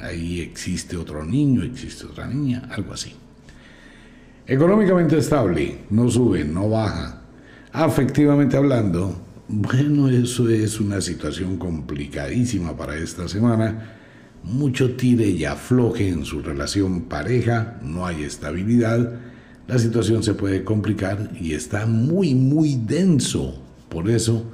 ahí 0.00 0.38
existe 0.40 0.96
otro 0.96 1.24
niño, 1.24 1.64
existe 1.64 2.06
otra 2.06 2.28
niña, 2.28 2.68
algo 2.70 2.92
así. 2.92 3.12
Económicamente 4.46 5.18
estable, 5.18 5.78
no 5.90 6.08
sube, 6.08 6.44
no 6.44 6.70
baja. 6.70 7.22
Afectivamente 7.72 8.56
hablando, 8.56 9.20
bueno, 9.48 10.10
eso 10.10 10.48
es 10.50 10.78
una 10.78 11.00
situación 11.00 11.56
complicadísima 11.56 12.76
para 12.76 12.96
esta 12.96 13.28
semana. 13.28 13.94
Mucho 14.44 14.94
tire 14.94 15.26
y 15.28 15.46
afloje 15.46 16.08
en 16.08 16.24
su 16.24 16.42
relación 16.42 17.02
pareja, 17.02 17.78
no 17.82 18.06
hay 18.06 18.22
estabilidad, 18.22 19.14
la 19.66 19.78
situación 19.78 20.22
se 20.22 20.34
puede 20.34 20.64
complicar 20.64 21.30
y 21.40 21.54
está 21.54 21.86
muy, 21.86 22.34
muy 22.34 22.76
denso. 22.76 23.62
Por 23.88 24.10
eso 24.10 24.44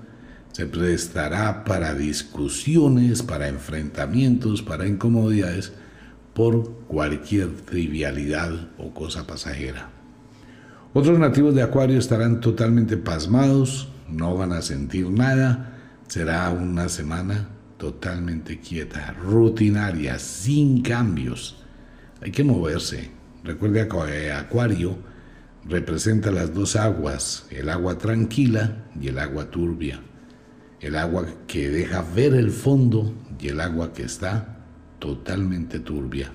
se 0.52 0.66
prestará 0.66 1.64
para 1.64 1.94
discusiones, 1.94 3.22
para 3.22 3.48
enfrentamientos, 3.48 4.62
para 4.62 4.86
incomodidades 4.86 5.72
por 6.34 6.70
cualquier 6.86 7.50
trivialidad 7.62 8.68
o 8.78 8.94
cosa 8.94 9.26
pasajera. 9.26 9.90
Otros 10.92 11.18
nativos 11.18 11.54
de 11.56 11.62
Acuario 11.62 11.98
estarán 11.98 12.40
totalmente 12.40 12.96
pasmados, 12.96 13.88
no 14.08 14.36
van 14.36 14.52
a 14.52 14.62
sentir 14.62 15.10
nada, 15.10 15.78
será 16.08 16.50
una 16.50 16.88
semana 16.88 17.48
totalmente 17.78 18.60
quieta, 18.60 19.12
rutinaria, 19.12 20.18
sin 20.18 20.82
cambios. 20.82 21.62
Hay 22.20 22.30
que 22.30 22.44
moverse. 22.44 23.10
Recuerde 23.42 23.88
que 23.88 24.32
Acuario 24.32 24.96
representa 25.66 26.30
las 26.30 26.54
dos 26.54 26.76
aguas, 26.76 27.46
el 27.50 27.68
agua 27.68 27.98
tranquila 27.98 28.84
y 29.00 29.08
el 29.08 29.18
agua 29.18 29.50
turbia. 29.50 30.00
El 30.80 30.96
agua 30.96 31.26
que 31.46 31.70
deja 31.70 32.02
ver 32.14 32.34
el 32.34 32.50
fondo 32.50 33.14
y 33.40 33.48
el 33.48 33.60
agua 33.60 33.92
que 33.92 34.02
está 34.02 34.64
totalmente 34.98 35.80
turbia. 35.80 36.30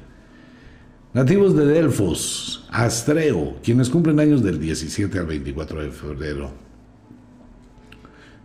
Nativos 1.13 1.55
de 1.55 1.65
Delfos, 1.65 2.67
Astreo, 2.69 3.57
quienes 3.63 3.89
cumplen 3.89 4.19
años 4.19 4.43
del 4.43 4.59
17 4.59 5.17
al 5.17 5.25
24 5.25 5.81
de 5.81 5.89
febrero. 5.89 6.68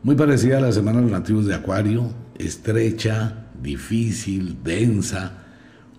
Muy 0.04 0.16
parecida 0.16 0.58
a 0.58 0.60
la 0.60 0.70
semana 0.70 0.98
de 0.98 1.04
los 1.04 1.12
nativos 1.12 1.46
de 1.46 1.54
Acuario, 1.54 2.10
estrecha, 2.38 3.46
difícil, 3.62 4.58
densa, 4.62 5.44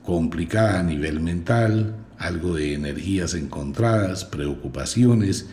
complicada 0.04 0.80
a 0.80 0.84
nivel 0.84 1.22
mental, 1.22 1.96
algo 2.20 2.56
de 2.56 2.76
energías 2.76 3.34
encontradas, 3.34 4.24
preocupaciones, 4.24 5.50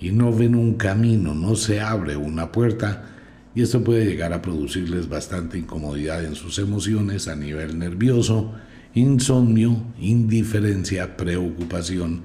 y 0.00 0.12
no 0.12 0.32
ven 0.32 0.54
un 0.54 0.74
camino, 0.74 1.34
no 1.34 1.56
se 1.56 1.80
abre 1.80 2.16
una 2.16 2.52
puerta, 2.52 3.06
y 3.56 3.62
esto 3.62 3.82
puede 3.82 4.06
llegar 4.06 4.32
a 4.34 4.40
producirles 4.40 5.08
bastante 5.08 5.58
incomodidad 5.58 6.24
en 6.24 6.36
sus 6.36 6.60
emociones 6.60 7.26
a 7.26 7.34
nivel 7.34 7.76
nervioso, 7.76 8.52
insomnio, 8.94 9.82
indiferencia, 9.98 11.16
preocupación, 11.16 12.22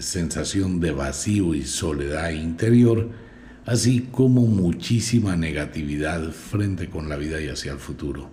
sensación 0.00 0.78
de 0.78 0.92
vacío 0.92 1.54
y 1.54 1.62
soledad 1.62 2.32
interior, 2.32 3.29
así 3.66 4.08
como 4.10 4.42
muchísima 4.42 5.36
negatividad 5.36 6.30
frente 6.32 6.88
con 6.88 7.08
la 7.08 7.16
vida 7.16 7.40
y 7.40 7.48
hacia 7.48 7.72
el 7.72 7.78
futuro. 7.78 8.30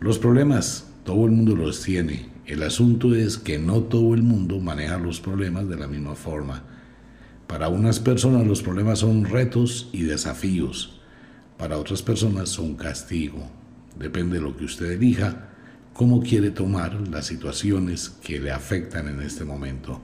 Los 0.00 0.18
problemas, 0.18 0.88
todo 1.04 1.26
el 1.26 1.32
mundo 1.32 1.56
los 1.56 1.82
tiene. 1.82 2.28
El 2.46 2.62
asunto 2.62 3.14
es 3.14 3.38
que 3.38 3.58
no 3.58 3.82
todo 3.82 4.14
el 4.14 4.22
mundo 4.22 4.58
maneja 4.60 4.98
los 4.98 5.20
problemas 5.20 5.68
de 5.68 5.76
la 5.76 5.86
misma 5.86 6.14
forma. 6.14 6.64
Para 7.46 7.68
unas 7.68 8.00
personas 8.00 8.46
los 8.46 8.62
problemas 8.62 9.00
son 9.00 9.24
retos 9.24 9.88
y 9.92 10.04
desafíos. 10.04 11.00
Para 11.58 11.78
otras 11.78 12.02
personas 12.02 12.48
son 12.48 12.76
castigo. 12.76 13.50
Depende 13.98 14.36
de 14.36 14.42
lo 14.42 14.56
que 14.56 14.64
usted 14.64 14.92
elija, 14.92 15.48
cómo 15.92 16.22
quiere 16.22 16.50
tomar 16.50 17.08
las 17.08 17.26
situaciones 17.26 18.08
que 18.08 18.40
le 18.40 18.50
afectan 18.50 19.08
en 19.08 19.20
este 19.20 19.44
momento. 19.44 20.00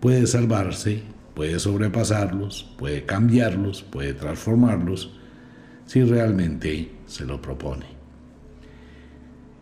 Puede 0.00 0.26
salvarse 0.26 1.02
puede 1.38 1.60
sobrepasarlos, 1.60 2.68
puede 2.76 3.04
cambiarlos, 3.04 3.84
puede 3.84 4.12
transformarlos, 4.12 5.12
si 5.86 6.02
realmente 6.02 6.90
se 7.06 7.24
lo 7.26 7.40
propone. 7.40 7.86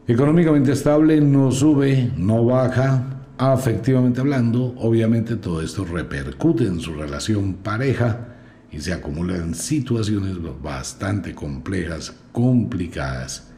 Económicamente 0.09 0.73
estable, 0.73 1.21
no 1.21 1.53
sube, 1.53 2.11
no 2.17 2.47
baja, 2.47 3.27
afectivamente 3.37 4.23
hablando, 4.23 4.75
obviamente 4.79 5.37
todo 5.37 5.61
esto 5.61 5.85
repercute 5.85 6.65
en 6.65 6.81
su 6.81 6.95
relación 6.95 7.53
pareja 7.57 8.37
y 8.73 8.81
se 8.81 8.95
acumulan 8.95 9.55
situaciones 9.55 10.37
bastante 10.63 11.35
complejas, 11.35 12.17
complicadas. 12.33 13.53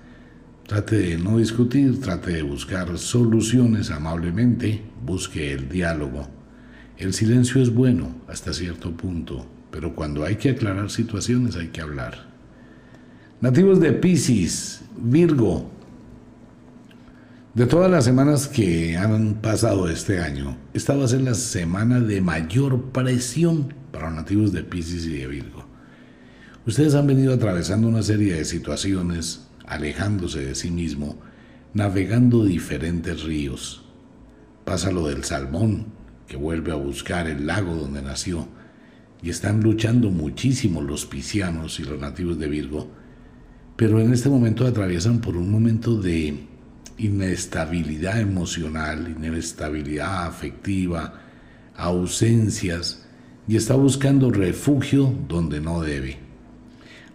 Trate 0.67 0.97
de 0.97 1.19
no 1.19 1.39
discutir, 1.39 2.01
trate 2.01 2.33
de 2.33 2.43
buscar 2.43 2.99
soluciones 2.99 3.93
amablemente, 3.93 4.83
busque 5.07 5.53
el 5.53 5.69
diálogo. 5.69 6.38
El 6.99 7.15
silencio 7.15 7.63
es 7.63 7.73
bueno 7.73 8.13
hasta 8.27 8.53
cierto 8.53 8.91
punto, 8.91 9.47
pero 9.71 9.95
cuando 9.95 10.25
hay 10.25 10.35
que 10.35 10.51
aclarar 10.51 10.91
situaciones 10.91 11.55
hay 11.55 11.69
que 11.69 11.81
hablar. 11.81 12.27
Nativos 13.41 13.79
de 13.79 13.93
Pisces, 13.93 14.81
Virgo. 14.97 15.71
De 17.55 17.67
todas 17.67 17.89
las 17.89 18.05
semanas 18.05 18.49
que 18.49 18.97
han 18.97 19.35
pasado 19.35 19.89
este 19.89 20.19
año, 20.19 20.57
esta 20.75 20.97
va 20.97 21.05
a 21.05 21.09
ser 21.09 21.21
la 21.21 21.35
semana 21.35 22.01
de 22.01 22.21
mayor 22.21 22.91
presión 22.91 23.73
para 23.93 24.11
nativos 24.11 24.53
de 24.53 24.65
Pisces 24.65 25.07
y 25.07 25.19
de 25.19 25.29
Virgo. 25.29 25.67
Ustedes 26.67 26.97
han 26.97 27.07
venido 27.07 27.33
atravesando 27.33 27.87
una 27.87 28.03
serie 28.03 28.35
de 28.35 28.45
situaciones, 28.45 29.47
alejándose 29.69 30.41
de 30.41 30.57
sí 30.57 30.73
mismo, 30.73 31.17
navegando 31.75 32.45
diferentes 32.45 33.23
ríos. 33.23 33.85
Pasa 34.65 34.91
lo 34.91 35.07
del 35.07 35.23
salmón, 35.23 35.98
que 36.29 36.37
vuelve 36.37 36.71
a 36.73 36.77
buscar 36.77 37.27
el 37.27 37.47
lago 37.47 37.75
donde 37.75 38.03
nació, 38.03 38.47
y 39.23 39.31
están 39.31 39.63
luchando 39.63 40.11
muchísimo 40.11 40.81
los 40.81 41.07
piscianos 41.07 41.81
y 41.81 41.85
los 41.85 41.99
nativos 41.99 42.39
de 42.39 42.47
Virgo, 42.47 42.89
pero 43.75 44.01
en 44.01 44.13
este 44.13 44.29
momento 44.29 44.67
atraviesan 44.67 45.21
por 45.21 45.37
un 45.37 45.51
momento 45.51 46.01
de 46.01 46.39
inestabilidad 46.99 48.21
emocional, 48.21 49.09
inestabilidad 49.17 50.27
afectiva, 50.27 51.15
ausencias, 51.77 53.07
y 53.49 53.57
está 53.57 53.75
buscando 53.75 54.31
refugio 54.31 55.13
donde 55.27 55.61
no 55.61 55.81
debe. 55.81 56.19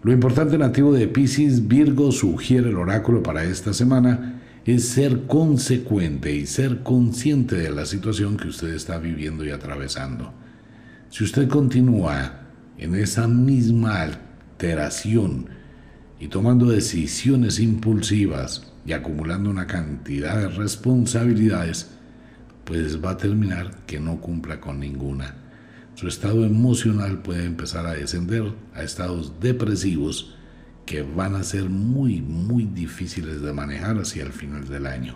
Lo 0.02 0.12
importante 0.12 0.58
nativo 0.58 0.92
de 0.92 1.08
Pisces, 1.08 1.68
Virgo 1.68 2.12
sugiere 2.12 2.70
el 2.70 2.78
oráculo 2.78 3.22
para 3.24 3.44
esta 3.44 3.74
semana 3.74 4.42
es 4.66 4.88
ser 4.90 5.28
consecuente 5.28 6.34
y 6.34 6.46
ser 6.46 6.84
consciente 6.84 7.56
de 7.56 7.72
la 7.72 7.86
situación 7.86 8.38
que 8.38 8.48
usted 8.48 8.74
está 8.74 8.98
viviendo 8.98 9.44
y 9.44 9.52
atravesando. 9.52 10.34
Si 11.10 11.24
usted 11.24 11.50
continúa 11.50 12.40
en 12.78 12.96
esa 12.96 13.28
misma 13.28 14.02
alteración 14.02 15.50
y 16.20 16.28
tomando 16.28 16.68
decisiones 16.68 17.60
impulsivas 17.60 18.72
y 18.86 18.94
acumulando 18.94 19.50
una 19.50 19.68
cantidad 19.68 20.38
de 20.38 20.48
responsabilidades, 20.48 21.92
pues 22.64 23.04
va 23.04 23.12
a 23.12 23.18
terminar 23.18 23.86
que 23.86 24.00
no 24.00 24.22
cumpla 24.22 24.62
con 24.62 24.80
ninguna. 24.80 25.36
Su 25.96 26.08
estado 26.08 26.46
emocional 26.46 27.22
puede 27.22 27.46
empezar 27.46 27.86
a 27.86 27.94
descender 27.94 28.54
a 28.74 28.84
estados 28.84 29.40
depresivos 29.42 30.36
que 30.86 31.02
van 31.02 31.36
a 31.36 31.44
ser 31.44 31.70
muy, 31.70 32.22
muy 32.22 32.66
difíciles 32.66 33.42
de 33.42 33.54
manejar 33.54 33.98
hacia 33.98 34.24
el 34.24 34.34
final 34.34 34.68
del 34.68 34.86
año. 34.86 35.16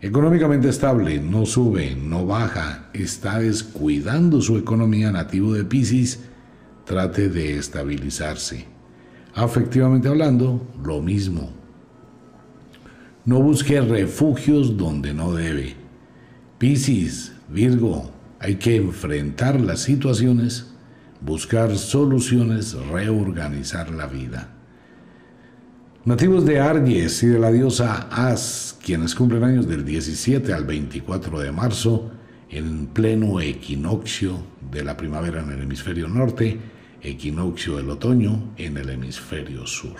Económicamente 0.00 0.70
estable, 0.70 1.20
no 1.20 1.44
sube, 1.44 1.94
no 1.94 2.24
baja, 2.24 2.88
está 2.94 3.38
descuidando 3.38 4.40
su 4.40 4.56
economía 4.56 5.12
nativo 5.12 5.52
de 5.52 5.64
Pisces, 5.64 6.20
trate 6.86 7.28
de 7.28 7.58
estabilizarse. 7.58 8.64
Afectivamente 9.34 10.08
hablando, 10.08 10.66
lo 10.82 11.02
mismo. 11.02 11.52
No 13.26 13.42
busque 13.42 13.80
refugios 13.82 14.78
donde 14.78 15.12
no 15.12 15.34
debe. 15.34 15.76
Piscis, 16.58 17.32
Virgo, 17.50 18.10
hay 18.38 18.56
que 18.56 18.76
enfrentar 18.76 19.60
las 19.60 19.80
situaciones, 19.80 20.72
buscar 21.20 21.76
soluciones, 21.76 22.72
reorganizar 22.72 23.90
la 23.90 24.06
vida. 24.06 24.48
Nativos 26.02 26.46
de 26.46 26.58
Aries 26.58 27.22
y 27.22 27.26
de 27.26 27.38
la 27.38 27.52
diosa 27.52 28.08
As, 28.10 28.74
quienes 28.82 29.14
cumplen 29.14 29.44
años 29.44 29.68
del 29.68 29.84
17 29.84 30.50
al 30.54 30.64
24 30.64 31.40
de 31.40 31.52
marzo, 31.52 32.10
en 32.48 32.86
pleno 32.86 33.38
equinoccio 33.38 34.42
de 34.72 34.82
la 34.82 34.96
primavera 34.96 35.42
en 35.42 35.50
el 35.50 35.60
hemisferio 35.60 36.08
norte, 36.08 36.58
equinoccio 37.02 37.76
del 37.76 37.90
otoño 37.90 38.54
en 38.56 38.78
el 38.78 38.88
hemisferio 38.88 39.66
sur. 39.66 39.98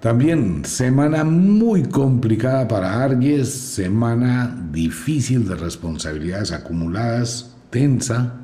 También 0.00 0.66
semana 0.66 1.24
muy 1.24 1.84
complicada 1.84 2.68
para 2.68 3.02
Aries, 3.02 3.50
semana 3.50 4.62
difícil 4.72 5.48
de 5.48 5.54
responsabilidades 5.54 6.52
acumuladas, 6.52 7.56
tensa, 7.70 8.42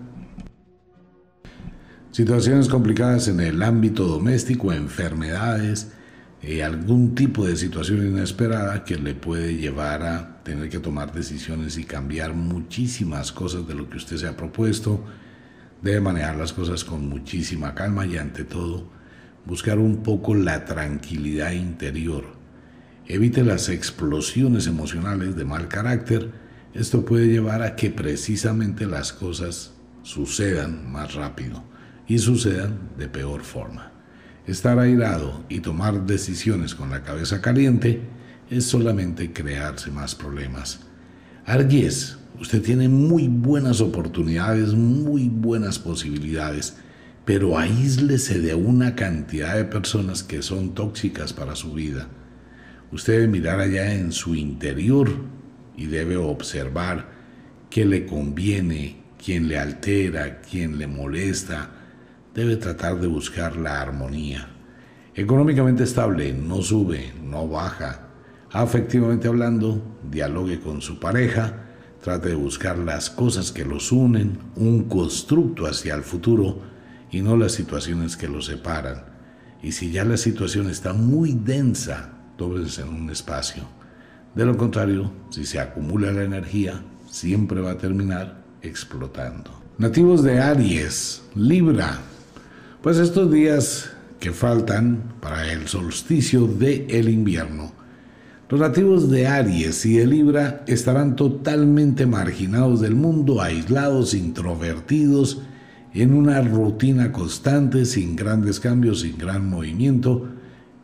Situaciones 2.13 2.69
complicadas 2.69 3.29
en 3.29 3.41
el 3.41 3.63
ámbito 3.63 4.07
doméstico, 4.07 4.71
enfermedades, 4.71 5.93
eh, 6.43 6.63
algún 6.63 7.15
tipo 7.15 7.47
de 7.47 7.57
situación 7.57 8.07
inesperada 8.07 8.85
que 8.85 8.97
le 8.97 9.15
puede 9.15 9.57
llevar 9.57 10.03
a 10.03 10.43
tener 10.43 10.69
que 10.69 10.79
tomar 10.79 11.15
decisiones 11.15 11.79
y 11.79 11.85
cambiar 11.85 12.35
muchísimas 12.35 13.33
cosas 13.33 13.67
de 13.67 13.75
lo 13.75 13.89
que 13.89 13.97
usted 13.97 14.19
se 14.19 14.29
ha 14.29 14.37
propuesto. 14.37 15.03
Debe 15.81 16.03
manejar 16.03 16.37
las 16.37 16.53
cosas 16.53 16.85
con 16.85 17.09
muchísima 17.09 17.75
calma 17.75 18.05
y 18.05 18.19
ante 18.19 18.45
todo 18.45 18.91
buscar 19.47 19.79
un 19.79 20.03
poco 20.03 20.35
la 20.35 20.67
tranquilidad 20.67 21.53
interior. 21.53 22.27
Evite 23.07 23.43
las 23.43 23.71
explosiones 23.71 24.67
emocionales 24.67 25.35
de 25.35 25.47
mal 25.47 25.67
carácter. 25.67 26.31
Esto 26.75 27.07
puede 27.07 27.29
llevar 27.29 27.63
a 27.63 27.75
que 27.75 27.89
precisamente 27.89 28.85
las 28.85 29.15
cosas 29.15 29.73
sucedan 30.03 30.93
más 30.93 31.15
rápido 31.15 31.72
y 32.13 32.19
sucedan 32.19 32.91
de 32.99 33.09
peor 33.09 33.41
forma. 33.41 33.91
Estar 34.47 34.79
airado 34.79 35.45
y 35.49 35.61
tomar 35.61 36.05
decisiones 36.05 36.75
con 36.75 36.91
la 36.91 37.03
cabeza 37.03 37.41
caliente 37.41 38.03
es 38.51 38.67
solamente 38.67 39.33
crearse 39.33 39.91
más 39.91 40.15
problemas. 40.15 40.81
Arguies, 41.47 42.19
usted 42.39 42.61
tiene 42.61 42.87
muy 42.91 43.29
buenas 43.29 43.81
oportunidades, 43.81 44.75
muy 44.75 45.31
buenas 45.31 45.79
posibilidades, 45.79 46.77
pero 47.25 47.57
aíslese 47.57 48.41
de 48.41 48.55
una 48.55 48.95
cantidad 48.95 49.57
de 49.57 49.65
personas 49.65 50.23
que 50.23 50.43
son 50.43 50.75
tóxicas 50.75 51.33
para 51.33 51.57
su 51.57 51.73
vida. 51.73 52.09
Usted 52.93 53.15
debe 53.15 53.29
mirar 53.29 53.59
allá 53.59 53.95
en 53.95 54.13
su 54.13 54.35
interior 54.35 55.11
y 55.79 55.87
debe 55.87 56.19
observar 56.19 57.09
qué 57.71 57.87
le 57.87 58.05
conviene, 58.05 58.99
quién 59.17 59.49
le 59.49 59.59
altera, 59.59 60.43
quién 60.43 60.77
le 60.77 60.87
molesta, 60.87 61.79
debe 62.35 62.57
tratar 62.57 62.99
de 63.01 63.07
buscar 63.07 63.57
la 63.57 63.81
armonía. 63.81 64.49
Económicamente 65.15 65.85
estable, 65.85 66.33
no 66.33 66.63
sube, 66.63 67.13
no 67.23 67.47
baja. 67.47 68.09
Afectivamente 68.51 69.29
hablando, 69.29 69.83
dialogue 70.11 70.61
con 70.61 70.81
su 70.81 70.99
pareja, 70.99 71.65
trate 72.03 72.31
de 72.31 72.35
buscar 72.35 72.79
las 72.79 73.11
cosas 73.11 73.53
que 73.53 73.65
los 73.65 73.93
unen, 73.93 74.39
un 74.57 74.85
constructo 74.85 75.67
hacia 75.67 75.95
el 75.95 76.03
futuro 76.03 76.61
y 77.11 77.21
no 77.21 77.37
las 77.37 77.53
situaciones 77.53 78.17
que 78.17 78.29
los 78.29 78.47
separan. 78.47 79.05
Y 79.63 79.73
si 79.73 79.93
ya 79.93 80.05
la 80.05 80.17
situación 80.17 80.69
está 80.69 80.93
muy 80.93 81.33
densa, 81.33 82.13
tómese 82.37 82.83
en 82.83 82.89
un 82.89 83.11
espacio. 83.11 83.65
De 84.35 84.47
lo 84.47 84.57
contrario, 84.57 85.13
si 85.31 85.45
se 85.45 85.61
acumula 85.61 86.11
la 86.11 86.25
energía, 86.25 86.83
siempre 87.09 87.61
va 87.61 87.73
a 87.73 87.79
terminar 87.79 88.43
explotando. 88.63 89.51
Nativos 89.79 90.23
de 90.23 90.41
Aries, 90.41 91.23
Libra, 91.35 91.99
pues 92.83 92.99
estos 92.99 93.31
días 93.31 93.91
que 94.19 94.33
faltan 94.33 95.15
para 95.21 95.53
el 95.53 95.69
solsticio 95.69 96.49
de 96.49 96.87
el 96.91 97.09
invierno, 97.09 97.73
los 98.49 98.61
nativos 98.61 99.09
de 99.09 99.29
Aries 99.29 99.87
y 99.87 99.99
de 99.99 100.07
Libra 100.07 100.65
estarán 100.67 101.17
totalmente 101.17 102.07
marginados 102.07 102.81
del 102.81 102.95
mundo, 102.95 103.41
aislados, 103.41 104.15
introvertidos, 104.15 105.43
en 105.95 106.13
una 106.13 106.43
rutina 106.43 107.13
constante, 107.13 107.87
sin 107.87 108.17
grandes 108.17 108.59
cambios, 108.61 109.01
sin 109.01 109.17
gran 109.17 109.49
movimiento 109.49 110.29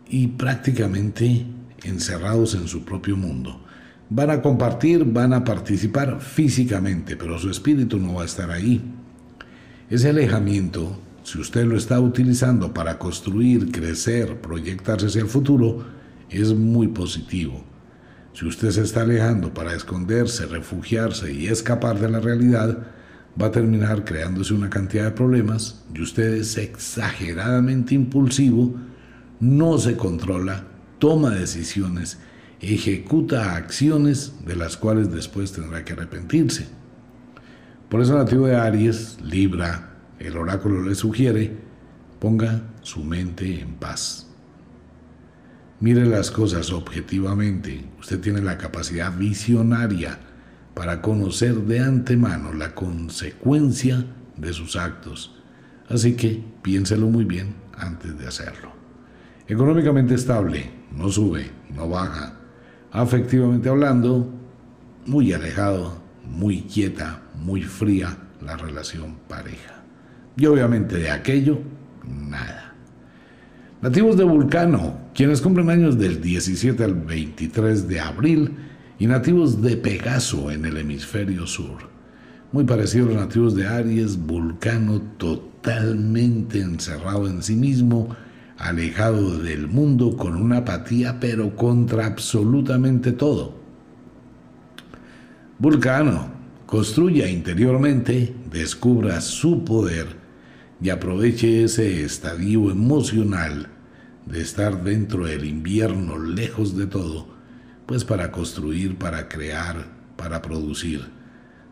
y 0.08 0.28
prácticamente 0.28 1.46
encerrados 1.82 2.54
en 2.54 2.68
su 2.68 2.84
propio 2.84 3.16
mundo. 3.16 3.60
Van 4.08 4.30
a 4.30 4.40
compartir, 4.40 5.04
van 5.04 5.32
a 5.32 5.44
participar 5.44 6.20
físicamente, 6.20 7.16
pero 7.16 7.38
su 7.38 7.50
espíritu 7.50 7.98
no 7.98 8.14
va 8.14 8.22
a 8.22 8.26
estar 8.26 8.50
ahí. 8.50 8.80
Ese 9.90 10.10
alejamiento 10.10 10.98
si 11.28 11.38
usted 11.38 11.66
lo 11.66 11.76
está 11.76 12.00
utilizando 12.00 12.72
para 12.72 12.98
construir, 12.98 13.70
crecer, 13.70 14.40
proyectarse 14.40 15.08
hacia 15.08 15.20
el 15.20 15.28
futuro, 15.28 15.84
es 16.30 16.54
muy 16.54 16.88
positivo. 16.88 17.62
Si 18.32 18.46
usted 18.46 18.70
se 18.70 18.80
está 18.80 19.02
alejando 19.02 19.52
para 19.52 19.74
esconderse, 19.74 20.46
refugiarse 20.46 21.30
y 21.30 21.48
escapar 21.48 22.00
de 22.00 22.08
la 22.08 22.20
realidad, 22.20 22.78
va 23.40 23.48
a 23.48 23.50
terminar 23.50 24.06
creándose 24.06 24.54
una 24.54 24.70
cantidad 24.70 25.04
de 25.04 25.10
problemas 25.10 25.84
y 25.94 26.00
usted 26.00 26.32
es 26.32 26.56
exageradamente 26.56 27.94
impulsivo, 27.94 28.76
no 29.38 29.76
se 29.76 29.98
controla, 29.98 30.64
toma 30.98 31.28
decisiones, 31.28 32.16
ejecuta 32.62 33.54
acciones 33.54 34.32
de 34.46 34.56
las 34.56 34.78
cuales 34.78 35.12
después 35.12 35.52
tendrá 35.52 35.84
que 35.84 35.92
arrepentirse. 35.92 36.68
Por 37.90 38.00
eso 38.00 38.16
nativo 38.16 38.46
de 38.46 38.56
Aries, 38.56 39.18
Libra, 39.22 39.87
el 40.18 40.36
oráculo 40.36 40.82
le 40.82 40.94
sugiere, 40.94 41.56
ponga 42.18 42.62
su 42.82 43.04
mente 43.04 43.60
en 43.60 43.74
paz. 43.74 44.28
Mire 45.80 46.06
las 46.06 46.32
cosas 46.32 46.72
objetivamente. 46.72 47.84
Usted 48.00 48.20
tiene 48.20 48.42
la 48.42 48.58
capacidad 48.58 49.16
visionaria 49.16 50.18
para 50.74 51.00
conocer 51.00 51.54
de 51.54 51.80
antemano 51.80 52.52
la 52.52 52.74
consecuencia 52.74 54.04
de 54.36 54.52
sus 54.52 54.74
actos. 54.74 55.36
Así 55.88 56.14
que 56.14 56.42
piénselo 56.62 57.06
muy 57.06 57.24
bien 57.24 57.54
antes 57.76 58.18
de 58.18 58.26
hacerlo. 58.26 58.72
Económicamente 59.46 60.14
estable, 60.14 60.68
no 60.92 61.08
sube, 61.10 61.50
no 61.74 61.88
baja. 61.88 62.34
Afectivamente 62.90 63.68
hablando, 63.68 64.34
muy 65.06 65.32
alejado, 65.32 66.02
muy 66.24 66.62
quieta, 66.62 67.22
muy 67.34 67.62
fría 67.62 68.16
la 68.40 68.56
relación 68.56 69.16
pareja. 69.28 69.77
Y 70.38 70.46
obviamente 70.46 70.96
de 70.96 71.10
aquello, 71.10 71.58
nada. 72.06 72.72
Nativos 73.82 74.16
de 74.16 74.22
Vulcano, 74.22 74.96
quienes 75.12 75.40
cumplen 75.40 75.68
años 75.68 75.98
del 75.98 76.20
17 76.20 76.84
al 76.84 76.94
23 76.94 77.88
de 77.88 78.00
abril, 78.00 78.56
y 79.00 79.06
nativos 79.08 79.60
de 79.62 79.76
Pegaso 79.76 80.50
en 80.52 80.64
el 80.64 80.76
hemisferio 80.76 81.46
sur. 81.46 81.88
Muy 82.52 82.64
parecidos 82.64 83.10
a 83.10 83.12
los 83.14 83.22
nativos 83.22 83.54
de 83.56 83.66
Aries, 83.66 84.16
Vulcano 84.16 85.00
totalmente 85.18 86.60
encerrado 86.60 87.28
en 87.28 87.42
sí 87.42 87.56
mismo, 87.56 88.16
alejado 88.58 89.38
del 89.38 89.66
mundo 89.66 90.16
con 90.16 90.36
una 90.36 90.58
apatía 90.58 91.18
pero 91.18 91.54
contra 91.56 92.06
absolutamente 92.06 93.10
todo. 93.10 93.56
Vulcano, 95.58 96.28
construya 96.66 97.28
interiormente, 97.28 98.34
descubra 98.50 99.20
su 99.20 99.64
poder 99.64 100.27
y 100.80 100.90
aproveche 100.90 101.64
ese 101.64 102.04
estadio 102.04 102.70
emocional 102.70 103.68
de 104.26 104.40
estar 104.40 104.84
dentro 104.84 105.26
del 105.26 105.44
invierno, 105.44 106.18
lejos 106.18 106.76
de 106.76 106.86
todo, 106.86 107.26
pues 107.86 108.04
para 108.04 108.30
construir, 108.30 108.96
para 108.96 109.28
crear, 109.28 109.86
para 110.16 110.42
producir. 110.42 111.08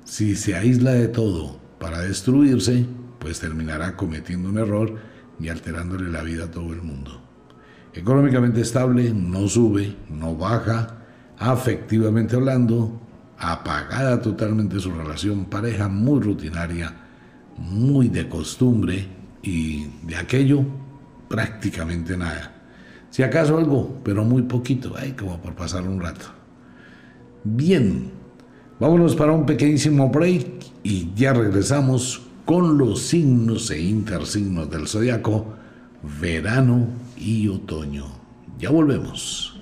Si 0.04 0.34
se 0.34 0.57
aísla 0.57 0.92
de 0.92 1.09
todo 1.09 1.61
para 1.78 2.00
destruirse, 2.00 2.86
pues 3.18 3.40
terminará 3.40 3.96
cometiendo 3.96 4.48
un 4.48 4.59
error 4.59 4.96
y 5.38 5.48
alterándole 5.48 6.11
la 6.11 6.22
vida 6.22 6.44
a 6.44 6.50
todo 6.50 6.72
el 6.72 6.82
mundo. 6.82 7.22
Económicamente 7.92 8.61
estable, 8.61 9.12
no 9.12 9.48
sube, 9.48 9.96
no 10.09 10.34
baja, 10.36 10.98
afectivamente 11.38 12.36
hablando, 12.36 13.00
apagada 13.38 14.20
totalmente 14.20 14.80
su 14.80 14.90
relación 14.90 15.46
pareja, 15.46 15.88
muy 15.88 16.20
rutinaria, 16.20 17.05
muy 17.59 18.09
de 18.09 18.28
costumbre 18.28 19.07
y 19.42 19.86
de 20.02 20.16
aquello 20.16 20.64
prácticamente 21.28 22.16
nada. 22.16 22.52
Si 23.11 23.22
acaso 23.22 23.57
algo, 23.57 24.00
pero 24.04 24.24
muy 24.24 24.42
poquito, 24.42 24.94
ay, 24.96 25.12
como 25.12 25.40
por 25.40 25.54
pasar 25.54 25.88
un 25.88 26.00
rato. 26.00 26.26
Bien, 27.44 28.11
vámonos 28.78 29.14
para 29.14 29.32
un 29.32 29.46
pequeñísimo 29.46 30.11
break 30.11 30.66
y 30.82 31.11
ya 31.14 31.32
regresamos 31.32 32.22
con 32.44 32.78
los 32.78 33.00
signos 33.02 33.70
e 33.70 33.80
intersignos 33.80 34.70
del 34.70 34.86
zodiaco, 34.86 35.54
verano 36.20 36.86
y 37.16 37.48
otoño. 37.48 38.07
Ya 38.59 38.70
volvemos. 38.70 39.55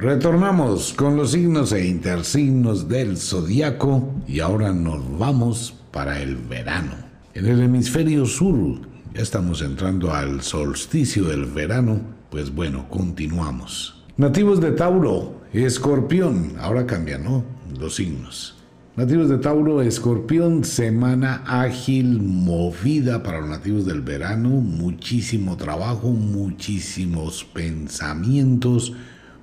Retornamos 0.00 0.94
con 0.94 1.14
los 1.18 1.32
signos 1.32 1.72
e 1.72 1.86
intersignos 1.86 2.88
del 2.88 3.18
zodiaco 3.18 4.14
y 4.26 4.40
ahora 4.40 4.72
nos 4.72 5.18
vamos 5.18 5.74
para 5.90 6.22
el 6.22 6.36
verano. 6.36 6.92
En 7.34 7.44
el 7.44 7.60
hemisferio 7.60 8.24
sur 8.24 8.80
ya 9.12 9.20
estamos 9.20 9.60
entrando 9.60 10.14
al 10.14 10.40
solsticio 10.40 11.24
del 11.24 11.44
verano, 11.44 12.00
pues 12.30 12.54
bueno, 12.54 12.88
continuamos. 12.88 14.02
Nativos 14.16 14.58
de 14.62 14.72
Tauro, 14.72 15.42
Escorpión, 15.52 16.54
ahora 16.58 16.86
cambian, 16.86 17.24
¿no? 17.24 17.44
Los 17.78 17.96
signos. 17.96 18.56
Nativos 18.96 19.28
de 19.28 19.36
Tauro, 19.36 19.82
Escorpión, 19.82 20.64
semana 20.64 21.44
ágil, 21.46 22.22
movida 22.22 23.22
para 23.22 23.40
los 23.40 23.50
nativos 23.50 23.84
del 23.84 24.00
verano, 24.00 24.48
muchísimo 24.48 25.58
trabajo, 25.58 26.08
muchísimos 26.08 27.44
pensamientos, 27.44 28.94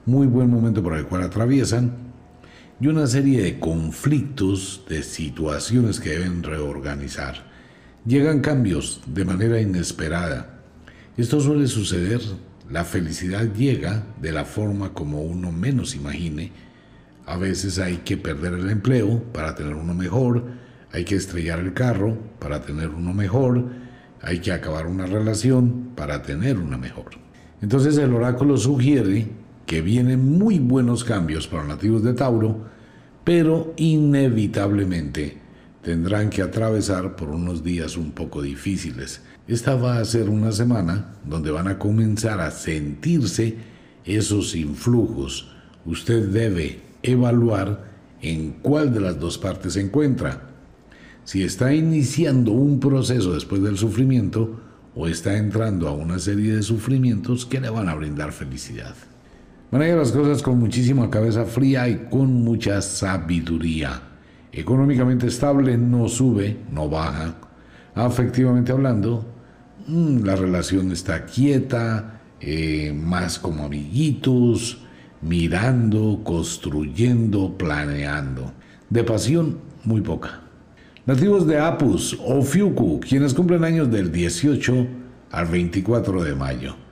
muy 0.08 0.26
buen 0.26 0.50
momento 0.50 0.82
por 0.82 0.96
el 0.96 1.06
cual 1.06 1.24
atraviesan 1.24 1.92
y 2.80 2.88
una 2.88 3.08
serie 3.08 3.44
de 3.44 3.60
conflictos, 3.60 4.86
de 4.88 5.04
situaciones 5.04 6.00
que 6.00 6.12
deben 6.12 6.44
reorganizar. 6.44 7.46
Llegan 8.06 8.40
cambios 8.40 9.02
de 9.06 9.26
manera 9.26 9.60
inesperada. 9.60 10.62
Esto 11.18 11.42
suele 11.42 11.68
suceder, 11.68 12.22
la 12.72 12.86
felicidad 12.86 13.54
llega 13.54 14.06
de 14.22 14.32
la 14.32 14.46
forma 14.46 14.94
como 14.94 15.24
uno 15.24 15.52
menos 15.52 15.94
imagine, 15.94 16.54
a 17.26 17.36
veces 17.36 17.78
hay 17.78 17.98
que 17.98 18.16
perder 18.16 18.54
el 18.54 18.70
empleo 18.70 19.22
para 19.34 19.56
tener 19.56 19.74
uno 19.74 19.94
mejor, 19.94 20.46
hay 20.94 21.04
que 21.04 21.16
estrellar 21.16 21.60
el 21.60 21.74
carro 21.74 22.18
para 22.40 22.62
tener 22.62 22.90
uno 22.90 23.14
mejor, 23.14 23.66
hay 24.22 24.40
que 24.40 24.54
acabar 24.54 24.88
una 24.88 25.06
relación 25.06 25.90
para 25.98 26.22
tener 26.22 26.58
una 26.58 26.78
mejor. 26.78 27.10
Entonces 27.62 27.98
el 27.98 28.14
oráculo 28.14 28.56
sugiere 28.56 29.28
que 29.68 29.82
vienen 29.82 30.38
muy 30.40 30.60
buenos 30.60 31.04
cambios 31.04 31.46
para 31.48 31.66
nativos 31.66 32.02
de 32.02 32.14
Tauro, 32.14 32.66
pero 33.26 33.74
inevitablemente 33.76 35.38
tendrán 35.84 36.30
que 36.30 36.42
atravesar 36.42 37.18
por 37.18 37.30
unos 37.30 37.64
días 37.64 37.98
un 37.98 38.12
poco 38.12 38.42
difíciles. 38.42 39.22
Esta 39.46 39.76
va 39.76 40.00
a 40.00 40.06
ser 40.06 40.30
una 40.30 40.54
semana 40.54 41.16
donde 41.26 41.52
van 41.52 41.68
a 41.68 41.78
comenzar 41.78 42.40
a 42.40 42.50
sentirse 42.50 43.58
esos 44.06 44.56
influjos. 44.56 45.52
Usted 45.86 46.30
debe 46.30 46.80
evaluar 47.04 47.92
en 48.22 48.54
cuál 48.62 48.94
de 48.94 49.02
las 49.02 49.20
dos 49.20 49.38
partes 49.38 49.74
se 49.74 49.82
encuentra. 49.82 50.50
Si 51.26 51.44
está 51.44 51.74
iniciando 51.74 52.54
un 52.54 52.80
proceso 52.80 53.34
después 53.34 53.62
del 53.62 53.78
sufrimiento 53.78 54.62
o 54.96 55.08
está 55.08 55.38
entrando 55.38 55.90
a 55.90 55.92
una 55.92 56.20
serie 56.20 56.56
de 56.56 56.64
sufrimientos 56.64 57.46
que 57.46 57.60
le 57.60 57.70
van 57.70 57.90
a 57.90 57.96
brindar 57.96 58.32
felicidad. 58.32 58.96
Maneja 59.70 59.98
las 59.98 60.14
cosas 60.14 60.42
con 60.42 60.60
muchísima 60.60 61.10
cabeza 61.10 61.44
fría 61.44 61.90
y 61.90 62.08
con 62.10 62.32
mucha 62.32 62.82
sabiduría. 62.82 64.02
Económicamente 64.54 65.28
estable, 65.28 65.78
no 65.78 66.08
sube, 66.08 66.58
no 66.72 66.90
baja. 66.90 67.36
Afectivamente 67.94 68.72
hablando, 68.72 69.26
mm, 69.88 70.24
la 70.24 70.38
relación 70.38 70.94
está 70.94 71.26
quieta, 71.26 72.22
eh, 72.40 72.94
más 72.96 73.40
como 73.40 73.66
amiguitos, 73.66 74.86
mirando, 75.22 76.22
construyendo, 76.24 77.58
planeando. 77.58 78.54
De 78.90 79.04
pasión, 79.04 79.58
muy 79.84 80.00
poca. 80.00 80.44
Nativos 81.06 81.46
de 81.46 81.60
Apus 81.60 82.18
o 82.26 82.42
Fiuku, 82.42 83.02
quienes 83.02 83.34
cumplen 83.34 83.66
años 83.66 83.92
del 83.92 84.14
18 84.14 84.88
al 85.30 85.46
24 85.48 86.24
de 86.24 86.36
mayo. 86.36 86.87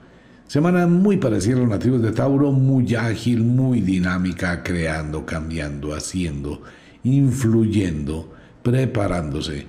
Semana 0.46 0.86
muy 0.86 1.16
parecida 1.16 1.56
a 1.56 1.58
los 1.58 1.68
nativos 1.68 2.00
de 2.02 2.12
Tauro, 2.12 2.52
muy 2.52 2.94
ágil, 2.94 3.42
muy 3.42 3.80
dinámica, 3.80 4.62
creando, 4.62 5.26
cambiando, 5.26 5.92
haciendo, 5.92 6.62
influyendo, 7.02 8.32
preparándose. 8.62 9.66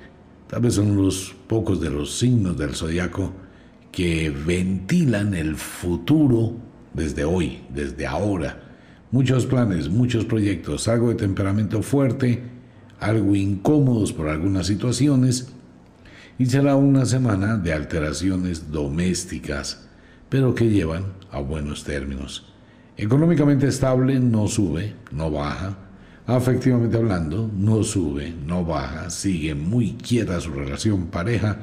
Tal 0.47 0.61
vez 0.61 0.75
son 0.75 0.95
los 0.95 1.35
pocos 1.47 1.81
de 1.81 1.89
los 1.89 2.19
signos 2.19 2.59
del 2.59 2.75
zodiaco 2.75 3.33
que 3.91 4.29
ventilan 4.29 5.33
el 5.33 5.55
futuro 5.55 6.53
desde 6.93 7.23
hoy, 7.23 7.61
desde 7.73 8.05
ahora. 8.05 8.61
Muchos 9.09 9.47
planes, 9.47 9.89
muchos 9.89 10.25
proyectos, 10.25 10.87
algo 10.87 11.09
de 11.09 11.15
temperamento 11.15 11.81
fuerte, 11.81 12.43
algo 12.99 13.35
incómodos 13.35 14.13
por 14.13 14.29
algunas 14.29 14.67
situaciones, 14.67 15.51
y 16.37 16.45
será 16.45 16.75
una 16.75 17.07
semana 17.07 17.57
de 17.57 17.73
alteraciones 17.73 18.71
domésticas, 18.71 19.86
pero 20.29 20.55
que 20.55 20.69
llevan 20.69 21.05
a 21.31 21.39
buenos 21.39 21.83
términos. 21.83 22.53
Económicamente 22.97 23.67
estable 23.67 24.19
no 24.19 24.47
sube, 24.47 24.95
no 25.11 25.31
baja. 25.31 25.77
Afectivamente 26.25 26.97
hablando, 26.97 27.49
no 27.55 27.83
sube, 27.83 28.33
no 28.45 28.65
baja. 28.65 29.09
Sigue 29.09 29.55
muy 29.55 29.93
quieta 29.93 30.41
su 30.41 30.51
relación 30.51 31.07
pareja, 31.07 31.59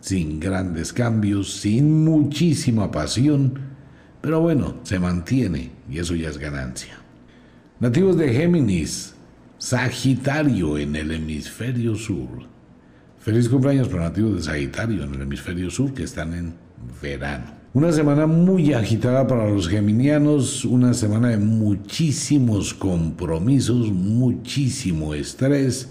sin 0.00 0.40
grandes 0.40 0.92
cambios, 0.92 1.52
sin 1.52 2.04
muchísima 2.04 2.90
pasión 2.90 3.72
pero 4.22 4.40
bueno, 4.40 4.76
se 4.84 5.00
mantiene 5.00 5.72
y 5.90 5.98
eso 5.98 6.14
ya 6.14 6.28
es 6.28 6.38
ganancia. 6.38 6.96
Nativos 7.80 8.16
de 8.16 8.32
Géminis, 8.32 9.14
Sagitario 9.58 10.78
en 10.78 10.94
el 10.94 11.10
hemisferio 11.10 11.96
sur. 11.96 12.46
Feliz 13.18 13.48
cumpleaños 13.48 13.88
para 13.88 14.04
nativos 14.04 14.36
de 14.36 14.42
Sagitario 14.42 15.02
en 15.02 15.14
el 15.14 15.22
hemisferio 15.22 15.70
sur 15.70 15.92
que 15.92 16.04
están 16.04 16.34
en 16.34 16.54
verano. 17.02 17.61
Una 17.74 17.90
semana 17.90 18.26
muy 18.26 18.74
agitada 18.74 19.26
para 19.26 19.48
los 19.48 19.66
geminianos, 19.66 20.66
una 20.66 20.92
semana 20.92 21.30
de 21.30 21.38
muchísimos 21.38 22.74
compromisos, 22.74 23.90
muchísimo 23.90 25.14
estrés. 25.14 25.90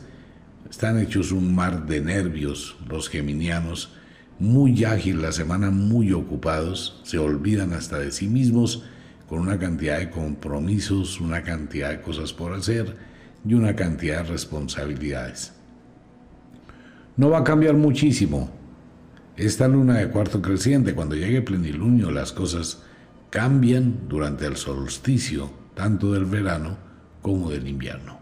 Están 0.70 1.00
hechos 1.00 1.32
un 1.32 1.56
mar 1.56 1.88
de 1.88 2.00
nervios 2.02 2.78
los 2.88 3.10
geminianos 3.10 3.94
muy 4.38 4.84
ágil 4.84 5.24
la 5.24 5.32
semana, 5.32 5.72
muy 5.72 6.12
ocupados, 6.12 7.02
se 7.04 7.18
olvidan 7.18 7.74
hasta 7.74 7.98
de 7.98 8.12
sí 8.12 8.28
mismos 8.28 8.84
con 9.28 9.40
una 9.40 9.58
cantidad 9.58 9.98
de 9.98 10.12
compromisos, 10.12 11.20
una 11.20 11.42
cantidad 11.42 11.90
de 11.90 12.02
cosas 12.02 12.32
por 12.32 12.54
hacer 12.54 12.96
y 13.44 13.56
una 13.56 13.76
cantidad 13.76 14.18
de 14.18 14.30
responsabilidades. 14.30 15.54
No 17.18 17.32
va 17.32 17.40
a 17.40 17.44
cambiar 17.44 17.74
muchísimo. 17.74 18.61
Esta 19.38 19.68
luna 19.68 19.98
de 19.98 20.10
cuarto 20.10 20.42
creciente, 20.42 20.94
cuando 20.94 21.16
llegue 21.16 21.42
plenilunio, 21.42 22.12
las 22.12 22.34
cosas 22.34 22.84
cambian 23.30 24.10
durante 24.10 24.46
el 24.46 24.58
solsticio, 24.58 25.50
tanto 25.74 26.12
del 26.12 26.26
verano 26.26 26.78
como 27.22 27.50
del 27.50 27.68
invierno. 27.68 28.20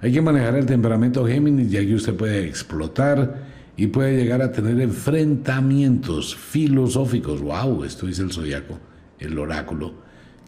Hay 0.00 0.12
que 0.12 0.20
manejar 0.20 0.56
el 0.56 0.66
temperamento 0.66 1.26
Géminis, 1.26 1.70
ya 1.70 1.80
que 1.80 1.94
usted 1.94 2.14
puede 2.14 2.46
explotar 2.46 3.46
y 3.76 3.86
puede 3.86 4.16
llegar 4.16 4.42
a 4.42 4.52
tener 4.52 4.80
enfrentamientos 4.80 6.34
filosóficos. 6.34 7.40
¡Wow! 7.40 7.84
Esto 7.84 8.06
dice 8.06 8.22
el 8.22 8.32
zodiaco, 8.32 8.80
el 9.18 9.38
oráculo, 9.38 9.94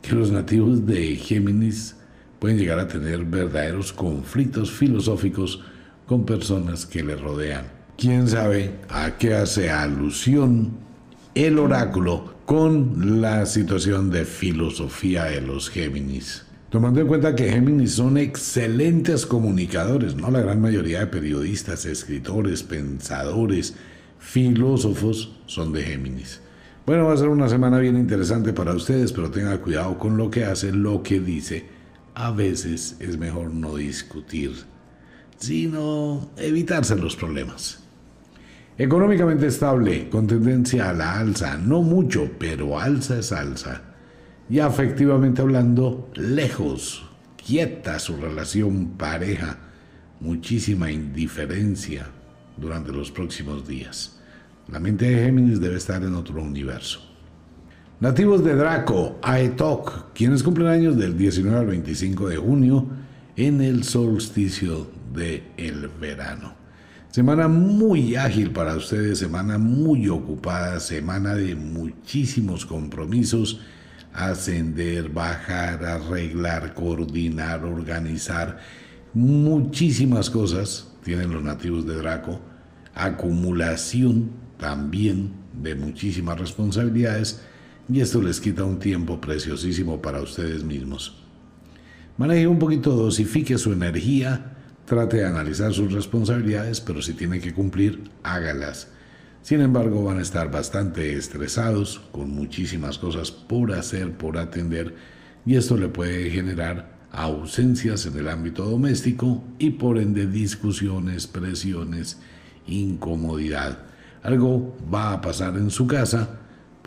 que 0.02 0.14
los 0.14 0.30
nativos 0.30 0.84
de 0.86 1.16
Géminis 1.16 1.96
pueden 2.38 2.58
llegar 2.58 2.78
a 2.78 2.88
tener 2.88 3.24
verdaderos 3.24 3.92
conflictos 3.92 4.70
filosóficos 4.70 5.62
con 6.06 6.26
personas 6.26 6.84
que 6.84 7.02
le 7.02 7.16
rodean. 7.16 7.77
¿Quién 8.00 8.28
sabe 8.28 8.76
a 8.88 9.18
qué 9.18 9.34
hace 9.34 9.70
alusión 9.70 10.70
el 11.34 11.58
oráculo 11.58 12.32
con 12.46 13.20
la 13.20 13.44
situación 13.44 14.08
de 14.12 14.24
filosofía 14.24 15.24
de 15.24 15.40
los 15.40 15.68
Géminis? 15.68 16.44
Tomando 16.70 17.00
en 17.00 17.08
cuenta 17.08 17.34
que 17.34 17.50
Géminis 17.50 17.94
son 17.94 18.16
excelentes 18.16 19.26
comunicadores, 19.26 20.14
¿no? 20.14 20.30
La 20.30 20.42
gran 20.42 20.60
mayoría 20.60 21.00
de 21.00 21.06
periodistas, 21.08 21.86
escritores, 21.86 22.62
pensadores, 22.62 23.74
filósofos 24.20 25.32
son 25.46 25.72
de 25.72 25.82
Géminis. 25.82 26.40
Bueno, 26.86 27.06
va 27.06 27.14
a 27.14 27.16
ser 27.16 27.30
una 27.30 27.48
semana 27.48 27.80
bien 27.80 27.96
interesante 27.96 28.52
para 28.52 28.74
ustedes, 28.74 29.12
pero 29.12 29.32
tengan 29.32 29.58
cuidado 29.58 29.98
con 29.98 30.16
lo 30.16 30.30
que 30.30 30.44
hace, 30.44 30.70
lo 30.70 31.02
que 31.02 31.18
dice. 31.18 31.66
A 32.14 32.30
veces 32.30 32.94
es 33.00 33.18
mejor 33.18 33.50
no 33.52 33.74
discutir. 33.74 34.52
sino 35.38 36.30
evitarse 36.36 36.96
los 36.96 37.16
problemas. 37.16 37.87
Económicamente 38.80 39.48
estable, 39.48 40.08
con 40.08 40.28
tendencia 40.28 40.88
a 40.88 40.92
la 40.92 41.18
alza, 41.18 41.58
no 41.58 41.82
mucho, 41.82 42.30
pero 42.38 42.78
alza 42.78 43.18
es 43.18 43.32
alza. 43.32 43.82
Y 44.48 44.60
afectivamente 44.60 45.42
hablando, 45.42 46.08
lejos, 46.14 47.04
quieta 47.44 47.98
su 47.98 48.16
relación 48.16 48.90
pareja, 48.90 49.58
muchísima 50.20 50.92
indiferencia 50.92 52.06
durante 52.56 52.92
los 52.92 53.10
próximos 53.10 53.66
días. 53.66 54.20
La 54.68 54.78
mente 54.78 55.10
de 55.10 55.24
Géminis 55.24 55.60
debe 55.60 55.76
estar 55.76 56.00
en 56.04 56.14
otro 56.14 56.40
universo. 56.40 57.00
Nativos 57.98 58.44
de 58.44 58.54
Draco, 58.54 59.18
Aetok, 59.22 60.12
quienes 60.14 60.44
cumplen 60.44 60.68
años 60.68 60.96
del 60.96 61.18
19 61.18 61.58
al 61.58 61.66
25 61.66 62.28
de 62.28 62.36
junio 62.36 62.86
en 63.34 63.60
el 63.60 63.82
solsticio 63.82 64.88
del 65.12 65.42
el 65.56 65.88
verano. 65.88 66.57
Semana 67.10 67.48
muy 67.48 68.16
ágil 68.16 68.50
para 68.50 68.76
ustedes, 68.76 69.18
semana 69.18 69.56
muy 69.56 70.08
ocupada, 70.08 70.78
semana 70.78 71.34
de 71.34 71.54
muchísimos 71.54 72.66
compromisos, 72.66 73.60
ascender, 74.12 75.08
bajar, 75.08 75.84
arreglar, 75.84 76.74
coordinar, 76.74 77.64
organizar, 77.64 78.58
muchísimas 79.14 80.28
cosas 80.28 80.92
tienen 81.02 81.32
los 81.32 81.42
nativos 81.42 81.86
de 81.86 81.94
Draco, 81.94 82.40
acumulación 82.94 84.30
también 84.58 85.32
de 85.62 85.74
muchísimas 85.74 86.38
responsabilidades. 86.38 87.40
Y 87.88 88.00
esto 88.00 88.20
les 88.20 88.38
quita 88.38 88.64
un 88.64 88.78
tiempo 88.78 89.18
preciosísimo 89.18 90.02
para 90.02 90.20
ustedes 90.20 90.62
mismos. 90.62 91.24
Maneje 92.18 92.46
un 92.46 92.58
poquito, 92.58 92.90
dosifique 92.90 93.56
su 93.56 93.72
energía, 93.72 94.57
trate 94.88 95.18
de 95.18 95.26
analizar 95.26 95.72
sus 95.72 95.92
responsabilidades, 95.92 96.80
pero 96.80 97.02
si 97.02 97.14
tiene 97.14 97.40
que 97.40 97.54
cumplir, 97.54 98.10
hágalas. 98.22 98.88
Sin 99.42 99.60
embargo, 99.60 100.02
van 100.02 100.18
a 100.18 100.22
estar 100.22 100.50
bastante 100.50 101.14
estresados, 101.14 102.00
con 102.10 102.30
muchísimas 102.30 102.98
cosas 102.98 103.30
por 103.30 103.72
hacer, 103.72 104.12
por 104.12 104.38
atender, 104.38 104.94
y 105.46 105.56
esto 105.56 105.76
le 105.76 105.88
puede 105.88 106.30
generar 106.30 106.98
ausencias 107.12 108.06
en 108.06 108.18
el 108.18 108.28
ámbito 108.28 108.64
doméstico 108.64 109.44
y 109.58 109.70
por 109.70 109.98
ende 109.98 110.26
discusiones, 110.26 111.26
presiones, 111.26 112.18
incomodidad. 112.66 113.78
Algo 114.22 114.76
va 114.92 115.12
a 115.12 115.20
pasar 115.20 115.56
en 115.56 115.70
su 115.70 115.86
casa 115.86 116.38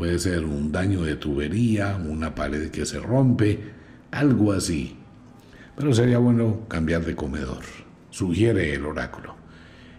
Puede 0.02 0.18
ser 0.18 0.46
un 0.46 0.72
daño 0.72 1.04
de 1.04 1.16
tubería, 1.16 1.96
una 1.96 2.34
pared 2.34 2.72
que 2.72 2.88
se 2.88 3.00
rompe, 3.00 3.60
algo 4.10 4.52
así. 4.52 4.98
Pero 5.76 5.94
sería 5.94 6.18
bueno 6.18 6.62
cambiar 6.68 7.06
de 7.06 7.16
comedor, 7.16 7.64
sugiere 8.12 8.76
el 8.76 8.86
oráculo. 8.86 9.36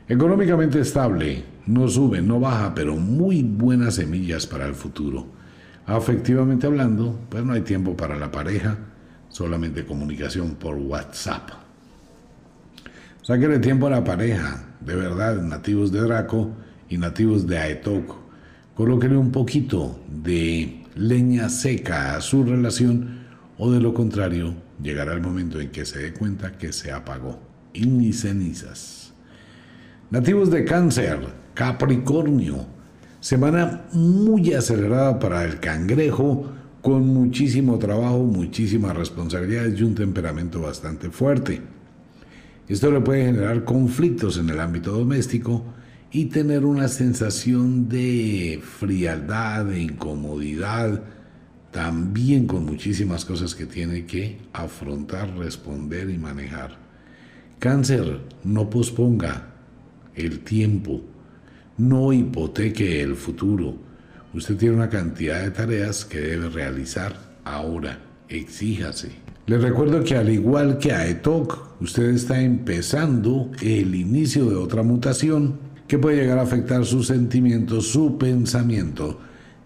Económicamente 0.09 0.81
estable, 0.81 1.43
no 1.67 1.89
sube, 1.89 2.23
no 2.23 2.39
baja, 2.39 2.73
pero 2.75 2.95
muy 2.97 3.43
buenas 3.43 3.97
semillas 3.97 4.47
para 4.47 4.67
el 4.67 4.75
futuro. 4.75 5.27
Afectivamente 5.87 6.67
hablando, 6.67 7.19
pues 7.29 7.45
no 7.45 7.55
hay 7.55 7.63
tiempo 7.63 7.97
para 7.97 8.17
la 8.17 8.31
pareja, 8.31 8.79
solamente 9.29 9.85
comunicación 9.85 10.55
por 10.55 10.77
WhatsApp. 10.77 11.51
Sáquele 13.23 13.59
tiempo 13.59 13.87
a 13.89 13.91
la 13.91 14.05
pareja, 14.05 14.65
de 14.81 14.95
verdad, 14.95 15.41
nativos 15.43 15.91
de 15.91 16.01
Draco 16.01 16.53
y 16.89 16.99
nativos 16.99 17.47
de 17.47 17.59
Aetok 17.59 18.23
colóquele 18.75 19.17
un 19.17 19.31
poquito 19.31 20.01
de 20.09 20.85
leña 20.95 21.49
seca 21.49 22.17
a 22.17 22.21
su 22.21 22.45
relación 22.45 23.21
o 23.59 23.71
de 23.71 23.81
lo 23.81 23.95
contrario 23.95 24.55
llegará 24.83 25.13
el 25.13 25.21
momento 25.21 25.61
en 25.61 25.71
que 25.71 25.85
se 25.85 26.01
dé 26.01 26.13
cuenta 26.13 26.57
que 26.59 26.73
se 26.73 26.91
apagó 26.91 27.52
y 27.73 27.87
ni 27.87 28.13
cenizas. 28.13 29.13
Nativos 30.11 30.51
de 30.51 30.65
cáncer, 30.65 31.21
Capricornio, 31.55 32.67
semana 33.21 33.87
muy 33.93 34.53
acelerada 34.53 35.19
para 35.19 35.45
el 35.45 35.61
cangrejo 35.61 36.51
con 36.83 37.07
muchísimo 37.07 37.79
trabajo, 37.79 38.19
muchísimas 38.25 38.97
responsabilidades 38.97 39.79
y 39.79 39.85
un 39.85 39.95
temperamento 39.95 40.61
bastante 40.61 41.11
fuerte. 41.11 41.61
Esto 42.69 42.91
le 42.91 43.01
puede 43.01 43.27
generar 43.27 43.65
conflictos 43.65 44.39
en 44.39 44.51
el 44.51 44.61
ámbito 44.61 44.93
doméstico, 44.93 45.65
y 46.13 46.27
tener 46.27 46.67
una 46.67 46.89
sensación 46.89 47.89
de 47.89 48.61
frialdad, 48.63 49.65
de 49.65 49.81
incomodidad, 49.81 51.03
también 51.71 52.47
con 52.47 52.67
muchísimas 52.67 53.25
cosas 53.25 53.55
que 53.55 53.65
tiene 53.65 54.05
que 54.05 54.39
afrontar, 54.53 55.35
responder 55.39 56.11
y 56.11 56.19
manejar. 56.19 56.82
Cáncer, 57.63 58.19
no 58.43 58.69
posponga 58.69 59.47
el 60.17 60.41
tiempo, 60.41 61.01
no 61.79 62.13
hipoteque 62.13 63.01
el 63.01 63.15
futuro. 63.15 63.77
Usted 64.35 64.57
tiene 64.57 64.75
una 64.75 64.89
cantidad 64.89 65.41
de 65.45 65.53
tareas 65.53 66.05
que 66.05 66.19
debe 66.19 66.49
realizar 66.49 67.15
ahora. 67.45 68.01
Exíjase. 68.29 69.13
Le 69.47 69.59
recuerdo 69.59 70.03
que 70.03 70.17
al 70.17 70.29
igual 70.31 70.79
que 70.79 70.91
a 70.91 71.07
ETOC, 71.07 71.81
usted 71.81 72.09
está 72.09 72.43
empezando 72.43 73.53
el 73.61 73.95
inicio 73.95 74.47
de 74.47 74.57
otra 74.57 74.83
mutación 74.83 75.61
que 75.87 76.01
puede 76.01 76.17
llegar 76.17 76.41
a 76.41 76.43
afectar 76.43 76.85
sus 76.85 77.07
sentimientos, 77.07 77.87
su 77.87 78.19
pensamiento 78.19 79.21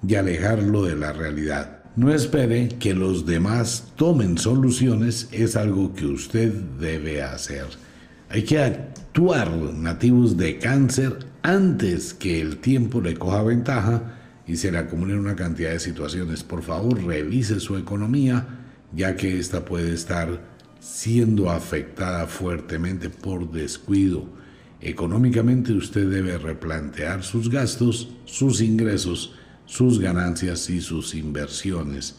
y 0.06 0.16
alejarlo 0.16 0.84
de 0.84 0.96
la 0.96 1.14
realidad. 1.14 1.78
No 1.96 2.12
espere 2.12 2.68
que 2.78 2.92
los 2.92 3.24
demás 3.24 3.94
tomen 3.96 4.36
soluciones, 4.36 5.30
es 5.32 5.56
algo 5.56 5.94
que 5.94 6.04
usted 6.04 6.52
debe 6.78 7.22
hacer. 7.22 7.85
Hay 8.28 8.42
que 8.42 8.58
actuar 8.58 9.50
nativos 9.50 10.36
de 10.36 10.58
cáncer 10.58 11.18
antes 11.42 12.12
que 12.12 12.40
el 12.40 12.58
tiempo 12.58 13.00
le 13.00 13.14
coja 13.14 13.42
ventaja 13.42 14.14
y 14.46 14.56
se 14.56 14.70
le 14.72 14.78
acumulen 14.78 15.18
una 15.18 15.36
cantidad 15.36 15.70
de 15.70 15.80
situaciones. 15.80 16.42
Por 16.42 16.62
favor, 16.62 17.02
revise 17.04 17.60
su 17.60 17.76
economía, 17.76 18.46
ya 18.92 19.16
que 19.16 19.38
esta 19.38 19.64
puede 19.64 19.94
estar 19.94 20.40
siendo 20.80 21.50
afectada 21.50 22.26
fuertemente 22.26 23.10
por 23.10 23.50
descuido 23.50 24.36
Económicamente 24.80 25.72
usted 25.72 26.08
debe 26.08 26.36
replantear 26.38 27.22
sus 27.22 27.48
gastos, 27.48 28.10
sus 28.24 28.60
ingresos, 28.60 29.34
sus 29.64 29.98
ganancias 29.98 30.68
y 30.68 30.80
sus 30.80 31.14
inversiones. 31.14 32.16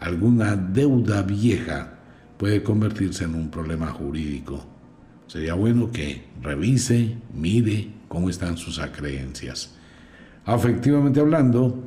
Alguna 0.00 0.56
deuda 0.56 1.22
vieja 1.22 2.00
puede 2.38 2.62
convertirse 2.62 3.24
en 3.24 3.36
un 3.36 3.50
problema 3.50 3.86
jurídico. 3.92 4.71
Sería 5.32 5.54
bueno 5.54 5.90
que 5.90 6.24
revise, 6.42 7.16
mire 7.32 7.88
cómo 8.06 8.28
están 8.28 8.58
sus 8.58 8.78
acreencias. 8.78 9.70
Afectivamente 10.44 11.20
hablando, 11.20 11.82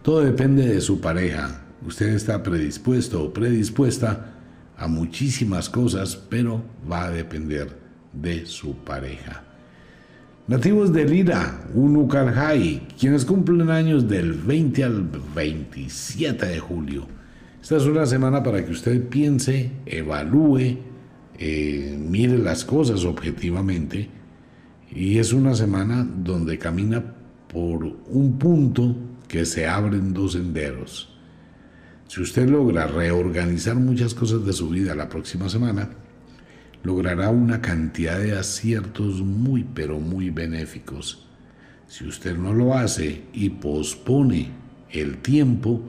todo 0.00 0.22
depende 0.22 0.66
de 0.66 0.80
su 0.80 0.98
pareja. 0.98 1.64
Usted 1.86 2.14
está 2.14 2.42
predispuesto 2.42 3.24
o 3.24 3.30
predispuesta 3.30 4.36
a 4.78 4.88
muchísimas 4.88 5.68
cosas, 5.68 6.16
pero 6.16 6.62
va 6.90 7.04
a 7.04 7.10
depender 7.10 7.76
de 8.10 8.46
su 8.46 8.74
pareja. 8.76 9.44
Nativos 10.48 10.94
de 10.94 11.04
Lira, 11.04 11.66
Unucarjay, 11.74 12.88
quienes 12.98 13.26
cumplen 13.26 13.68
años 13.68 14.08
del 14.08 14.32
20 14.32 14.84
al 14.84 15.10
27 15.34 16.46
de 16.46 16.58
julio. 16.58 17.06
Esta 17.60 17.76
es 17.76 17.84
una 17.84 18.06
semana 18.06 18.42
para 18.42 18.64
que 18.64 18.72
usted 18.72 19.10
piense, 19.10 19.72
evalúe, 19.84 20.91
eh, 21.44 21.98
mire 21.98 22.38
las 22.38 22.64
cosas 22.64 23.04
objetivamente. 23.04 24.08
Y 24.94 25.18
es 25.18 25.32
una 25.32 25.56
semana 25.56 26.06
donde 26.08 26.56
camina 26.56 27.02
por 27.48 27.84
un 27.84 28.38
punto 28.38 28.94
que 29.26 29.44
se 29.44 29.66
abren 29.66 30.14
dos 30.14 30.34
senderos. 30.34 31.18
Si 32.06 32.20
usted 32.22 32.48
logra 32.48 32.86
reorganizar 32.86 33.74
muchas 33.74 34.14
cosas 34.14 34.46
de 34.46 34.52
su 34.52 34.68
vida 34.68 34.94
la 34.94 35.08
próxima 35.08 35.48
semana, 35.48 35.90
logrará 36.84 37.30
una 37.30 37.60
cantidad 37.60 38.20
de 38.20 38.38
aciertos 38.38 39.20
muy 39.20 39.64
pero 39.64 39.98
muy 39.98 40.30
benéficos. 40.30 41.26
Si 41.88 42.06
usted 42.06 42.36
no 42.36 42.52
lo 42.52 42.74
hace 42.74 43.24
y 43.32 43.50
pospone 43.50 44.50
el 44.90 45.16
tiempo, 45.18 45.82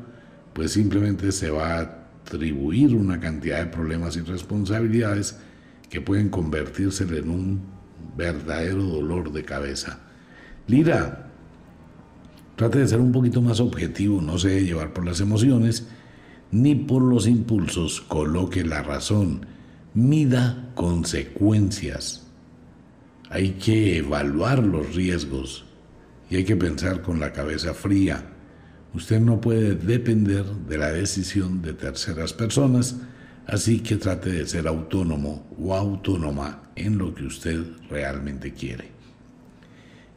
pues 0.54 0.72
simplemente 0.72 1.32
se 1.32 1.52
va 1.52 1.80
a 1.80 2.03
atribuir 2.26 2.96
una 2.96 3.20
cantidad 3.20 3.60
de 3.60 3.72
problemas 3.72 4.16
y 4.16 4.22
responsabilidades 4.22 5.38
que 5.90 6.02
pueden 6.02 6.30
convertirse 6.30 7.04
en 7.04 7.30
un 7.30 7.62
verdadero 8.18 8.84
dolor 8.84 9.32
de 9.32 9.44
cabeza. 9.44 10.00
Lira, 10.68 11.30
trate 12.56 12.80
de 12.80 12.88
ser 12.88 13.00
un 13.00 13.12
poquito 13.12 13.42
más 13.42 13.60
objetivo, 13.60 14.22
no 14.22 14.38
se 14.38 14.50
debe 14.50 14.66
llevar 14.66 14.94
por 14.94 15.06
las 15.06 15.20
emociones 15.20 15.88
ni 16.52 16.76
por 16.76 17.02
los 17.02 17.28
impulsos, 17.28 18.02
coloque 18.02 18.64
la 18.64 18.84
razón 18.84 19.46
mida 19.94 20.72
consecuencias. 20.76 22.28
Hay 23.30 23.52
que 23.52 23.98
evaluar 23.98 24.60
los 24.60 24.96
riesgos 24.96 25.66
y 26.30 26.38
hay 26.38 26.44
que 26.44 26.56
pensar 26.56 27.02
con 27.02 27.20
la 27.20 27.32
cabeza 27.32 27.74
fría. 27.74 28.33
Usted 28.94 29.20
no 29.20 29.42
puede 29.42 29.76
depender 29.76 30.46
de 30.46 30.78
la 30.78 30.92
decisión 30.92 31.62
de 31.62 31.74
terceras 31.74 32.34
personas 32.34 32.96
Así 33.46 33.82
que 33.82 33.98
trate 33.98 34.32
de 34.32 34.48
ser 34.48 34.68
autónomo 34.68 35.46
o 35.60 35.74
autónoma 35.74 36.64
en 36.76 36.98
lo 36.98 37.14
que 37.14 37.26
usted 37.26 37.62
realmente 37.90 38.54
quiere. 38.54 38.92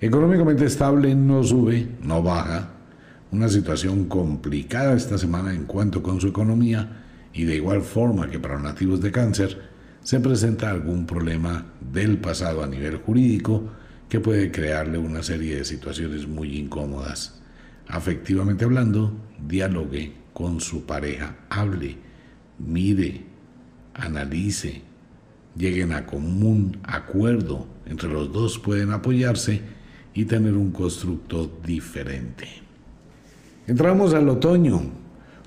Económicamente 0.00 0.66
estable 0.66 1.14
no 1.14 1.42
sube, 1.42 1.88
no 2.02 2.22
baja. 2.22 2.70
Una 3.32 3.48
situación 3.48 4.04
complicada 4.04 4.94
esta 4.94 5.18
semana 5.18 5.52
en 5.52 5.64
cuanto 5.64 6.02
con 6.02 6.20
su 6.20 6.28
economía 6.28 7.04
y 7.32 7.44
de 7.44 7.56
igual 7.56 7.82
forma 7.82 8.30
que 8.30 8.38
para 8.38 8.60
nativos 8.60 9.00
de 9.00 9.10
cáncer 9.10 9.60
se 10.02 10.20
presenta 10.20 10.70
algún 10.70 11.04
problema 11.04 11.66
del 11.80 12.18
pasado 12.18 12.62
a 12.62 12.68
nivel 12.68 12.98
jurídico 12.98 13.64
que 14.08 14.20
puede 14.20 14.52
crearle 14.52 14.98
una 14.98 15.24
serie 15.24 15.56
de 15.56 15.64
situaciones 15.64 16.28
muy 16.28 16.56
incómodas. 16.56 17.42
Afectivamente 17.88 18.64
hablando, 18.64 19.12
dialogue 19.46 20.12
con 20.32 20.60
su 20.60 20.84
pareja, 20.84 21.36
hable, 21.48 21.96
mire, 22.58 23.22
analice, 23.94 24.82
lleguen 25.56 25.92
a 25.92 26.06
común 26.06 26.78
acuerdo. 26.82 27.66
Entre 27.86 28.08
los 28.08 28.32
dos 28.32 28.58
pueden 28.58 28.90
apoyarse 28.90 29.60
y 30.14 30.24
tener 30.24 30.54
un 30.54 30.72
constructo 30.72 31.50
diferente. 31.64 32.46
Entramos 33.66 34.14
al 34.14 34.28
otoño. 34.28 34.80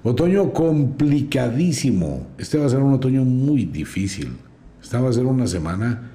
Otoño 0.03 0.53
complicadísimo. 0.53 2.27
Este 2.37 2.57
va 2.57 2.65
a 2.65 2.69
ser 2.69 2.79
un 2.79 2.93
otoño 2.93 3.25
muy 3.25 3.65
difícil. 3.65 4.37
Esta 4.81 5.01
va 5.01 5.09
a 5.09 5.13
ser 5.13 5.25
una 5.25 5.47
semana 5.47 6.11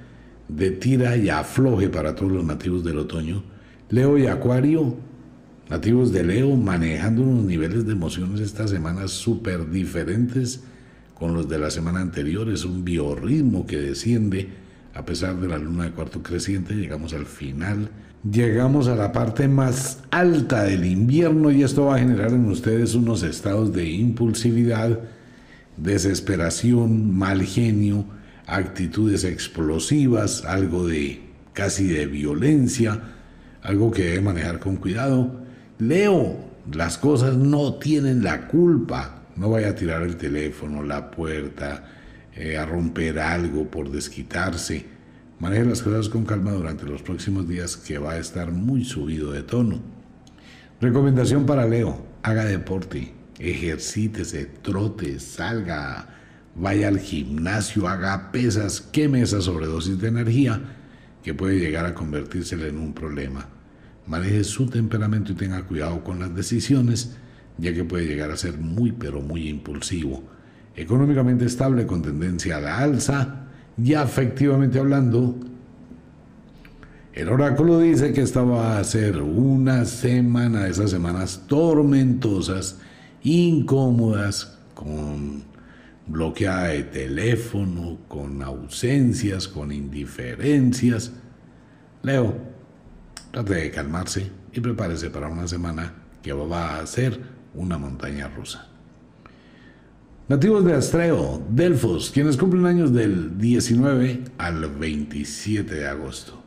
de 0.47 0.71
tira 0.71 1.15
y 1.17 1.29
afloje 1.29 1.89
para 1.89 2.15
todos 2.15 2.31
los 2.31 2.43
nativos 2.43 2.83
del 2.83 2.99
otoño. 2.99 3.43
Leo 3.89 4.17
y 4.17 4.25
Acuario, 4.25 4.95
nativos 5.69 6.11
de 6.11 6.23
Leo, 6.23 6.55
manejando 6.55 7.23
unos 7.23 7.45
niveles 7.45 7.85
de 7.85 7.93
emociones 7.93 8.39
esta 8.39 8.67
semana 8.67 9.07
súper 9.07 9.69
diferentes 9.69 10.63
con 11.13 11.33
los 11.33 11.49
de 11.49 11.57
la 11.57 11.71
semana 11.71 12.01
anterior. 12.01 12.49
Es 12.49 12.65
un 12.65 12.85
biorritmo 12.85 13.65
que 13.65 13.77
desciende 13.77 14.49
a 14.93 15.05
pesar 15.05 15.39
de 15.39 15.47
la 15.47 15.57
luna 15.57 15.85
de 15.85 15.91
cuarto 15.91 16.23
creciente. 16.23 16.73
Llegamos 16.73 17.13
al 17.13 17.25
final. 17.25 17.89
Llegamos 18.29 18.87
a 18.87 18.95
la 18.95 19.11
parte 19.11 19.47
más 19.47 19.99
alta 20.09 20.63
del 20.63 20.85
invierno 20.85 21.51
y 21.51 21.63
esto 21.63 21.85
va 21.85 21.95
a 21.95 21.99
generar 21.99 22.31
en 22.31 22.45
ustedes 22.45 22.95
unos 22.95 23.21
estados 23.21 23.71
de 23.71 23.87
impulsividad, 23.87 24.99
desesperación, 25.77 27.15
mal 27.15 27.43
genio, 27.43 28.05
actitudes 28.47 29.25
explosivas, 29.25 30.43
algo 30.45 30.87
de 30.87 31.21
casi 31.53 31.85
de 31.87 32.07
violencia, 32.07 32.99
algo 33.61 33.91
que 33.91 34.05
debe 34.05 34.21
manejar 34.21 34.59
con 34.59 34.77
cuidado. 34.77 35.44
Leo, 35.77 36.37
las 36.71 36.97
cosas 36.97 37.35
no 37.35 37.75
tienen 37.75 38.23
la 38.23 38.47
culpa. 38.47 39.23
No 39.35 39.49
vaya 39.49 39.69
a 39.69 39.75
tirar 39.75 40.03
el 40.03 40.15
teléfono, 40.15 40.81
la 40.83 41.11
puerta, 41.11 41.83
eh, 42.33 42.57
a 42.57 42.65
romper 42.65 43.19
algo 43.19 43.69
por 43.69 43.91
desquitarse. 43.91 44.85
Maneje 45.39 45.65
las 45.65 45.81
cosas 45.81 46.07
con 46.07 46.23
calma 46.23 46.51
durante 46.51 46.85
los 46.85 47.01
próximos 47.01 47.47
días 47.47 47.75
que 47.75 47.97
va 47.97 48.13
a 48.13 48.17
estar 48.19 48.51
muy 48.51 48.85
subido 48.85 49.33
de 49.33 49.43
tono. 49.43 49.81
Recomendación 50.79 51.45
para 51.45 51.65
Leo, 51.65 52.05
haga 52.23 52.45
deporte, 52.45 53.13
ejercítese, 53.37 54.45
trote, 54.45 55.19
salga, 55.19 56.07
vaya 56.55 56.87
al 56.87 56.99
gimnasio, 56.99 57.89
haga 57.89 58.31
pesas, 58.31 58.79
queme 58.79 59.21
esa 59.21 59.41
sobredosis 59.41 59.99
de 59.99 60.07
energía 60.07 60.61
que 61.21 61.33
puede 61.33 61.59
llegar 61.59 61.85
a 61.85 61.93
convertírsela 61.93 62.67
en 62.67 62.77
un 62.77 62.93
problema. 62.93 63.54
Maneje 64.07 64.43
su 64.43 64.67
temperamento 64.67 65.31
y 65.31 65.35
tenga 65.35 65.63
cuidado 65.63 66.03
con 66.03 66.19
las 66.19 66.35
decisiones, 66.35 67.15
ya 67.57 67.73
que 67.73 67.83
puede 67.83 68.05
llegar 68.05 68.31
a 68.31 68.37
ser 68.37 68.57
muy 68.57 68.91
pero 68.91 69.21
muy 69.21 69.47
impulsivo. 69.47 70.23
Económicamente 70.75 71.45
estable 71.45 71.85
con 71.85 72.01
tendencia 72.01 72.57
a 72.57 72.61
la 72.61 72.77
alza, 72.79 73.47
ya 73.77 74.03
efectivamente 74.03 74.79
hablando, 74.79 75.39
el 77.13 77.29
oráculo 77.29 77.79
dice 77.79 78.11
que 78.11 78.21
esta 78.21 78.43
va 78.43 78.77
a 78.77 78.83
ser 78.83 79.21
una 79.21 79.85
semana 79.85 80.67
esas 80.67 80.91
semanas 80.91 81.43
tormentosas, 81.47 82.79
incómodas, 83.23 84.57
con 84.73 85.43
bloqueada 86.07 86.67
de 86.67 86.83
teléfono, 86.83 87.99
con 88.09 88.41
ausencias, 88.43 89.47
con 89.47 89.71
indiferencias. 89.71 91.13
Leo, 92.03 92.35
trate 93.35 93.55
de 93.55 93.71
calmarse 93.71 94.31
y 94.53 94.61
prepárese 94.61 95.09
para 95.09 95.27
una 95.27 95.45
semana 95.45 95.93
que 96.21 96.31
va 96.31 96.79
a 96.79 96.87
ser 96.87 97.19
una 97.53 97.77
montaña 97.77 98.29
rusa. 98.29 98.65
Nativos 100.29 100.63
de 100.63 100.73
Astreo, 100.73 101.45
Delfos, 101.49 102.11
quienes 102.11 102.37
cumplen 102.37 102.65
años 102.65 102.93
del 102.93 103.37
19 103.37 104.23
al 104.37 104.69
27 104.69 105.75
de 105.75 105.85
agosto. 105.85 106.41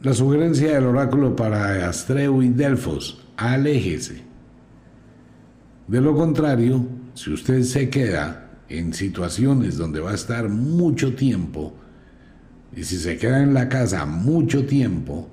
La 0.00 0.14
sugerencia 0.14 0.72
del 0.72 0.86
oráculo 0.86 1.36
para 1.36 1.86
Astreo 1.86 2.42
y 2.42 2.48
Delfos, 2.48 3.26
aléjese. 3.36 4.22
De 5.86 6.00
lo 6.00 6.14
contrario, 6.16 6.86
si 7.12 7.30
usted 7.30 7.62
se 7.62 7.90
queda 7.90 8.52
en 8.70 8.94
situaciones 8.94 9.76
donde 9.76 10.00
va 10.00 10.12
a 10.12 10.14
estar 10.14 10.48
mucho 10.48 11.14
tiempo, 11.14 11.74
y 12.74 12.84
si 12.84 12.98
se 12.98 13.16
queda 13.16 13.42
en 13.42 13.54
la 13.54 13.68
casa 13.68 14.06
mucho 14.06 14.64
tiempo, 14.66 15.28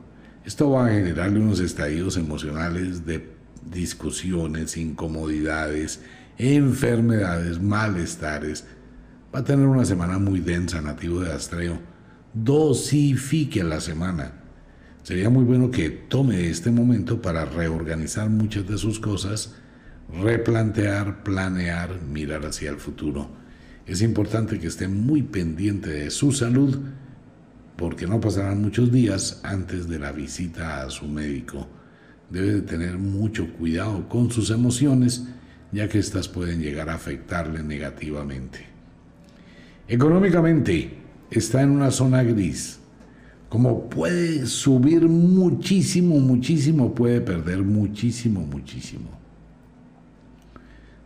esto 0.46 0.72
va 0.72 0.88
a 0.88 0.92
generarle 0.92 1.40
unos 1.40 1.60
estadios 1.60 2.18
emocionales 2.18 3.06
de 3.06 3.30
discusiones, 3.72 4.78
incomodidades, 4.78 6.02
enfermedades, 6.38 7.62
malestares. 7.62 8.66
Va 9.34 9.40
a 9.40 9.44
tener 9.44 9.66
una 9.66 9.86
semana 9.86 10.20
muy 10.20 10.40
densa, 10.40 10.82
nativo 10.82 11.22
de 11.22 11.34
Astreo. 11.34 11.80
Dosifique 12.34 13.64
la 13.64 13.82
semana. 13.82 14.34
Sería 15.04 15.30
muy 15.30 15.44
bueno 15.44 15.72
que 15.72 15.90
tome 15.90 16.50
este 16.50 16.72
momento 16.72 17.22
para 17.22 17.46
reorganizar 17.46 18.30
muchas 18.30 18.68
de 18.68 18.78
sus 18.78 19.00
cosas 19.00 19.56
replantear, 20.10 21.24
planear, 21.24 22.02
mirar 22.02 22.46
hacia 22.46 22.70
el 22.70 22.78
futuro. 22.78 23.30
Es 23.86 24.02
importante 24.02 24.60
que 24.60 24.68
esté 24.68 24.88
muy 24.88 25.24
pendiente 25.24 25.90
de 25.90 26.10
su 26.10 26.32
salud 26.32 26.80
porque 27.76 28.08
no 28.08 28.20
pasarán 28.20 28.62
muchos 28.62 28.92
días 28.92 29.42
antes 29.44 29.88
de 29.88 30.00
la 30.00 30.12
visita 30.12 30.84
a 30.84 30.90
su 30.90 31.08
médico. 31.08 31.68
Debe 32.30 32.54
de 32.54 32.62
tener 32.62 32.98
mucho 32.98 33.52
cuidado 33.54 34.08
con 34.10 34.32
sus 34.32 34.50
emociones 34.50 35.26
ya 35.72 35.90
que 35.90 36.00
éstas 36.00 36.28
pueden 36.28 36.62
llegar 36.62 36.90
a 36.90 36.96
afectarle 36.96 37.62
negativamente. 37.62 38.66
Económicamente 39.88 40.98
está 41.30 41.62
en 41.62 41.72
una 41.72 41.92
zona 41.92 42.24
gris. 42.24 42.80
Como 43.50 43.90
puede 43.90 44.46
subir 44.46 45.02
muchísimo, 45.04 46.20
muchísimo, 46.20 46.96
puede 46.96 47.22
perder 47.22 47.62
muchísimo, 47.64 48.42
muchísimo 48.42 49.26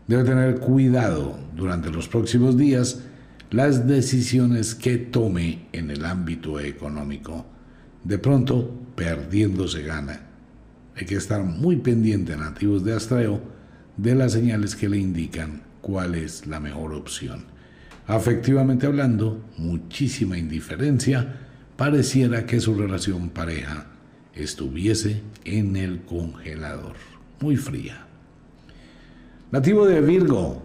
debe 0.10 0.24
tener 0.24 0.60
cuidado 0.60 1.38
durante 1.56 1.92
los 1.92 2.08
próximos 2.08 2.58
días 2.58 3.04
las 3.52 3.88
decisiones 3.88 4.76
que 4.76 4.98
tome 4.98 5.68
en 5.72 5.90
el 5.90 6.06
ámbito 6.06 6.60
económico. 6.60 7.46
De 8.04 8.20
pronto, 8.20 8.80
perdiéndose 8.96 9.82
gana. 9.84 10.22
Hay 10.96 11.06
que 11.06 11.16
estar 11.16 11.44
muy 11.44 11.78
pendiente, 11.78 12.36
nativos 12.38 12.84
de 12.84 12.94
Astreo, 12.94 13.42
de 13.98 14.16
las 14.16 14.34
señales 14.34 14.76
que 14.76 14.90
le 14.90 14.98
indican 14.98 15.62
cuál 15.82 16.16
es 16.16 16.46
la 16.46 16.60
mejor 16.60 16.94
opción. 16.94 17.46
Afectivamente 18.06 18.86
hablando, 18.86 19.44
muchísima 19.58 20.38
indiferencia, 20.38 21.40
pareciera 21.76 22.46
que 22.46 22.60
su 22.60 22.76
relación 22.76 23.30
pareja 23.30 23.88
estuviese 24.34 25.22
en 25.46 25.76
el 25.76 26.02
congelador, 26.02 26.96
muy 27.40 27.56
fría. 27.56 28.06
Nativo 29.52 29.86
de 29.88 30.02
Virgo, 30.02 30.62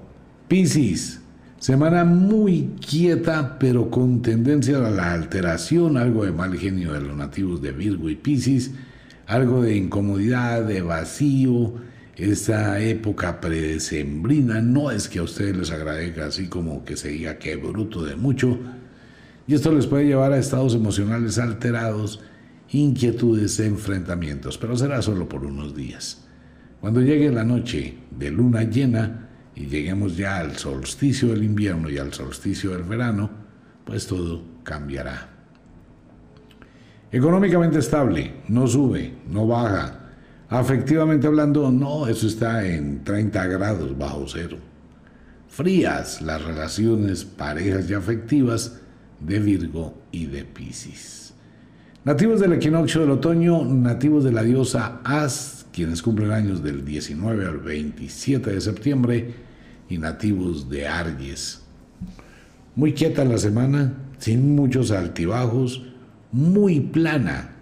Piscis, 0.49 1.21
semana 1.65 2.05
muy 2.05 2.75
quieta 2.87 3.59
pero 3.59 3.89
con 3.89 4.21
tendencia 4.21 4.77
a 4.77 4.91
la 4.91 5.15
alteración, 5.15 5.97
algo 5.97 6.27
de 6.27 6.31
mal 6.31 6.55
genio 6.59 6.93
de 6.93 7.01
los 7.01 7.17
nativos 7.17 7.63
de 7.63 7.73
Virgo 7.73 8.11
y 8.11 8.17
Piscis, 8.17 8.73
algo 9.27 9.63
de 9.63 9.75
incomodidad, 9.75 10.63
de 10.65 10.83
vacío, 10.83 11.73
esa 12.17 12.79
época 12.81 13.41
predecembrina, 13.41 14.61
no 14.61 14.91
es 14.91 15.09
que 15.09 15.21
a 15.21 15.23
ustedes 15.23 15.57
les 15.57 15.71
agradezca 15.71 16.27
así 16.27 16.49
como 16.49 16.85
que 16.85 16.99
se 16.99 17.09
diga 17.09 17.39
que 17.39 17.57
bruto 17.57 18.05
de 18.05 18.15
mucho, 18.15 18.59
y 19.47 19.55
esto 19.55 19.73
les 19.73 19.87
puede 19.87 20.05
llevar 20.05 20.35
a 20.35 20.39
estados 20.39 20.75
emocionales 20.75 21.39
alterados, 21.39 22.21
inquietudes, 22.73 23.59
enfrentamientos, 23.59 24.59
pero 24.59 24.77
será 24.77 25.01
solo 25.01 25.31
por 25.31 25.47
unos 25.47 25.75
días. 25.75 26.27
Cuando 26.83 27.01
llegue 27.01 27.33
la 27.33 27.45
noche 27.45 27.95
de 28.11 28.31
luna 28.31 28.65
llena 28.65 29.24
y 29.55 29.67
lleguemos 29.67 30.17
ya 30.17 30.39
al 30.39 30.57
solsticio 30.57 31.29
del 31.29 31.45
invierno 31.45 31.89
y 31.89 31.99
al 31.99 32.13
solsticio 32.13 32.71
del 32.71 32.83
verano, 32.83 33.31
pues 33.85 34.07
todo 34.07 34.43
cambiará. 34.63 35.29
Económicamente 37.13 37.79
estable, 37.79 38.35
no 38.49 38.67
sube, 38.67 39.15
no 39.31 39.47
baja. 39.47 40.01
Afectivamente 40.49 41.27
hablando, 41.27 41.71
no, 41.71 42.09
eso 42.09 42.27
está 42.27 42.67
en 42.67 43.05
30 43.05 43.47
grados 43.47 43.97
bajo 43.97 44.27
cero. 44.27 44.59
frías 45.49 46.21
las 46.21 46.43
relaciones 46.43 47.25
parejas 47.25 47.89
y 47.89 47.95
afectivas 47.95 48.81
de 49.21 49.39
Virgo 49.39 49.95
y 50.11 50.27
de 50.27 50.45
Piscis. 50.45 51.35
Nativos 52.05 52.41
del 52.41 52.55
equinoccio 52.55 53.03
del 53.03 53.13
otoño, 53.13 53.65
nativos 53.65 54.25
de 54.25 54.33
la 54.33 54.43
diosa 54.43 55.01
As, 55.05 55.64
quienes 55.75 56.03
cumplen 56.03 56.31
años 56.31 56.63
del 56.63 56.85
19 56.85 57.47
al 57.47 57.59
27 57.59 58.51
de 58.51 58.61
septiembre, 58.61 59.35
y 59.89 59.99
nativos 59.99 60.69
de 60.71 60.87
Aries. 60.87 61.61
Muy 62.77 62.93
quieta 62.93 63.25
la 63.25 63.39
semana, 63.39 63.95
sin 64.19 64.55
muchos 64.55 64.91
altibajos, 64.91 65.83
muy 66.33 66.81
plana, 66.81 67.57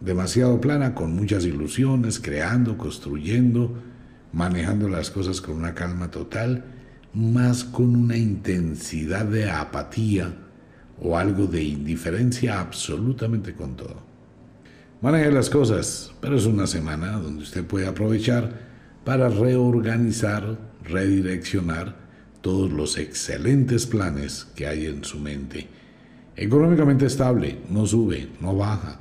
demasiado 0.00 0.60
plana, 0.60 0.94
con 0.94 1.14
muchas 1.14 1.44
ilusiones, 1.44 2.18
creando, 2.18 2.76
construyendo, 2.76 3.74
manejando 4.32 4.88
las 4.88 5.10
cosas 5.10 5.40
con 5.40 5.56
una 5.56 5.74
calma 5.74 6.10
total, 6.10 6.64
más 7.14 7.64
con 7.64 7.94
una 7.94 8.16
intensidad 8.16 9.24
de 9.26 9.50
apatía 9.50 10.34
o 11.00 11.16
algo 11.16 11.46
de 11.46 11.62
indiferencia 11.62 12.60
absolutamente 12.60 13.54
con 13.54 13.76
todo. 13.76 14.07
Maneje 15.00 15.30
las 15.30 15.48
cosas, 15.48 16.10
pero 16.20 16.36
es 16.36 16.44
una 16.44 16.66
semana 16.66 17.12
donde 17.12 17.44
usted 17.44 17.64
puede 17.64 17.86
aprovechar 17.86 18.52
para 19.04 19.28
reorganizar, 19.28 20.58
redireccionar 20.82 21.94
todos 22.40 22.72
los 22.72 22.98
excelentes 22.98 23.86
planes 23.86 24.48
que 24.56 24.66
hay 24.66 24.86
en 24.86 25.04
su 25.04 25.20
mente. 25.20 25.68
Económicamente 26.34 27.06
estable, 27.06 27.60
no 27.70 27.86
sube, 27.86 28.28
no 28.40 28.56
baja. 28.56 28.98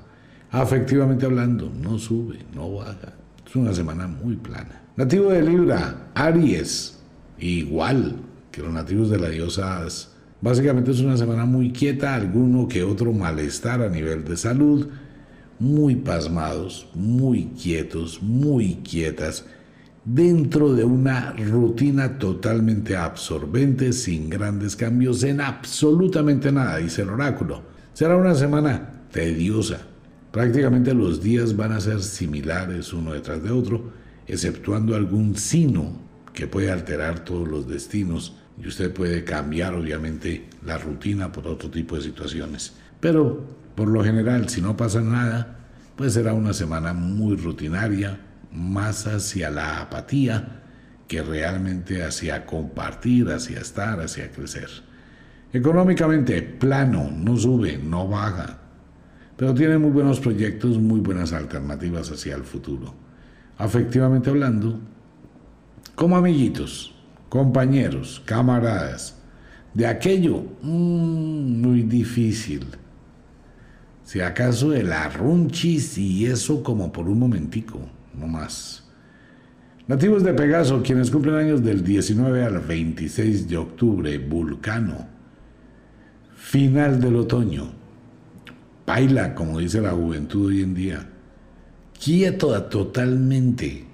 Afectivamente 0.51 1.25
hablando, 1.25 1.71
no 1.81 1.97
sube, 1.97 2.45
no 2.53 2.71
baja. 2.75 3.13
Es 3.47 3.55
una 3.55 3.73
semana 3.73 4.05
muy 4.05 4.35
plana. 4.35 4.83
Nativo 4.97 5.31
de 5.31 5.41
Libra, 5.41 6.11
Aries, 6.13 6.99
igual 7.39 8.17
que 8.51 8.61
los 8.61 8.71
nativos 8.71 9.09
de 9.09 9.17
la 9.17 9.29
diosa 9.29 9.83
Básicamente 10.41 10.91
es 10.91 10.99
una 10.99 11.17
semana 11.17 11.45
muy 11.45 11.71
quieta, 11.71 12.13
alguno 12.13 12.67
que 12.67 12.83
otro 12.83 13.13
malestar 13.13 13.81
a 13.81 13.89
nivel 13.89 14.23
de 14.25 14.37
salud, 14.37 14.87
muy 15.59 15.95
pasmados, 15.95 16.87
muy 16.93 17.45
quietos, 17.61 18.21
muy 18.21 18.75
quietas, 18.83 19.45
dentro 20.05 20.73
de 20.73 20.85
una 20.85 21.33
rutina 21.33 22.17
totalmente 22.17 22.95
absorbente, 22.95 23.91
sin 23.91 24.29
grandes 24.29 24.75
cambios 24.75 25.23
en 25.23 25.41
absolutamente 25.41 26.51
nada, 26.51 26.77
dice 26.77 27.01
el 27.01 27.09
oráculo. 27.09 27.61
Será 27.93 28.15
una 28.15 28.35
semana 28.35 29.03
tediosa. 29.11 29.79
Prácticamente 30.31 30.93
los 30.93 31.21
días 31.21 31.55
van 31.55 31.71
a 31.71 31.81
ser 31.81 32.01
similares 32.01 32.93
uno 32.93 33.13
detrás 33.13 33.43
de 33.43 33.51
otro, 33.51 33.91
exceptuando 34.27 34.95
algún 34.95 35.35
sino 35.35 36.07
que 36.33 36.47
puede 36.47 36.71
alterar 36.71 37.25
todos 37.25 37.47
los 37.47 37.67
destinos 37.67 38.35
y 38.61 38.67
usted 38.67 38.93
puede 38.93 39.23
cambiar 39.23 39.73
obviamente 39.73 40.47
la 40.65 40.77
rutina 40.77 41.31
por 41.31 41.47
otro 41.47 41.69
tipo 41.69 41.95
de 41.95 42.03
situaciones. 42.03 42.73
Pero 42.99 43.43
por 43.77 43.89
lo 43.89 44.03
general, 44.03 44.49
si 44.49 44.59
no 44.59 44.75
pasa 44.75 45.01
nada, 45.01 45.59
pues 45.95 46.13
será 46.13 46.33
una 46.33 46.51
semana 46.51 46.93
muy 46.93 47.35
rutinaria, 47.35 48.19
más 48.51 49.05
hacia 49.05 49.51
la 49.51 49.81
apatía 49.81 50.63
que 51.07 51.21
realmente 51.21 52.03
hacia 52.03 52.43
compartir, 52.47 53.29
hacia 53.29 53.59
estar, 53.59 53.99
hacia 53.99 54.31
crecer. 54.31 54.67
Económicamente, 55.53 56.41
plano, 56.41 57.11
no 57.15 57.37
sube, 57.37 57.77
no 57.77 58.07
baja, 58.07 58.57
pero 59.35 59.53
tiene 59.53 59.77
muy 59.77 59.91
buenos 59.91 60.19
proyectos, 60.21 60.79
muy 60.79 60.99
buenas 60.99 61.31
alternativas 61.31 62.09
hacia 62.09 62.35
el 62.35 62.45
futuro. 62.45 62.95
Afectivamente 63.59 64.31
hablando, 64.31 64.79
como 65.93 66.17
amiguitos, 66.17 66.95
compañeros, 67.29 68.23
camaradas, 68.25 69.21
de 69.75 69.85
aquello 69.85 70.45
mm, 70.63 71.61
muy 71.61 71.83
difícil. 71.83 72.65
Si 74.07 74.21
acaso 74.21 74.73
el 74.73 74.93
arrunchis 74.93 75.97
y 75.97 76.27
eso 76.27 76.63
como 76.63 76.93
por 76.93 77.09
un 77.09 77.19
momentico, 77.19 77.77
no 78.17 78.25
más. 78.25 78.85
Nativos 79.85 80.23
de 80.23 80.33
Pegaso, 80.33 80.81
quienes 80.81 81.11
cumplen 81.11 81.35
años 81.35 81.61
del 81.61 81.83
19 81.83 82.45
al 82.45 82.59
26 82.59 83.49
de 83.49 83.57
octubre, 83.57 84.17
Vulcano. 84.17 85.09
Final 86.37 87.01
del 87.01 87.17
otoño. 87.17 87.69
Baila, 88.85 89.35
como 89.35 89.59
dice 89.59 89.81
la 89.81 89.91
juventud 89.91 90.47
hoy 90.47 90.61
en 90.61 90.73
día. 90.73 91.09
Quieto 92.01 92.63
totalmente. 92.63 93.87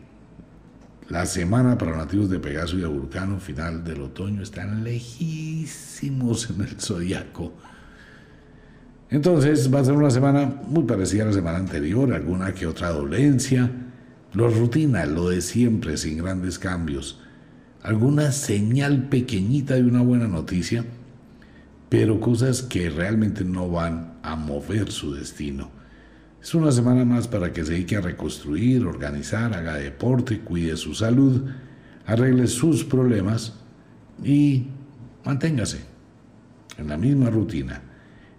La 1.10 1.26
semana 1.26 1.76
para 1.76 1.98
nativos 1.98 2.30
de 2.30 2.38
Pegaso 2.38 2.78
y 2.78 2.82
de 2.82 2.88
Vulcano, 2.88 3.40
final 3.40 3.84
del 3.84 4.04
otoño, 4.04 4.44
están 4.44 4.84
lejísimos 4.84 6.52
en 6.52 6.62
el 6.62 6.80
zodiaco. 6.80 7.54
Entonces 9.14 9.72
va 9.72 9.80
a 9.80 9.86
ser 9.86 9.94
una 9.94 10.10
semana 10.10 10.52
muy 10.68 10.86
parecida 10.86 11.22
a 11.22 11.28
la 11.28 11.34
semana 11.34 11.60
anterior, 11.60 12.12
alguna 12.12 12.56
que 12.56 12.66
otra 12.66 12.90
dolencia, 12.90 13.70
lo 14.34 14.50
rutina, 14.50 15.06
lo 15.06 15.30
de 15.30 15.42
siempre, 15.42 15.98
sin 15.98 16.18
grandes 16.18 16.58
cambios. 16.58 17.22
Alguna 17.84 18.32
señal 18.32 19.10
pequeñita 19.10 19.76
de 19.76 19.84
una 19.84 20.02
buena 20.02 20.28
noticia, 20.28 20.84
pero 21.90 22.20
cosas 22.20 22.64
que 22.64 22.90
realmente 22.90 23.46
no 23.46 23.70
van 23.70 24.16
a 24.24 24.36
mover 24.36 24.92
su 24.92 25.14
destino. 25.14 25.70
Es 26.42 26.56
una 26.56 26.72
semana 26.72 27.06
más 27.06 27.28
para 27.28 27.54
que 27.54 27.64
se 27.64 27.74
dedique 27.74 27.98
a 27.98 28.02
reconstruir, 28.02 28.84
organizar, 28.84 29.54
haga 29.54 29.76
deporte, 29.76 30.40
cuide 30.40 30.76
su 30.76 30.96
salud, 30.96 31.52
arregle 32.08 32.48
sus 32.48 32.84
problemas 32.84 33.54
y 34.24 34.70
manténgase 35.24 35.82
en 36.80 36.88
la 36.88 36.98
misma 36.98 37.30
rutina. 37.30 37.93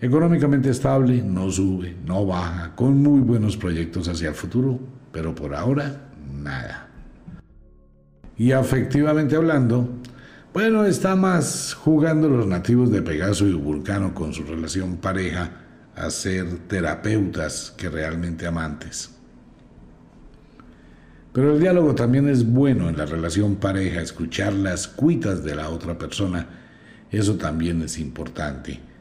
Económicamente 0.04 0.68
estable, 0.68 1.22
no 1.22 1.50
sube, 1.50 1.96
no 2.04 2.26
baja, 2.26 2.74
con 2.76 3.02
muy 3.02 3.22
buenos 3.22 3.56
proyectos 3.56 4.06
hacia 4.06 4.28
el 4.28 4.34
futuro, 4.34 4.78
pero 5.10 5.34
por 5.34 5.54
ahora 5.54 6.10
nada. 6.30 6.90
Y 8.36 8.52
afectivamente 8.52 9.34
hablando, 9.34 9.88
bueno, 10.52 10.84
está 10.84 11.16
más 11.16 11.72
jugando 11.72 12.28
los 12.28 12.46
nativos 12.46 12.92
de 12.92 13.00
Pegaso 13.00 13.46
y 13.46 13.54
Vulcano 13.54 14.12
con 14.12 14.34
su 14.34 14.44
relación 14.44 14.98
pareja 14.98 15.52
a 15.96 16.10
ser 16.10 16.68
terapeutas 16.68 17.72
que 17.74 17.88
realmente 17.88 18.46
amantes. 18.46 19.10
Pero 21.32 21.54
el 21.54 21.60
diálogo 21.60 21.94
también 21.94 22.28
es 22.28 22.44
bueno 22.44 22.90
en 22.90 22.98
la 22.98 23.06
relación 23.06 23.56
pareja, 23.56 24.02
escuchar 24.02 24.52
las 24.52 24.86
cuitas 24.86 25.42
de 25.42 25.54
la 25.54 25.70
otra 25.70 25.96
persona, 25.96 26.46
eso 27.10 27.36
también 27.36 27.80
es 27.80 27.98
importante. 27.98 28.92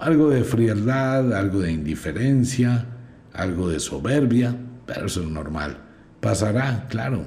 Algo 0.00 0.30
de 0.30 0.44
frialdad, 0.44 1.34
algo 1.34 1.60
de 1.60 1.72
indiferencia, 1.72 2.86
algo 3.34 3.68
de 3.68 3.78
soberbia, 3.78 4.56
pero 4.86 5.06
eso 5.06 5.22
es 5.22 5.28
normal. 5.28 5.78
Pasará, 6.20 6.86
claro, 6.88 7.24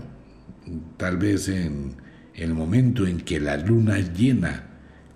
tal 0.97 1.17
vez 1.17 1.49
en 1.49 1.95
el 2.33 2.53
momento 2.55 3.05
en 3.05 3.21
que 3.21 3.39
la 3.39 3.57
luna 3.57 3.99
llena 3.99 4.63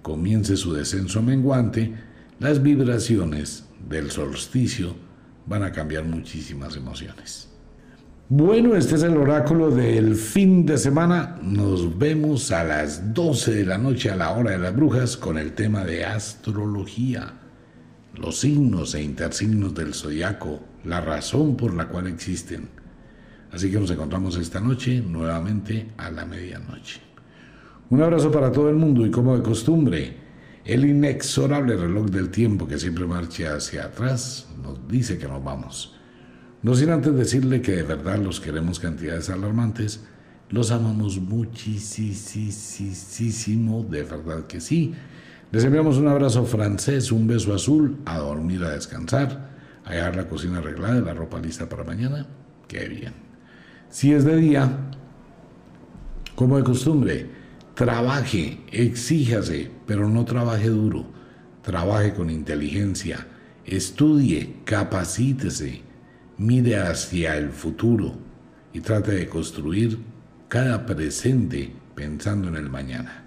comience 0.03 0.55
su 0.55 0.71
descenso 0.73 1.21
menguante, 1.23 1.95
las 2.39 2.61
vibraciones 2.61 3.65
del 3.89 4.11
solsticio 4.11 4.95
van 5.47 5.63
a 5.63 5.71
cambiar 5.71 6.03
muchísimas 6.03 6.75
emociones. 6.75 7.49
Bueno, 8.29 8.75
este 8.75 8.95
es 8.95 9.03
el 9.03 9.15
oráculo 9.15 9.71
del 9.71 10.13
fin 10.15 10.65
de 10.65 10.77
semana. 10.77 11.39
Nos 11.41 11.97
vemos 11.97 12.51
a 12.51 12.65
las 12.65 13.13
12 13.13 13.53
de 13.53 13.65
la 13.65 13.77
noche 13.77 14.11
a 14.11 14.17
la 14.17 14.31
hora 14.31 14.51
de 14.51 14.57
las 14.57 14.75
brujas 14.75 15.15
con 15.15 15.38
el 15.38 15.53
tema 15.53 15.85
de 15.85 16.03
astrología, 16.03 17.34
los 18.18 18.39
signos 18.39 18.95
e 18.95 19.03
intersignos 19.03 19.73
del 19.73 19.94
zodiaco, 19.94 20.60
la 20.84 21.02
razón 21.02 21.56
por 21.56 21.73
la 21.73 21.88
cual 21.88 22.07
existen. 22.07 22.69
Así 23.52 23.72
que 23.72 23.80
nos 23.80 23.91
encontramos 23.91 24.35
esta 24.38 24.60
noche 24.60 25.02
nuevamente 25.02 25.91
a 25.98 26.11
la 26.11 26.26
medianoche. 26.26 26.99
Un 27.89 28.02
abrazo 28.02 28.31
para 28.31 28.52
todo 28.52 28.69
el 28.69 28.76
mundo 28.76 29.06
y 29.06 29.11
como 29.11 29.38
de 29.38 29.44
costumbre, 29.44 30.18
el 30.65 30.85
inexorable 30.85 31.77
reloj 31.77 32.07
del 32.07 32.30
tiempo 32.30 32.68
que 32.68 32.77
siempre 32.77 33.06
marcha 33.06 33.56
hacia 33.56 33.85
atrás 33.85 34.48
nos 34.61 34.85
dice 34.88 35.18
que 35.18 35.27
nos 35.27 35.41
vamos. 35.41 35.95
No 36.61 36.76
sin 36.76 36.89
antes 36.89 37.15
decirle 37.15 37.61
que 37.61 37.77
de 37.77 37.84
verdad 37.84 38.18
los 38.18 38.41
queremos 38.41 38.80
cantidades 38.80 39.30
alarmantes, 39.30 40.03
los 40.49 40.72
amamos 40.72 41.19
muchísimo, 41.19 43.85
de 43.89 44.03
verdad 44.03 44.48
que 44.48 44.60
sí. 44.60 44.94
Les 45.52 45.64
enviamos 45.64 45.98
un 45.98 46.07
abrazo 46.07 46.45
francés, 46.45 47.11
un 47.11 47.28
beso 47.28 47.53
azul, 47.53 47.98
a 48.06 48.18
dormir, 48.18 48.64
a 48.64 48.72
descansar, 48.72 49.49
a 49.86 49.94
dejar 49.94 50.15
la 50.15 50.28
cocina 50.28 50.57
arreglada, 50.60 50.99
la 51.02 51.14
ropa 51.14 51.40
lista 51.40 51.69
para 51.69 51.84
mañana. 51.84 52.26
Qué 52.68 52.88
bien. 52.88 53.14
Si 53.90 54.14
es 54.14 54.26
de 54.26 54.36
día, 54.36 54.69
como 56.36 56.57
de 56.57 56.64
costumbre, 56.64 57.30
Trabaje, 57.78 58.57
exíjase, 58.72 59.69
pero 59.86 60.10
no 60.10 60.26
trabaje 60.26 60.68
duro. 60.68 61.06
Trabaje 61.61 62.11
con 62.15 62.32
inteligencia, 62.32 63.28
estudie, 63.65 64.56
capacítese, 64.65 65.84
mire 66.40 66.80
hacia 66.80 67.38
el 67.38 67.52
futuro 67.52 68.15
y 68.74 68.82
trate 68.82 69.11
de 69.11 69.30
construir 69.30 69.99
cada 70.48 70.88
presente 70.88 71.72
pensando 71.94 72.48
en 72.48 72.56
el 72.56 72.68
mañana. 72.68 73.26